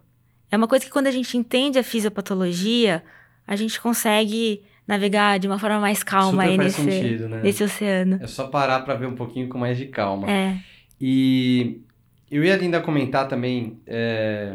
É 0.50 0.56
uma 0.56 0.66
coisa 0.66 0.84
que 0.84 0.90
quando 0.90 1.08
a 1.08 1.10
gente 1.10 1.36
entende 1.36 1.78
a 1.78 1.84
fisiopatologia, 1.84 3.04
a 3.46 3.54
gente 3.54 3.80
consegue 3.80 4.62
navegar 4.88 5.38
de 5.38 5.46
uma 5.46 5.58
forma 5.58 5.78
mais 5.78 6.02
calma 6.02 6.44
Super 6.44 6.48
aí 6.48 6.58
nesse, 6.58 6.82
sentido, 6.82 7.28
né? 7.28 7.40
nesse 7.42 7.62
oceano. 7.62 8.18
É 8.22 8.26
só 8.26 8.46
parar 8.46 8.80
para 8.80 8.94
ver 8.94 9.06
um 9.06 9.14
pouquinho 9.14 9.46
com 9.46 9.58
mais 9.58 9.76
de 9.76 9.84
calma. 9.84 10.28
É. 10.30 10.56
E 10.98 11.82
eu 12.30 12.42
ia 12.42 12.54
ainda 12.54 12.80
comentar 12.80 13.28
também, 13.28 13.78
é... 13.86 14.54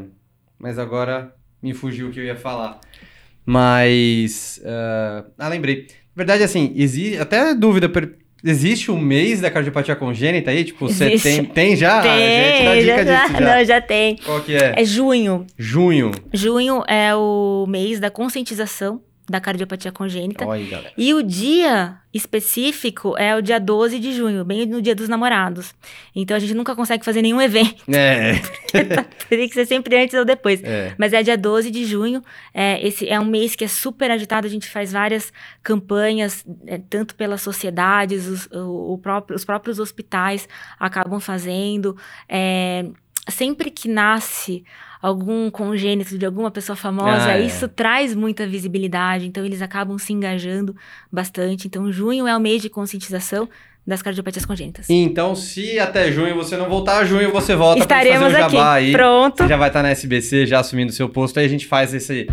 mas 0.57 0.79
agora 0.79 1.35
me 1.61 1.71
fugiu 1.73 2.07
o 2.07 2.11
que 2.11 2.19
eu 2.19 2.23
ia 2.23 2.35
falar. 2.35 2.79
Mas. 3.45 4.59
Uh... 4.63 5.29
Ah, 5.37 5.49
lembrei. 5.49 5.85
Na 6.15 6.23
verdade, 6.23 6.43
assim, 6.43 6.73
existe. 6.75 7.19
Até 7.19 7.53
dúvida. 7.53 7.87
Per... 7.87 8.17
Existe 8.45 8.91
um 8.91 8.99
mês 8.99 9.39
da 9.39 9.49
cardiopatia 9.49 9.95
congênita 9.95 10.51
aí? 10.51 10.65
Tipo, 10.65 10.89
você 10.89 11.17
tem, 11.17 11.45
tem 11.45 11.75
já? 11.77 12.01
Tem, 12.01 12.67
ah, 12.67 12.81
já, 12.81 12.81
já, 12.81 13.03
disso, 13.03 13.33
já. 13.33 13.39
Não, 13.39 13.65
já 13.65 13.81
tem. 13.81 14.17
Qual 14.17 14.41
que 14.41 14.53
é? 14.53 14.73
É 14.81 14.83
junho. 14.83 15.47
Junho. 15.57 16.11
Junho 16.33 16.83
é 16.85 17.15
o 17.15 17.65
mês 17.69 18.01
da 18.01 18.11
conscientização 18.11 19.01
da 19.29 19.39
cardiopatia 19.39 19.91
congênita. 19.91 20.45
Galera. 20.45 20.91
E 20.97 21.13
o 21.13 21.23
dia 21.23 21.97
específico 22.13 23.17
é 23.17 23.35
o 23.35 23.41
dia 23.41 23.59
12 23.59 23.97
de 23.99 24.13
junho, 24.13 24.43
bem 24.45 24.65
no 24.65 24.81
dia 24.81 24.93
dos 24.93 25.07
namorados. 25.09 25.73
Então 26.15 26.35
a 26.37 26.39
gente 26.39 26.53
nunca 26.53 26.75
consegue 26.75 27.03
fazer 27.05 27.21
nenhum 27.21 27.41
evento. 27.41 27.83
É. 27.91 28.33
Teria 29.29 29.47
que 29.47 29.53
ser 29.53 29.65
sempre 29.65 29.95
antes 30.01 30.13
ou 30.17 30.25
depois. 30.25 30.61
é. 30.63 30.93
Mas 30.97 31.13
é 31.13 31.23
dia 31.23 31.37
12 31.37 31.71
de 31.71 31.85
junho. 31.85 32.21
É, 32.53 32.85
esse 32.85 33.07
é 33.07 33.19
um 33.19 33.25
mês 33.25 33.55
que 33.55 33.63
é 33.63 33.67
super 33.67 34.11
agitado. 34.11 34.45
A 34.45 34.49
gente 34.49 34.67
faz 34.69 34.91
várias 34.91 35.31
campanhas, 35.63 36.45
é, 36.67 36.77
tanto 36.77 37.15
pelas 37.15 37.41
sociedades, 37.41 38.27
os, 38.27 38.45
o, 38.47 38.93
o 38.93 38.97
próprio- 38.97 39.35
os 39.35 39.45
próprios 39.45 39.79
hospitais 39.79 40.47
acabam 40.79 41.19
fazendo. 41.19 41.95
É, 42.29 42.85
sempre 43.29 43.69
que 43.71 43.87
nasce 43.87 44.63
algum 45.01 45.49
congênito 45.51 46.17
de 46.17 46.25
alguma 46.25 46.49
pessoa 46.49 46.75
famosa, 46.75 47.25
Ah, 47.25 47.37
é. 47.37 47.45
isso 47.45 47.67
traz 47.67 48.15
muita 48.15 48.47
visibilidade. 48.47 49.25
Então 49.27 49.45
eles 49.45 49.61
acabam 49.61 49.97
se 49.97 50.13
engajando 50.13 50.75
bastante. 51.11 51.67
Então 51.67 51.91
junho 51.91 52.27
é 52.27 52.35
o 52.35 52.39
mês 52.39 52.61
de 52.61 52.69
conscientização 52.69 53.49
das 53.85 54.01
cardiopatias 54.01 54.45
congênitas. 54.45 54.89
Então, 54.89 55.35
se 55.35 55.77
até 55.77 56.09
junho 56.09 56.33
você 56.35 56.55
não 56.55 56.69
voltar, 56.69 57.03
junho 57.03 57.33
você 57.33 57.53
volta 57.53 57.81
Estaremos 57.81 58.31
pra 58.31 58.43
fazer 58.43 58.45
o 58.45 58.49
jabá 58.57 58.75
aqui. 58.77 58.85
aí. 58.85 58.91
Pronto. 58.93 59.43
Você 59.43 59.49
já 59.49 59.57
vai 59.57 59.67
estar 59.67 59.83
na 59.83 59.89
SBC, 59.89 60.45
já 60.45 60.61
assumindo 60.61 60.93
seu 60.93 61.09
posto. 61.09 61.37
Aí 61.37 61.45
a 61.45 61.49
gente 61.49 61.67
faz 61.67 61.93
esse, 61.93 62.25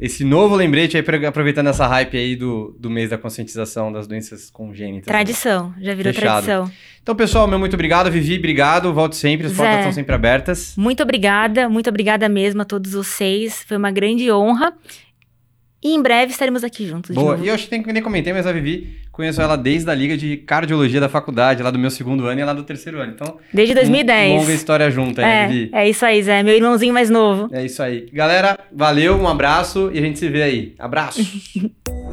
esse 0.00 0.24
novo 0.24 0.54
lembrete 0.54 0.96
aí, 0.96 1.04
aproveitando 1.26 1.68
essa 1.68 1.86
hype 1.86 2.16
aí 2.16 2.36
do, 2.36 2.76
do 2.78 2.88
mês 2.88 3.10
da 3.10 3.18
conscientização 3.18 3.90
das 3.92 4.06
doenças 4.06 4.48
congênitas. 4.50 5.06
né? 5.06 5.12
Tradição, 5.12 5.74
já 5.80 5.94
virou 5.94 6.12
Fechado. 6.12 6.44
tradição. 6.44 6.70
Então, 7.02 7.16
pessoal, 7.16 7.48
meu 7.48 7.58
muito 7.58 7.74
obrigado. 7.74 8.10
Vivi, 8.10 8.38
obrigado. 8.38 8.92
Volte 8.92 9.16
sempre, 9.16 9.46
as 9.46 9.52
Zé. 9.52 9.56
portas 9.56 9.78
estão 9.78 9.92
sempre 9.92 10.14
abertas. 10.14 10.74
Muito 10.76 11.02
obrigada, 11.02 11.68
muito 11.68 11.88
obrigada 11.88 12.28
mesmo 12.28 12.62
a 12.62 12.64
todos 12.64 12.92
vocês. 12.92 13.64
Foi 13.66 13.76
uma 13.76 13.90
grande 13.90 14.30
honra. 14.30 14.72
E 15.82 15.94
em 15.94 16.02
breve 16.02 16.32
estaremos 16.32 16.64
aqui 16.64 16.86
juntos. 16.86 17.14
Boa. 17.14 17.38
E 17.40 17.46
eu 17.48 17.54
acho 17.54 17.64
que 17.64 17.70
tem 17.70 17.82
nem 17.92 18.02
comentei, 18.02 18.32
mas 18.32 18.46
a 18.46 18.52
Vivi, 18.52 18.96
conheço 19.12 19.40
ela 19.40 19.56
desde 19.56 19.88
a 19.88 19.94
Liga 19.94 20.16
de 20.16 20.36
Cardiologia 20.38 21.00
da 21.00 21.08
faculdade, 21.08 21.62
lá 21.62 21.70
do 21.70 21.78
meu 21.78 21.90
segundo 21.90 22.26
ano 22.26 22.40
e 22.40 22.44
lá 22.44 22.52
do 22.52 22.64
terceiro 22.64 23.00
ano. 23.00 23.12
Então, 23.14 23.36
Desde 23.52 23.74
2010. 23.74 24.40
longa 24.40 24.52
história 24.52 24.90
junto 24.90 25.20
aí, 25.20 25.26
né, 25.26 25.48
Vivi? 25.48 25.70
é, 25.72 25.84
é 25.84 25.88
isso 25.90 26.04
aí, 26.04 26.22
Zé. 26.22 26.42
Meu 26.42 26.54
irmãozinho 26.54 26.92
mais 26.92 27.08
novo. 27.08 27.48
É 27.52 27.64
isso 27.64 27.80
aí. 27.82 28.08
Galera, 28.12 28.58
valeu, 28.72 29.16
um 29.16 29.28
abraço 29.28 29.90
e 29.92 29.98
a 29.98 30.02
gente 30.02 30.18
se 30.18 30.28
vê 30.28 30.42
aí. 30.42 30.74
Abraço! 30.78 31.20